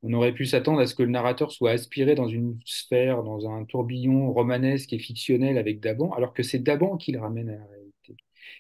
[0.04, 3.50] On aurait pu s'attendre à ce que le narrateur soit aspiré dans une sphère, dans
[3.50, 7.58] un tourbillon romanesque et fictionnel avec Daban, alors que c'est Daban qui le ramène à
[7.58, 8.18] la réalité.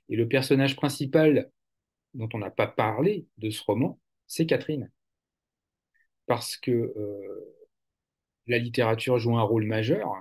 [0.09, 1.51] Et le personnage principal
[2.13, 4.91] dont on n'a pas parlé de ce roman, c'est Catherine.
[6.25, 7.55] Parce que euh,
[8.47, 10.13] la littérature joue un rôle majeur,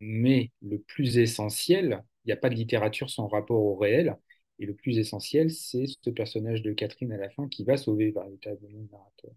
[0.00, 4.16] mais le plus essentiel, il n'y a pas de littérature sans rapport au réel,
[4.58, 8.10] et le plus essentiel, c'est ce personnage de Catherine à la fin qui va sauver
[8.10, 9.32] véritablement le narrateur.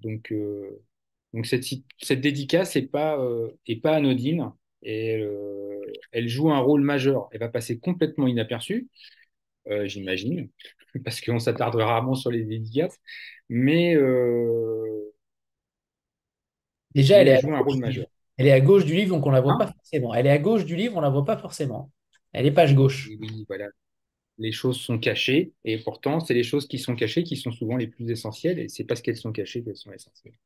[0.00, 0.82] Donc, euh,
[1.34, 1.64] donc cette,
[2.00, 3.50] cette dédicace n'est pas, euh,
[3.82, 4.52] pas anodine,
[4.82, 5.24] et
[6.12, 7.28] elle joue un rôle majeur.
[7.32, 8.88] Elle va passer complètement inaperçue,
[9.70, 10.50] euh, j'imagine,
[11.04, 12.98] parce qu'on s'attarde rarement sur les dédicaces,
[13.48, 15.12] mais, euh,
[16.94, 18.06] Déjà, elle est elle à joue un gauche rôle du majeur.
[18.06, 18.08] livre.
[18.36, 20.14] Elle est à gauche du livre, donc on la voit Hein pas forcément.
[20.14, 21.90] Elle est à gauche du livre, on la voit pas forcément.
[22.32, 23.14] Elle est page gauche.
[23.20, 23.68] Oui, voilà.
[24.38, 27.76] Les choses sont cachées, et pourtant, c'est les choses qui sont cachées qui sont souvent
[27.76, 30.38] les plus essentielles, et c'est parce qu'elles sont cachées qu'elles sont essentielles.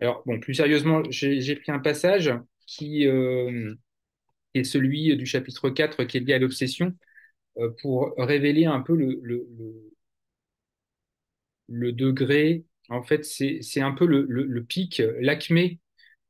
[0.00, 2.32] Alors, bon, plus sérieusement, j'ai pris un passage
[2.66, 3.74] qui euh,
[4.54, 6.94] est celui du chapitre 4 qui est lié à l'obsession,
[7.80, 8.94] pour révéler un peu
[11.68, 12.64] le, degré.
[12.88, 15.80] En fait, c'est un peu le, pic, l'acmé,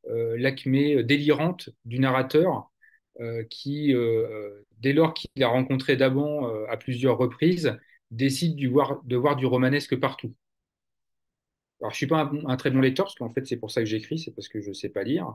[0.08, 2.72] euh, l'acmé délirante du narrateur
[3.20, 7.78] euh, qui, euh, dès lors qu'il a rencontré Daban euh, à plusieurs reprises,
[8.10, 10.34] décide de voir, du romanesque partout.
[11.80, 13.80] Alors, je ne suis pas un, très bon lecteur, parce qu'en fait, c'est pour ça
[13.82, 15.26] que j'écris, c'est parce que je ne sais pas lire.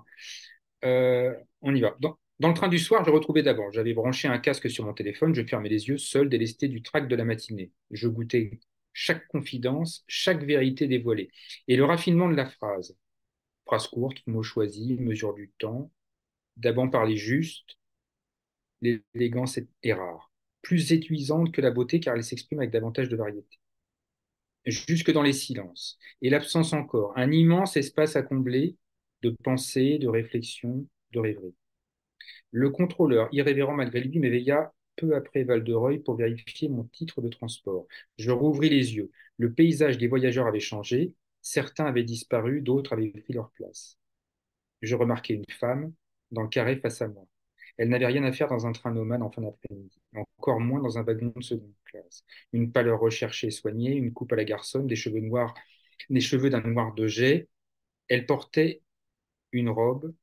[0.84, 1.96] on y va.
[2.40, 3.72] Dans, le train du soir, je retrouvais Daban.
[3.72, 7.08] J'avais branché un casque sur mon téléphone, je fermais les yeux, seul, délesté du trac
[7.08, 7.72] de la matinée.
[7.92, 8.60] Je goûtais
[8.94, 11.30] chaque confidence, chaque vérité dévoilée.
[11.68, 12.96] Et le raffinement de la phrase.
[13.66, 15.92] Phrase courte, mot choisi, mesure du temps,
[16.58, 17.78] D'abord parler juste,
[18.82, 20.32] l'élégance est rare,
[20.64, 23.60] plus étuisante que la beauté car elle s'exprime avec davantage de variété.
[24.66, 28.76] Jusque dans les silences, et l'absence encore, un immense espace à combler
[29.22, 31.56] de pensée, de réflexion, de rêverie.
[32.52, 37.88] Le contrôleur, irrévérent malgré lui, m'éveilla peu après Val-de-Reuil pour vérifier mon titre de transport.
[38.18, 39.11] Je rouvris les yeux.
[39.38, 41.14] Le paysage des voyageurs avait changé.
[41.41, 43.98] Certains avaient disparu, d'autres avaient pris leur place.
[44.82, 45.94] Je remarquai une femme,
[46.32, 47.26] dans le carré face à moi.
[47.78, 50.98] Elle n'avait rien à faire dans un train nomade en fin d'après-midi, encore moins dans
[50.98, 52.24] un wagon de seconde classe.
[52.53, 55.53] Une pâleur recherchée et soignée, une coupe à la garçonne, des cheveux noirs,
[56.10, 57.48] des cheveux d'un noir de jet.
[58.07, 58.82] Elle portait
[59.52, 60.14] une robe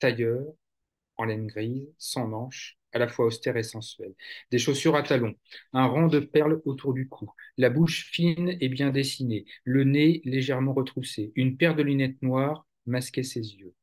[0.00, 0.44] tailleur
[1.18, 4.14] en laine grise, sans manches, à la fois austère et sensuelle,
[4.50, 5.34] des chaussures à talons,
[5.72, 10.22] un rang de perles autour du cou, la bouche fine et bien dessinée, le nez
[10.24, 13.74] légèrement retroussé, une paire de lunettes noires masquait ses yeux.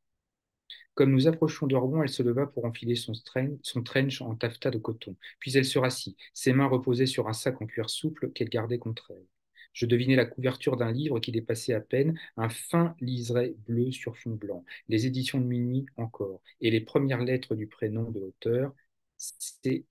[0.95, 3.13] Comme nous approchions d'Orbon, elle se leva pour enfiler son,
[3.61, 5.15] son trench en taffetas de coton.
[5.39, 8.79] Puis elle se rassit, ses mains reposées sur un sac en cuir souple qu'elle gardait
[8.79, 9.27] contre elle.
[9.75, 14.17] Je devinais la couverture d'un livre qui dépassait à peine, un fin liseré bleu sur
[14.17, 18.73] fond blanc, les éditions de minuit encore, et les premières lettres du prénom de l'auteur,
[19.17, 19.89] C-H-R-I-S.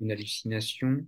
[0.00, 1.06] Une hallucination?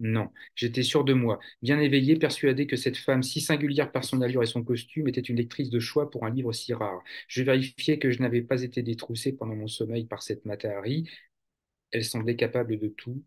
[0.00, 4.20] Non, j'étais sûr de moi, bien éveillé, persuadé que cette femme, si singulière par son
[4.22, 7.02] allure et son costume, était une lectrice de choix pour un livre si rare.
[7.28, 11.08] Je vérifiais que je n'avais pas été détroussé pendant mon sommeil par cette Matahari.
[11.92, 13.22] Elle semblait capable de tout,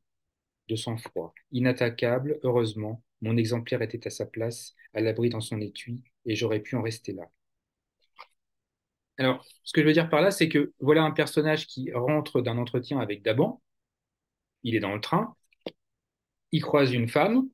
[0.68, 1.34] de sang-froid.
[1.52, 6.60] Inattaquable, heureusement, mon exemplaire était à sa place, à l'abri dans son étui, et j'aurais
[6.60, 7.30] pu en rester là.
[9.18, 12.42] Alors, ce que je veux dire par là, c'est que voilà un personnage qui rentre
[12.42, 13.62] d'un entretien avec Daban.
[14.64, 15.36] Il est dans le train,
[16.52, 17.48] il croise une femme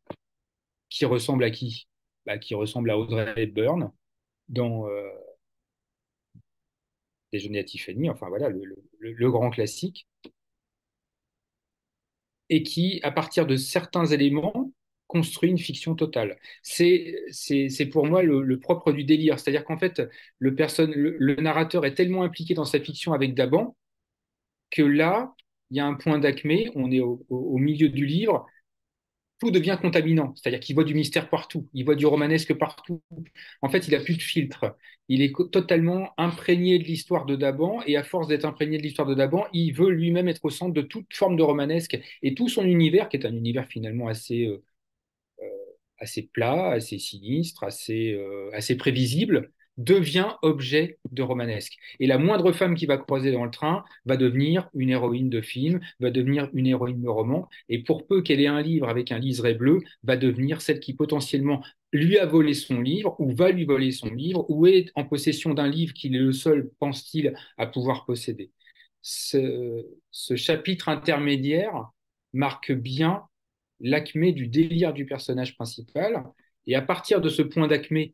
[0.89, 1.87] qui ressemble à qui?
[2.25, 3.91] Bah, Qui ressemble à Audrey Hepburn
[4.49, 5.09] dans euh,
[7.31, 10.07] Déjeuner à Tiffany, enfin voilà, le, grand classique,
[12.51, 14.71] et qui, à partir de certains éléments,
[15.07, 16.37] construit une fiction totale.
[16.61, 19.39] C'est pour moi le, propre du délire.
[19.39, 20.01] C'est-à-dire qu'en fait,
[20.37, 23.75] le, personne, le, narrateur est tellement impliqué dans sa fiction avec Daban
[24.69, 25.33] que là,
[25.69, 28.45] il y a un point d'acmé, on est au, milieu du livre,
[29.41, 30.33] tout devient contaminant.
[30.35, 33.01] C'est-à-dire qu'il voit du mystère partout, il voit du romanesque partout.
[33.63, 34.77] En fait, il n'a plus de filtre.
[35.09, 39.07] Il est totalement imprégné de l'histoire de Daban, et à force d'être imprégné de l'histoire
[39.07, 41.99] de Daban, il veut lui-même être au centre de toute forme de romanesque.
[42.21, 44.63] Et tout son univers, qui est un univers finalement assez, euh,
[45.41, 45.45] euh,
[45.99, 51.77] assez plat, assez sinistre, assez, euh, assez prévisible, devient objet de romanesque.
[51.99, 55.41] Et la moindre femme qui va croiser dans le train va devenir une héroïne de
[55.41, 59.11] film, va devenir une héroïne de roman, et pour peu qu'elle ait un livre avec
[59.11, 63.51] un liseré bleu, va devenir celle qui potentiellement lui a volé son livre, ou va
[63.51, 67.33] lui voler son livre, ou est en possession d'un livre qu'il est le seul, pense-t-il,
[67.57, 68.51] à pouvoir posséder.
[69.01, 69.83] Ce,
[70.35, 71.89] chapitre intermédiaire
[72.33, 73.23] marque bien
[73.79, 76.23] l'acmé du délire du personnage principal,
[76.67, 78.13] et à partir de ce point d'acmé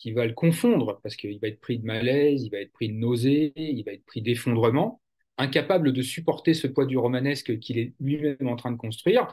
[0.00, 2.88] qui va le confondre, parce qu'il va être pris de malaise, il va être pris
[2.88, 5.02] de nausée, il va être pris d'effondrement,
[5.36, 9.32] incapable de supporter ce poids du romanesque qu'il est lui-même en train de construire,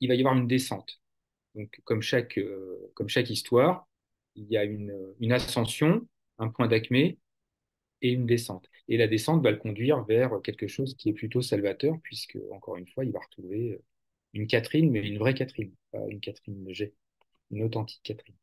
[0.00, 1.00] il va y avoir une descente.
[1.56, 2.92] Donc, comme chaque, euh,
[3.28, 3.88] histoire,
[4.36, 6.06] il y a une, une ascension,
[6.38, 7.18] un point d'acmé
[8.00, 8.68] et une descente.
[8.88, 12.76] Et la descente va le conduire vers quelque chose qui est plutôt salvateur, puisque, encore
[12.76, 13.80] une fois, il va retrouver
[14.34, 16.94] une Catherine, mais une vraie Catherine, pas une Catherine G,
[17.50, 18.36] une authentique Catherine.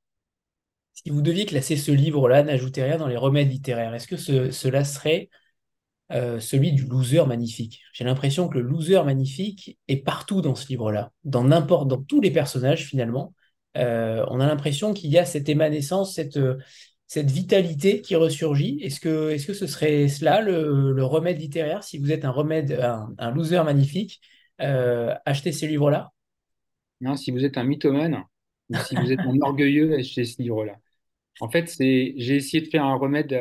[0.94, 3.94] Si vous deviez classer ce livre-là, n'ajoutez rien dans les remèdes littéraires.
[3.94, 5.30] Est-ce que cela serait
[6.12, 7.82] euh, celui du loser magnifique?
[7.94, 12.32] J'ai l'impression que le loser magnifique est partout dans ce livre-là, dans dans tous les
[12.32, 13.34] personnages finalement.
[13.76, 16.40] Euh, on a l'impression qu'il y a cette émanescence, cette,
[17.08, 18.80] cette vitalité qui ressurgit.
[18.82, 22.80] Est-ce que, ce serait cela le, remède littéraire Si vous êtes un remède,
[23.18, 24.22] un, loser magnifique,
[24.62, 26.12] euh, achetez ces livres-là?
[27.02, 28.24] Non, si vous êtes un mythomane
[28.86, 30.74] si vous êtes un orgueilleux, achetez ce livre-là.
[31.40, 33.34] En fait, c'est, j'ai essayé de faire un remède.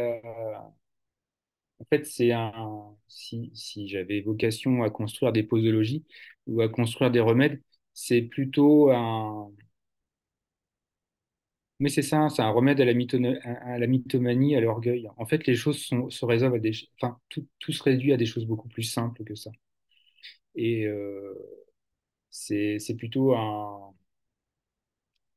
[1.81, 2.97] En fait, c'est un.
[3.09, 6.05] Si, si j'avais vocation à construire des posologies
[6.47, 7.60] ou à construire des remèdes,
[7.94, 9.51] c'est plutôt un,
[11.81, 12.93] mais c'est ça, c'est un remède à la,
[13.62, 15.09] à la mythomanie, à l'orgueil.
[15.16, 15.78] En fait, les choses
[16.10, 19.35] se résolvent à des, enfin, tout, se réduit à des choses beaucoup plus simples que
[19.35, 19.51] ça.
[20.55, 21.35] Et euh,
[22.31, 23.94] c'est plutôt un,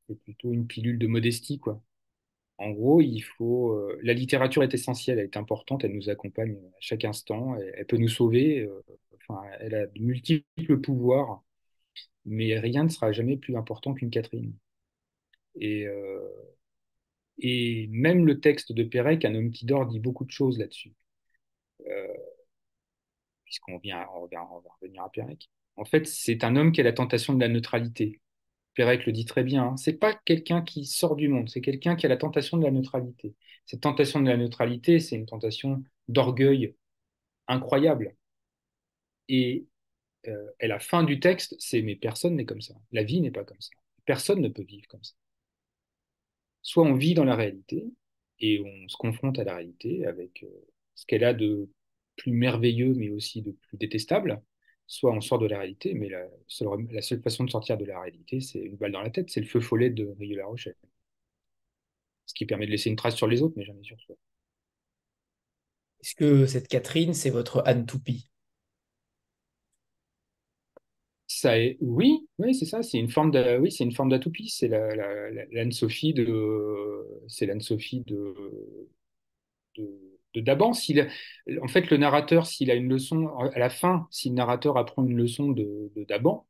[0.08, 1.80] c'est plutôt une pilule de modestie, quoi.
[2.58, 6.56] En gros, il faut, euh, la littérature est essentielle, elle est importante, elle nous accompagne
[6.56, 8.60] à chaque instant, elle, peut nous sauver.
[8.60, 8.82] Euh,
[9.28, 11.44] enfin, elle a de multiples pouvoirs,
[12.24, 14.54] mais rien ne sera jamais plus important qu'une Catherine.
[15.56, 16.28] Et, euh,
[17.90, 20.94] même le texte de Pérec, Un homme qui dort, dit beaucoup de choses là-dessus.
[23.44, 24.42] Puisqu'on vient, on va,
[24.80, 25.48] revenir à Pérec.
[25.76, 28.20] En fait, c'est un homme qui a la tentation de la neutralité.
[28.76, 29.64] Pérec le dit très bien.
[29.64, 29.76] Hein.
[29.76, 32.70] C'est pas quelqu'un qui sort du monde, c'est quelqu'un qui a la tentation de la
[32.70, 33.34] neutralité.
[33.66, 36.76] Cette tentation de la neutralité, c'est une tentation d'orgueil
[37.48, 38.16] incroyable.
[39.28, 39.66] Et,
[40.28, 42.74] euh, la fin du texte, c'est mais personne n'est comme ça.
[42.92, 43.70] La vie n'est pas comme ça.
[44.04, 45.14] Personne ne peut vivre comme ça
[46.66, 47.84] soit on vit dans la réalité
[48.40, 51.70] et on se confronte à la réalité avec euh, ce qu'elle a de
[52.16, 54.42] plus merveilleux mais aussi de plus détestable,
[54.86, 58.40] soit on sort de la réalité, mais la seule, façon de sortir de la réalité,
[58.40, 60.76] c'est une balle dans la tête, c'est le feu follet de Rieux La Rochelle.
[62.26, 64.14] Ce qui permet de laisser une trace sur les autres, mais jamais sur soi.
[66.02, 68.30] Est-ce que cette Catherine, c'est votre Anne Toupie
[71.28, 72.82] ça est, oui, oui, c'est ça.
[72.82, 74.48] C'est une forme de, oui, c'est une forme d'atopie.
[74.48, 74.94] C'est la,
[75.52, 78.34] l'Anne Sophie de, c'est l'Anne Sophie de,
[80.36, 80.72] de, d'Aban.
[81.62, 85.04] En fait, le narrateur, s'il a une leçon à la fin, si le narrateur apprend
[85.04, 86.46] une leçon de, de d'Aban,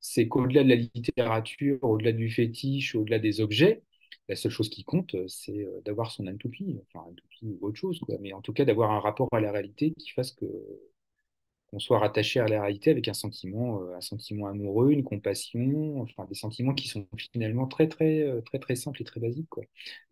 [0.00, 3.82] c'est qu'au-delà de la littérature, au-delà du fétiche, au-delà des objets,
[4.28, 8.00] la seule chose qui compte, c'est euh, d'avoir son Anne-Toupie, enfin Anne-Toupie ou autre chose.
[8.20, 12.40] Mais en tout cas, d'avoir un rapport à la réalité qui fasse qu'on soit rattaché
[12.40, 16.74] à la réalité avec un sentiment, euh, un sentiment amoureux, une compassion, enfin des sentiments
[16.74, 19.48] qui sont finalement très très euh, très très simples et très basiques.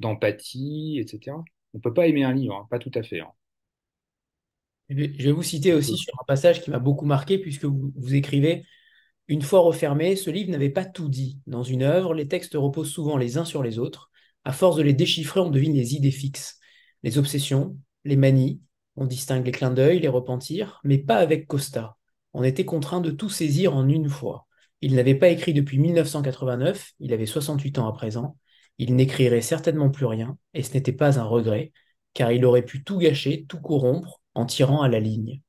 [0.00, 1.36] D'empathie, etc.
[1.76, 3.20] On peut pas aimer un livre, hein, pas tout à fait.
[3.20, 3.30] Hein.
[4.88, 8.14] Je vais vous citer aussi sur un passage qui m'a beaucoup marqué, puisque vous, vous,
[8.14, 8.64] écrivez
[9.28, 11.40] Une fois refermé, ce livre n'avait pas tout dit.
[11.46, 14.10] Dans une œuvre, les textes reposent souvent les uns sur les autres.
[14.44, 16.58] À force de les déchiffrer, on devine les idées fixes,
[17.02, 18.62] les obsessions, les manies,
[18.96, 21.96] on distingue les clins d'œil, les repentirs, mais pas avec Costa.
[22.32, 24.46] On était contraint de tout saisir en une fois.
[24.80, 28.36] Il n'avait pas écrit depuis 1989, il avait 68 ans à présent.
[28.78, 31.72] Il n'écrirait certainement plus rien, et ce n'était pas un regret,
[32.14, 35.40] car il aurait pu tout gâcher, tout corrompre, en tirant à la ligne.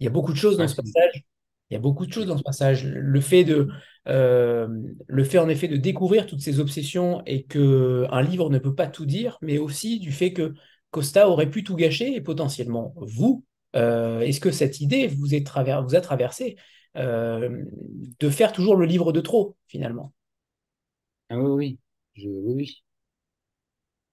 [0.00, 1.24] Il y a beaucoup de choses dans ce passage.
[1.70, 2.84] Il y a beaucoup de choses dans ce passage.
[2.86, 3.68] Le fait de,
[4.08, 4.68] euh,
[5.06, 8.74] le fait en effet de découvrir toutes ces obsessions et que un livre ne peut
[8.74, 10.54] pas tout dire, mais aussi du fait que
[10.90, 13.44] Costa aurait pu tout gâcher et potentiellement vous.
[13.76, 15.46] Euh, est-ce que cette idée vous, est
[15.82, 16.56] vous a traversé
[16.96, 17.64] euh,
[18.18, 20.12] de faire toujours le livre de trop, finalement?
[21.30, 21.78] Ah oui, oui.
[22.26, 22.82] Oui.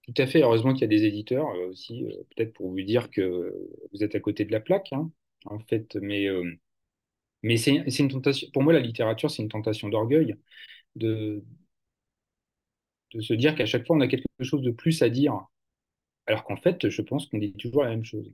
[0.06, 0.42] Tout à fait.
[0.42, 2.04] Heureusement qu'il y a des éditeurs euh, aussi,
[2.36, 3.52] peut-être pour vous dire que
[3.92, 5.10] vous êtes à côté de la plaque, hein,
[5.46, 5.96] en fait.
[5.96, 6.28] Mais,
[7.42, 8.48] mais c'est une tentation.
[8.52, 10.36] Pour moi, la littérature, c'est une tentation d'orgueil,
[10.96, 11.44] de,
[13.14, 15.40] de se dire qu'à chaque fois, on a quelque chose de plus à dire
[16.26, 18.32] alors qu'en fait, je pense qu'on dit toujours la même chose.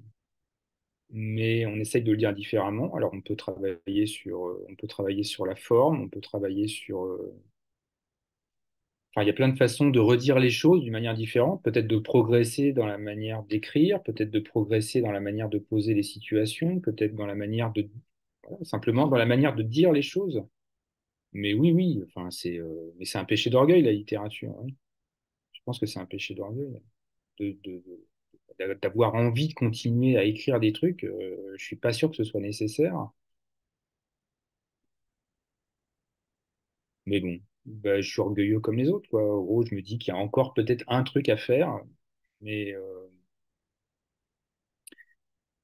[1.10, 2.94] Mais on essaye de le dire différemment.
[2.96, 6.66] Alors on peut travailler sur, euh, on peut travailler sur la forme, on peut travailler
[6.68, 7.04] sur...
[9.14, 11.86] Enfin, il y a plein de façons de redire les choses d'une manière différente, peut-être
[11.86, 16.02] de progresser dans la manière d'écrire, peut-être de progresser dans la manière de poser les
[16.02, 17.88] situations, peut-être dans la manière de...
[18.62, 20.42] simplement dans la manière de dire les choses.
[21.32, 24.54] Mais oui, oui, enfin, c'est euh, mais c'est un péché d'orgueil, la littérature.
[25.52, 26.80] Je pense que c'est un péché d'orgueil
[28.82, 32.24] d'avoir envie de continuer à écrire des trucs, euh, je suis pas sûr que ce
[32.24, 33.10] soit nécessaire.
[37.06, 39.08] Mais bon, bah, je suis orgueilleux comme les autres.
[39.10, 39.22] Quoi.
[39.22, 41.80] En gros, je me dis qu'il y a encore peut-être un truc à faire.
[42.40, 43.08] Mais euh,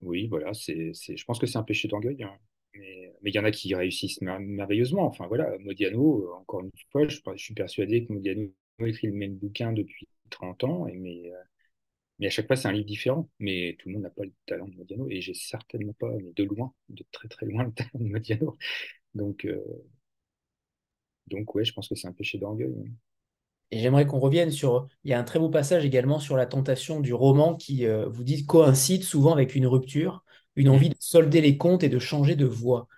[0.01, 2.23] oui, voilà, c'est, je pense que c'est un péché d'orgueil.
[2.23, 2.39] Hein.
[3.23, 5.07] Mais il y en a qui réussissent merveilleusement.
[5.07, 8.51] Enfin voilà, Modiano, encore une fois, je, suis persuadé que Modiano
[8.81, 11.37] écrit le même bouquin depuis 30 ans, et, mais, euh,
[12.19, 13.29] mais à chaque fois, c'est un livre différent.
[13.41, 15.09] Mais tout le monde n'a pas le talent de Modiano.
[15.11, 18.57] Et j'ai certainement pas, mais de loin, de très très loin, le talent de Modiano.
[19.15, 19.65] Donc, euh,
[21.31, 22.75] donc ouais, je pense que c'est un péché d'orgueil.
[23.71, 24.89] Et j'aimerais qu'on revienne sur.
[25.05, 28.09] Il y a un très beau passage également sur la tentation du roman qui, euh,
[28.09, 30.25] vous dit, coïncide souvent avec une rupture,
[30.57, 32.89] une envie de solder les comptes et de changer de voie.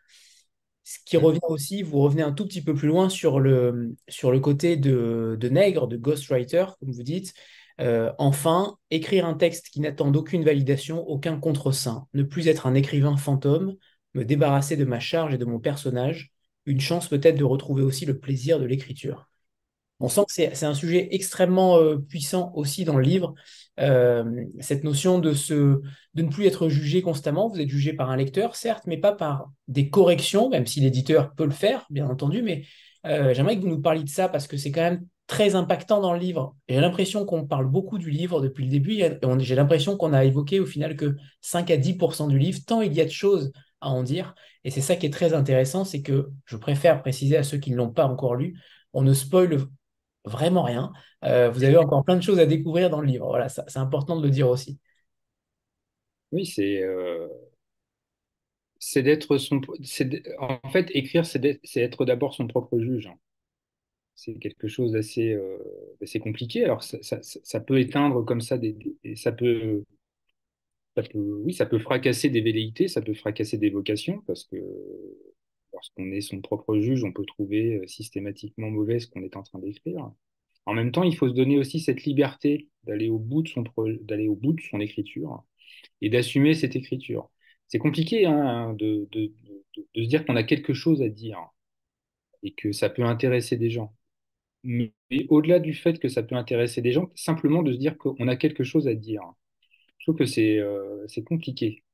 [0.84, 4.32] Ce qui revient aussi, vous revenez un tout petit peu plus loin sur le, sur
[4.32, 7.34] le côté de, de nègre, de ghostwriter, comme vous dites.
[7.80, 12.06] Euh, enfin, écrire un texte qui n'attend d'aucune validation, aucun contre-saint.
[12.14, 13.76] Ne plus être un écrivain fantôme,
[14.14, 16.32] me débarrasser de ma charge et de mon personnage.
[16.66, 19.30] Une chance peut-être de retrouver aussi le plaisir de l'écriture.
[20.00, 23.34] On sent que c'est un sujet extrêmement euh, puissant aussi dans le livre,
[23.80, 25.34] euh, cette notion de,
[26.14, 27.48] ne plus être jugé constamment.
[27.48, 31.34] Vous êtes jugé par un lecteur, certes, mais pas par des corrections, même si l'éditeur
[31.34, 32.42] peut le faire, bien entendu.
[32.42, 32.64] Mais
[33.06, 36.00] euh, j'aimerais que vous nous parliez de ça parce que c'est quand même très impactant
[36.00, 36.56] dans le livre.
[36.66, 39.02] J'ai l'impression qu'on parle beaucoup du livre depuis le début.
[39.40, 42.94] J'ai l'impression qu'on a évoqué au final que 5 à 10% du livre, tant il
[42.94, 44.34] y a de choses à en dire.
[44.64, 47.70] Et c'est ça qui est très intéressant, c'est que je préfère préciser à ceux qui
[47.70, 48.58] ne l'ont pas encore lu,
[48.92, 49.58] on ne spoile
[50.24, 50.92] vraiment rien.
[51.24, 53.26] Euh, vous avez encore plein de choses à découvrir dans le livre.
[53.26, 54.78] Voilà, c'est important de le dire aussi.
[56.32, 57.28] Oui, c'est euh,
[58.78, 59.60] c'est d'être son.
[60.38, 63.06] En fait, écrire, c'est être d'abord son propre juge.
[63.06, 63.18] Hein.
[64.14, 66.64] C'est quelque chose d'assez euh, compliqué.
[66.64, 68.76] Alors, ça, ça, peut éteindre comme ça, des,
[69.16, 69.84] ça peut,
[71.02, 74.56] ça peut, oui, ça peut fracasser des velléités, ça peut fracasser des vocations, parce que
[75.72, 79.42] lorsqu'on est son propre juge, on peut trouver euh, systématiquement mauvais ce qu'on est en
[79.42, 80.10] train d'écrire.
[80.66, 83.64] En même temps, il faut se donner aussi cette liberté d'aller au bout de son
[84.02, 85.44] d'aller au bout de son écriture
[86.02, 87.30] et d'assumer cette écriture.
[87.68, 89.32] C'est compliqué hein, de, de,
[89.76, 91.38] de, se dire qu'on a quelque chose à dire
[92.42, 93.94] et que ça peut intéresser des gens.
[94.64, 94.92] Mais
[95.28, 98.36] au-delà du fait que ça peut intéresser des gens, simplement de se dire qu'on a
[98.36, 99.22] quelque chose à dire.
[100.00, 101.84] Je trouve que c'est euh, compliqué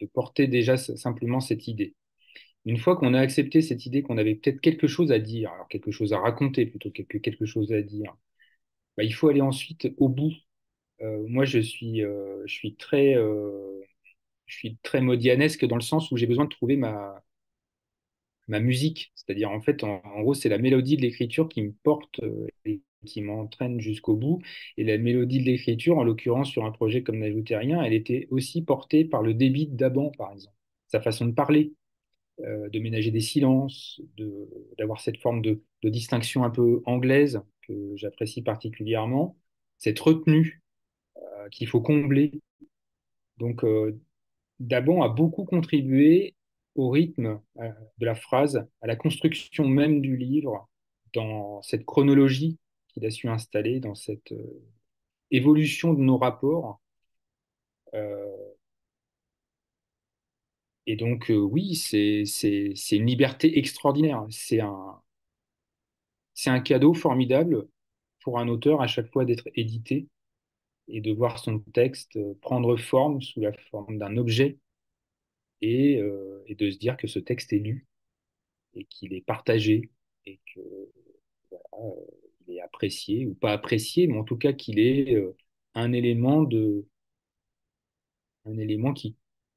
[0.00, 1.94] de porter déjà simplement cette idée.
[2.66, 5.68] Une fois qu'on a accepté cette idée qu'on avait peut-être quelque chose à dire, alors
[5.68, 8.16] quelque chose à raconter plutôt que quelque chose à dire,
[8.96, 10.32] bah, il faut aller ensuite au bout.
[11.02, 16.10] Euh, moi, je suis, euh, je suis très, je suis très modianesque dans le sens
[16.10, 17.22] où j'ai besoin de trouver ma,
[18.48, 19.12] ma musique.
[19.14, 22.20] C'est-à-dire, en fait, en, gros, c'est la mélodie de l'écriture qui me porte
[23.04, 24.40] qui m'entraîne jusqu'au bout.
[24.76, 28.28] Et la mélodie de l'écriture, en l'occurrence sur un projet comme N'ajoutez rien, elle était
[28.30, 30.56] aussi portée par le débit d'Aban, par exemple,
[30.88, 31.74] sa façon de parler.
[32.40, 34.00] Euh, de ménager des silences,
[34.76, 39.36] d'avoir cette forme de, distinction un peu anglaise que j'apprécie particulièrement,
[39.78, 40.62] cette retenue
[41.16, 42.32] euh, qu'il faut combler.
[43.36, 44.00] Donc, euh,
[44.58, 46.34] Dabon a beaucoup contribué
[46.74, 47.40] au rythme
[47.98, 50.68] de la phrase, à la construction même du livre,
[51.12, 52.58] dans cette chronologie
[52.94, 54.32] qu'il a su installer, dans cette
[55.30, 56.80] évolution de nos rapports.
[60.86, 62.24] Et donc, euh, oui, c'est
[62.92, 64.26] une liberté extraordinaire.
[64.30, 65.00] C'est un,
[66.60, 67.68] cadeau formidable
[68.20, 70.08] pour un auteur à chaque fois d'être édité
[70.88, 74.58] et de voir son texte euh, prendre forme sous la forme d'un objet
[75.62, 77.86] et, euh, et, de se dire que ce texte est lu
[78.74, 79.90] et qu'il est partagé
[80.26, 80.40] et
[82.44, 85.16] qu'il est apprécié ou pas apprécié, mais en tout cas qu'il est
[85.74, 86.86] un élément de
[88.46, 89.16] un élément qui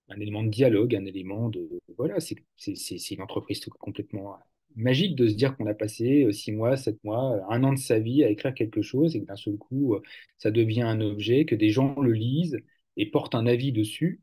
[0.09, 1.69] un élément de dialogue, un élément de...
[1.97, 4.37] Voilà, c'est une entreprise complètement
[4.75, 7.79] magique de se dire qu'on a passé euh, six mois, sept mois, un an de
[7.79, 10.01] sa vie à écrire quelque chose et que d'un seul coup, euh,
[10.37, 12.59] ça devient un objet, que des gens le lisent
[12.95, 14.21] et portent un avis dessus.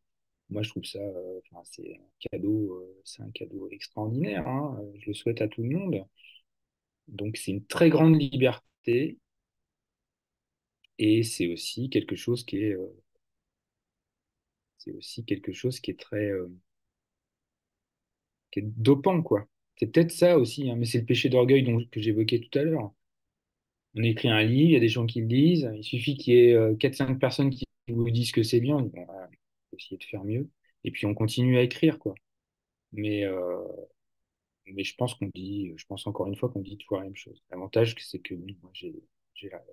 [0.50, 4.46] Moi, je trouve ça, euh, c'est un cadeau, c'est un cadeau extraordinaire.
[4.46, 6.04] Hein, je le souhaite à tout le monde.
[7.08, 9.18] Donc, c'est une très grande liberté
[10.98, 12.76] et c'est aussi quelque chose qui est
[14.78, 16.48] c'est aussi quelque chose qui est très euh,
[18.52, 19.46] qui dopant, quoi.
[19.76, 22.92] C'est peut-être ça aussi, hein, mais c'est le péché d'orgueil que j'évoquais tout à l'heure.
[23.96, 26.34] On écrit un livre, il y a des gens qui le lisent, il suffit qu'il
[26.34, 29.28] y ait 4-5 euh, personnes qui vous disent que c'est bien, on va
[29.76, 30.48] essayer de faire mieux,
[30.84, 32.14] et puis on continue à écrire, quoi.
[32.92, 33.58] Mais, euh,
[34.72, 37.16] mais je pense qu'on dit, je pense encore une fois qu'on dit toujours la même
[37.16, 37.42] chose.
[37.50, 38.94] L'avantage, c'est que moi, j'ai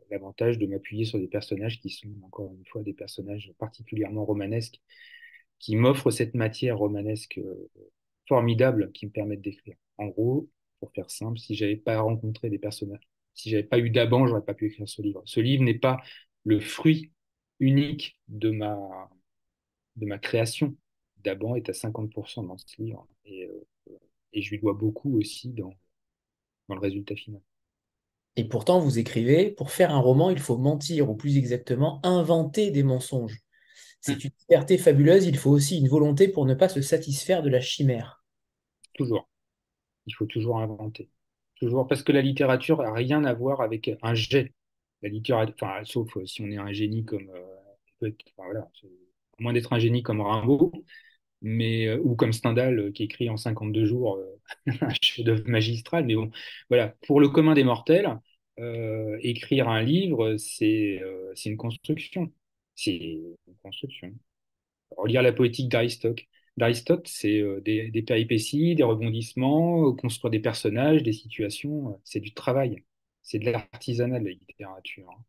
[0.10, 4.82] l'avantage de m'appuyer sur des personnages qui sont, encore une fois, des personnages particulièrement romanesques,
[5.60, 7.70] qui m'offrent cette matière romanesque euh,
[8.28, 9.76] formidable qui me permettent d'écrire.
[9.98, 10.50] En gros,
[10.80, 14.44] pour faire simple, si j'avais pas rencontré des personnages, si j'avais pas eu d'Aban, j'aurais
[14.44, 15.22] pas pu écrire ce livre.
[15.26, 16.02] Ce livre n'est pas
[16.44, 17.12] le fruit
[17.60, 18.78] unique de ma,
[19.96, 20.76] de ma création.
[21.18, 23.68] D'Aban est à 50% dans ce livre et, euh,
[24.34, 25.74] et je lui dois beaucoup aussi dans,
[26.68, 27.42] dans le résultat final.
[28.38, 32.72] Et pourtant, vous écrivez, pour faire un roman, il faut mentir, ou plus exactement, inventer
[32.72, 33.40] des mensonges.
[34.00, 34.28] C'est mm.
[34.28, 37.60] une liberté fabuleuse, il faut aussi une volonté pour ne pas se satisfaire de la
[37.60, 38.24] chimère.
[38.94, 39.30] Toujours.
[40.08, 41.10] Il faut toujours inventer.
[41.56, 44.54] Toujours, parce que la littérature n'a rien à voir avec un jet.
[45.02, 47.30] la littérature, enfin, sauf si on est un génie comme,
[48.02, 50.72] enfin, voilà, à moins d'être un génie comme Rimbaud,
[51.42, 54.20] mais, ou comme Stendhal qui écrit en 52 jours
[54.82, 56.06] un chef-d'œuvre magistral.
[56.06, 56.32] Mais bon,
[56.70, 58.20] voilà, pour le commun des mortels,
[58.60, 62.32] euh, écrire un livre, c'est euh, une construction.
[62.76, 64.14] C'est une construction.
[64.98, 66.22] Relire la poétique d'Aristote.
[66.58, 72.00] D'Aristote, c'est euh, des, des, péripéties, des rebondissements, construire des personnages, des situations.
[72.04, 72.84] c'est du travail.
[73.24, 75.10] C'est de l'artisanat de la littérature.
[75.12, 75.24] Hein.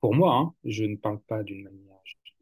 [0.00, 1.96] Pour moi, hein, je ne parle pas d'une manière,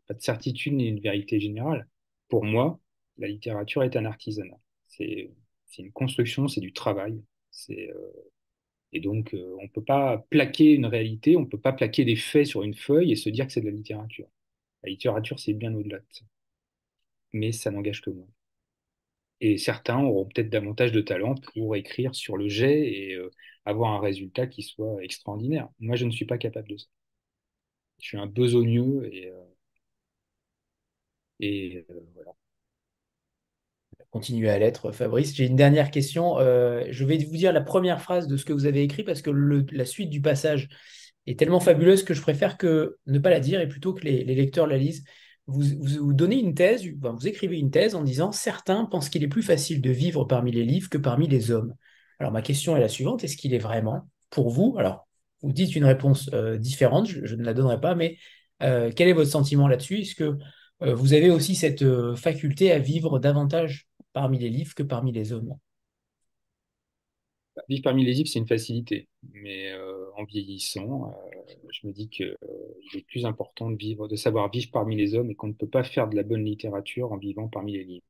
[0.06, 1.88] pas de certitude ni une vérité générale.
[2.28, 2.80] Pour moi,
[3.18, 4.58] la littérature est un artisanat.
[4.86, 5.30] C'est
[5.78, 7.22] une construction, c'est du travail.
[7.50, 7.90] C'est
[8.92, 12.04] et donc, euh, on ne peut pas plaquer une réalité, on ne peut pas plaquer
[12.04, 14.26] des faits sur une feuille et se dire que c'est de la littérature.
[14.84, 16.24] La littérature, c'est bien au-delà de ça.
[17.32, 18.26] Mais ça n'engage que moi.
[19.40, 23.30] Et certains auront peut-être davantage de talent pour écrire sur le jet et euh,
[23.64, 25.68] avoir un résultat qui soit extraordinaire.
[25.80, 26.86] Moi, je ne suis pas capable de ça.
[28.00, 29.44] Je suis un besogneux et, euh,
[31.40, 32.32] et voilà
[34.10, 35.34] continuer à l'être, Fabrice.
[35.34, 36.38] J'ai une dernière question.
[36.38, 39.20] Euh, je vais vous dire la première phrase de ce que vous avez écrit parce
[39.20, 40.68] que la suite du passage
[41.26, 44.24] est tellement fabuleuse que je préfère que ne pas la dire et plutôt que les,
[44.24, 45.04] lecteurs la lisent.
[45.46, 49.28] Vous, vous, donnez une thèse, vous écrivez une thèse en disant certains pensent qu'il est
[49.28, 51.74] plus facile de vivre parmi les livres que parmi les hommes.
[52.18, 55.06] Alors ma question est la suivante est-ce qu'il est vraiment pour vous Alors
[55.42, 58.16] vous dites une réponse euh, différente, je, ne la donnerai pas, mais
[58.62, 60.00] euh, quel est votre sentiment là-dessus?
[60.00, 60.38] Est-ce que
[60.80, 61.84] vous avez aussi cette
[62.16, 65.56] faculté à vivre davantage parmi les livres que parmi les hommes
[67.68, 69.08] Vivre parmi les livres, c'est une facilité.
[69.32, 72.36] Mais euh, en vieillissant, euh, je me dis qu'il
[72.94, 75.68] est plus important de, vivre, de savoir vivre parmi les hommes et qu'on ne peut
[75.68, 78.06] pas faire de la bonne littérature en vivant parmi les livres.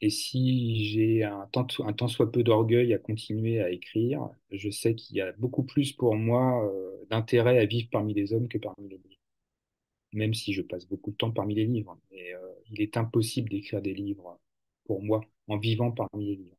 [0.00, 4.70] Et si j'ai un tant, un tant soit peu d'orgueil à continuer à écrire, je
[4.70, 8.48] sais qu'il y a beaucoup plus pour moi euh, d'intérêt à vivre parmi les hommes
[8.48, 9.13] que parmi les livres
[10.14, 11.98] même si je passe beaucoup de temps parmi les livres.
[12.10, 12.38] Mais euh,
[12.70, 14.38] il est impossible d'écrire des livres
[14.84, 16.56] pour moi en vivant parmi les livres.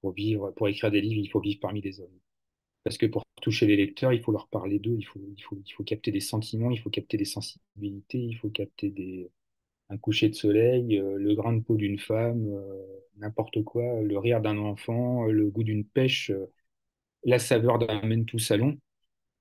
[0.00, 2.18] Pour vivre, pour écrire des livres, il faut vivre parmi les hommes.
[2.84, 6.20] Parce que pour toucher les lecteurs, il faut leur parler d'eux, il faut, capter des
[6.20, 9.30] sentiments, il faut capter des sensibilités, il faut capter des,
[9.90, 12.82] un coucher de soleil, euh, le grain de peau d'une femme, euh,
[13.16, 16.30] n'importe quoi, le rire d'un enfant, le goût d'une pêche,
[17.24, 18.78] la saveur d'un tout salon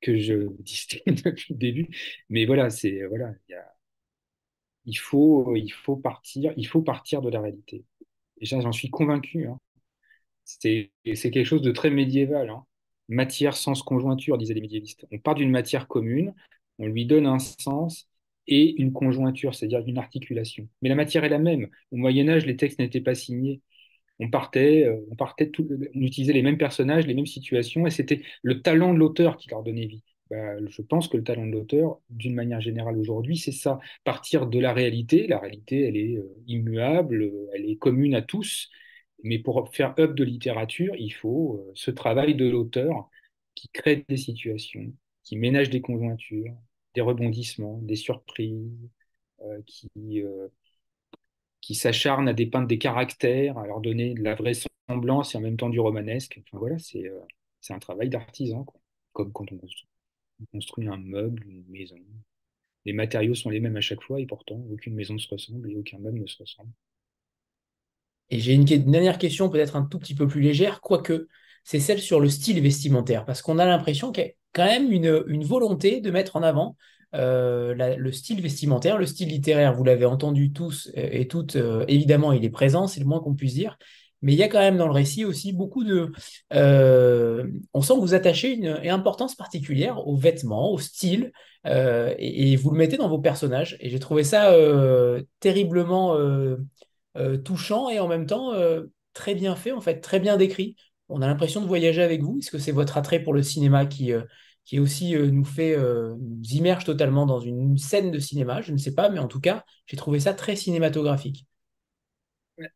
[0.04, 1.88] que je distingue depuis le début.
[2.30, 3.34] Mais voilà, c'est voilà,
[4.86, 7.86] il faut il faut partir, il faut partir de la réalité.
[8.40, 9.48] Et j'en suis convaincu.
[9.48, 9.60] Hein.
[10.46, 12.50] C'est quelque chose de très médiéval.
[12.50, 12.66] Hein.
[13.10, 15.06] Matière, sens, conjointure, disaient les médiévistes.
[15.12, 16.34] On part d'une matière commune,
[16.80, 18.10] on lui donne un sens
[18.48, 20.68] et une conjointure, c'est-à-dire une articulation.
[20.82, 21.70] Mais la matière est la même.
[21.92, 23.62] Au Moyen Âge, les textes n'étaient pas signés
[24.20, 27.92] on partait, euh, on partait, tout, on utilisait les mêmes personnages, les mêmes situations, et
[27.92, 30.04] c'était le talent de l'auteur qui leur donnait vie.
[30.30, 34.48] Bah, je pense que le talent de l'auteur, d'une manière générale aujourd'hui, c'est ça, partir
[34.48, 35.28] de la réalité.
[35.28, 38.70] La réalité, elle est euh, immuable, elle est commune à tous,
[39.24, 43.10] mais pour faire œuvre de littérature, il faut euh, ce travail de l'auteur
[43.56, 44.92] qui crée des situations,
[45.24, 46.54] qui ménage des conjointures,
[46.96, 48.72] des rebondissements, des surprises,
[49.68, 50.24] qui
[51.64, 55.56] qui s'acharne à dépeindre des caractères, à leur donner de la vraisemblance et en même
[55.56, 56.42] temps du romanesque.
[56.52, 57.22] Voilà, c'est euh,
[57.70, 58.66] un travail d'artisan,
[59.14, 59.58] comme quand on
[60.52, 61.96] construit, un meuble, une maison.
[62.84, 65.72] Les matériaux sont les mêmes à chaque fois et pourtant aucune maison ne se ressemble
[65.72, 66.70] et aucun meuble ne se ressemble.
[68.30, 71.30] Et j'ai une, dernière question peut-être un tout petit peu plus légère, quoique
[71.64, 74.92] c'est celle sur le style vestimentaire, parce qu'on a l'impression qu'il y a quand même
[74.92, 76.76] une, volonté de mettre en avant
[77.16, 82.32] euh, le style vestimentaire, le style littéraire, vous l'avez entendu tous et toutes, euh, évidemment,
[82.32, 83.78] il est présent, c'est le moins qu'on puisse dire.
[84.22, 86.12] Mais il y a quand même dans le récit aussi beaucoup de...
[86.54, 91.34] Euh, on sent que vous attachez une, importance particulière aux vêtements, au style,
[91.66, 93.78] et, vous le mettez dans vos personnages.
[93.82, 94.56] Et j'ai trouvé ça
[95.42, 96.18] terriblement
[97.44, 98.54] touchant et en même temps
[99.14, 100.78] très bien fait, en fait, très bien décrit.
[101.10, 102.38] On a l'impression de voyager avec vous.
[102.40, 104.14] Est-ce que c'est votre attrait pour le cinéma qui,
[104.66, 108.72] qui aussi euh, nous fait, euh, nous immerge totalement dans une scène de cinéma, je
[108.72, 111.46] ne sais pas, mais en tout cas, j'ai trouvé ça très cinématographique.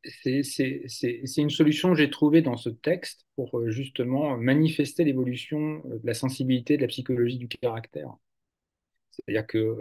[0.03, 6.01] C'est une solution que j'ai trouvée dans ce texte pour euh, justement manifester l'évolution de
[6.03, 8.09] la sensibilité, de la psychologie du caractère.
[9.11, 9.77] C'est-à-dire que,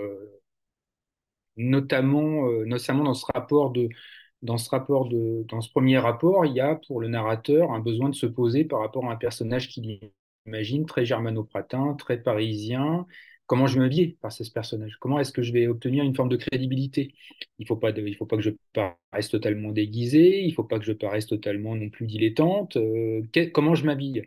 [1.57, 3.89] notamment, notamment dans ce rapport de,
[4.43, 7.81] dans ce rapport de, dans ce premier rapport, il y a pour le narrateur un
[7.81, 10.01] besoin de se poser par rapport à un personnage qui
[10.47, 13.07] imagine, très germano-pratin, très parisien.
[13.47, 14.97] Comment je me m'habiller par ce personnage?
[14.99, 17.15] Comment est-ce que je vais obtenir une forme de crédibilité?
[17.59, 20.79] Il ne faut, pas faut pas que je paraisse totalement déguisé, il ne faut pas
[20.81, 22.77] que je paraisse totalement non plus dilettante.
[22.77, 23.23] Euh,
[23.55, 24.25] comment je m'habille?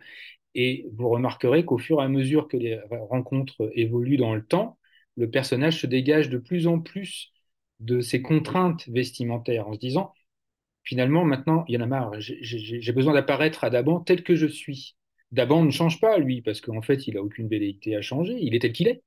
[0.56, 4.78] Et vous remarquerez qu'au fur et à mesure que les rencontres évoluent dans le temps,
[5.18, 7.34] le personnage se dégage de plus en plus
[7.82, 10.14] de ses contraintes vestimentaires en se disant,
[10.84, 14.48] finalement, maintenant, il y en a marre, j'ai besoin d'apparaître à Daban tel que je
[14.48, 14.96] suis.
[15.32, 18.56] Daban ne change pas, lui, parce qu'en fait, il n'a aucune velléité à changer, il
[18.56, 19.04] est tel qu'il est.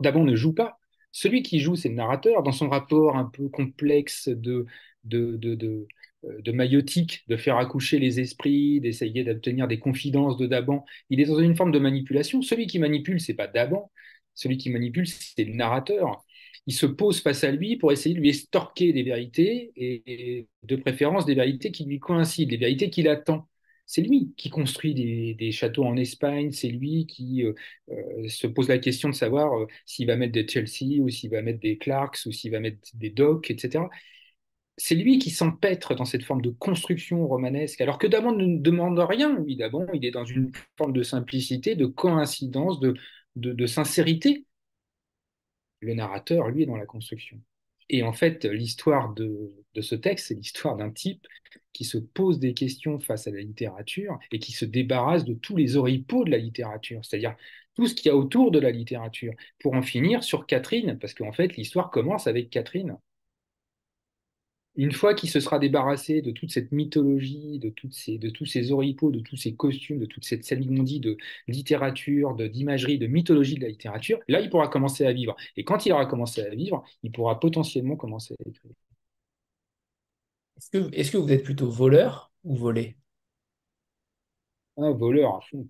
[0.00, 0.78] Daban ne joue pas.
[1.12, 4.66] Celui qui joue, c'est le narrateur, dans son rapport un peu complexe de,
[5.04, 5.86] de, de,
[6.24, 10.84] euh, maïotique, de faire accoucher les esprits, d'essayer d'obtenir des confidences de Daban.
[11.10, 12.42] Il est dans une forme de manipulation.
[12.42, 13.90] Celui qui manipule, c'est pas Daban.
[14.34, 16.24] Celui qui manipule, c'est le narrateur.
[16.66, 20.76] Il se pose face à lui pour essayer de lui estorquer des vérités et de
[20.76, 23.48] préférence des vérités qui lui coïncident, des vérités qu'il attend.
[23.88, 27.54] C'est lui qui construit des, châteaux en Espagne, c'est lui qui euh,
[27.90, 31.42] euh, se pose la question de savoir s'il va mettre des Chelsea ou s'il va
[31.42, 33.84] mettre des Clarks ou s'il va mettre des Docks, etc
[34.78, 38.98] c'est lui qui s'empêtre dans cette forme de construction romanesque, alors que Damon ne demande
[39.00, 42.94] rien, lui, Damon, il est dans une forme de simplicité, de coïncidence, de,
[43.36, 44.46] de, sincérité.
[45.80, 47.40] Le narrateur, lui, est dans la construction.
[47.90, 51.26] Et en fait, l'histoire de, ce texte, c'est l'histoire d'un type
[51.72, 55.56] qui se pose des questions face à la littérature et qui se débarrasse de tous
[55.56, 57.36] les oripeaux de la littérature, c'est-à-dire
[57.74, 61.14] tout ce qu'il y a autour de la littérature, pour en finir sur Catherine, parce
[61.14, 62.96] qu'en fait, l'histoire commence avec Catherine
[64.78, 68.46] une fois qu'il se sera débarrassé de toute cette mythologie, de, toutes ces, de tous
[68.46, 71.16] ces oripeaux, de tous ces costumes, de toute cette salmondie de
[71.48, 75.36] littérature, d'imagerie, de, mythologie de la littérature, là, il pourra commencer à vivre.
[75.56, 78.72] Et quand il aura commencé à vivre, il pourra potentiellement commencer à écrire.
[80.56, 82.96] Est-ce que, est que vous êtes plutôt voleur ou volé?
[84.78, 85.68] Un voleur à fond.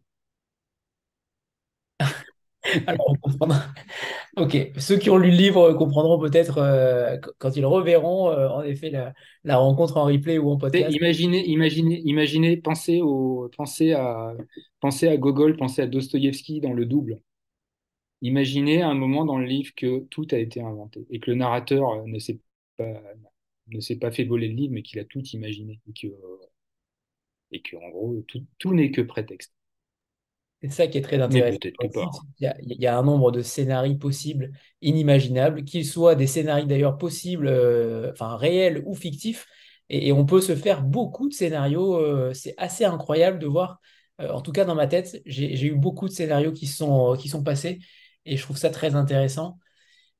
[2.86, 3.16] Alors,
[4.36, 8.62] Ok, ceux qui ont lu le livre comprendront peut-être euh, quand ils reverront euh, en
[8.62, 8.90] effet
[9.44, 10.94] la, rencontre en replay ou en podcast.
[10.94, 14.34] Imaginez, imaginez, imaginez, pensez, au, pensez, à,
[14.80, 17.20] pensez à Gogol, pensez à Dostoïevski dans le double.
[18.22, 21.90] Imaginez un moment dans le livre que tout a été inventé et que le narrateur
[21.90, 22.40] euh, ne s'est
[22.76, 22.84] pas,
[23.68, 26.08] ne s'est pas fait voler le livre, mais qu'il a tout imaginé et que,
[27.52, 29.57] et que en gros, tout, tout n'est que prétexte.
[30.62, 31.58] C'est ça qui est très intéressant.
[32.40, 34.50] Il y, a, un nombre de scénarios possibles,
[34.82, 39.46] inimaginables, qu'ils soient des scénarios d'ailleurs possibles, euh, enfin réels ou fictifs.
[39.88, 41.96] Et, on peut se faire beaucoup de scénarios.
[41.96, 43.80] Euh, c'est assez incroyable de voir.
[44.20, 47.28] Euh, en tout cas, dans ma tête, j'ai eu beaucoup de scénarios qui sont, qui
[47.28, 47.78] sont passés.
[48.24, 49.58] Et je trouve ça très intéressant.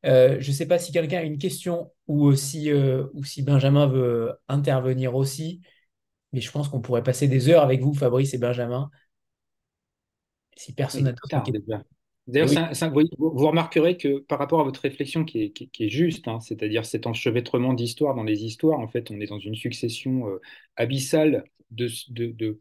[0.04, 4.32] je ne sais pas si quelqu'un a une question ou si, ou si Benjamin veut
[4.48, 5.60] intervenir aussi.
[6.32, 8.90] Mais je pense qu'on pourrait passer des heures avec vous, Fabrice et Benjamin.
[10.58, 11.14] Si personne n'a
[12.26, 12.48] D'ailleurs,
[13.18, 17.72] vous, remarquerez que par rapport à votre réflexion qui est, juste, hein, c'est-à-dire cet enchevêtrement
[17.72, 20.40] d'histoires dans les histoires, en fait, on est dans une succession euh,
[20.76, 22.60] abyssale de, de,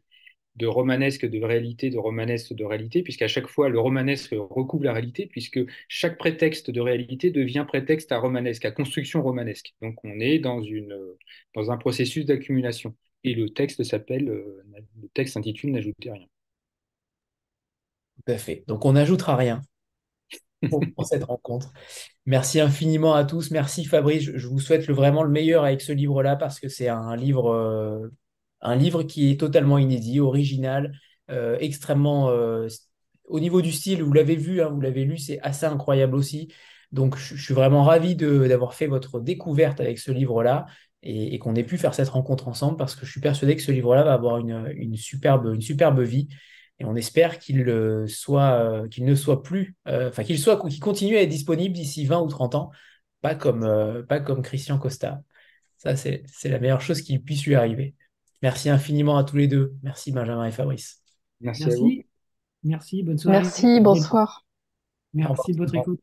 [0.55, 4.93] de, romanesque de réalité, de romanesque de réalité, puisqu'à chaque fois, le romanesque recouvre la
[4.93, 5.59] réalité, puisque
[5.89, 9.73] chaque prétexte de réalité devient prétexte à romanesque, à construction romanesque.
[9.81, 10.97] Donc, on est dans, une,
[11.55, 12.95] dans un processus d'accumulation.
[13.25, 14.63] Et le texte s'appelle, euh,
[15.01, 16.27] le texte s'intitule N'ajoutez rien.
[18.27, 18.63] Tout à fait.
[18.67, 19.61] Donc, on n'ajoutera rien
[20.69, 21.71] pour, cette rencontre.
[22.25, 23.51] Merci infiniment à tous.
[23.51, 24.23] Merci Fabrice.
[24.23, 28.09] Je, vous souhaite vraiment le meilleur avec ce livre-là parce que c'est un livre, euh,
[28.61, 30.91] un livre qui est totalement inédit, original,
[31.31, 32.29] euh, extrêmement.
[32.29, 32.67] Euh,
[33.25, 36.49] au niveau du style, vous l'avez vu, hein, vous l'avez lu, c'est assez incroyable aussi.
[36.91, 40.65] Donc, je, suis vraiment ravi d'avoir fait votre découverte avec ce livre-là
[41.03, 43.71] et, qu'on ait pu faire cette rencontre ensemble parce que je suis persuadé que ce
[43.71, 46.27] livre-là va avoir une, superbe, une superbe vie
[46.79, 50.61] et on espère qu'il euh, soit, euh, qu'il ne soit plus, euh, enfin qu'il soit,
[50.61, 52.71] qu'il continue à être disponible d'ici 20 ou 30 ans,
[53.21, 55.21] pas comme, pas comme Christian Costa.
[55.77, 57.95] Ça, c'est la meilleure chose qui puisse lui arriver.
[58.41, 59.73] Merci infiniment à tous les deux.
[59.81, 61.01] Merci Benjamin et Fabrice.
[61.41, 62.05] Merci,
[62.63, 63.39] Merci, bonne soirée.
[63.39, 64.45] Merci, bonsoir.
[65.13, 66.01] Merci de votre écoute.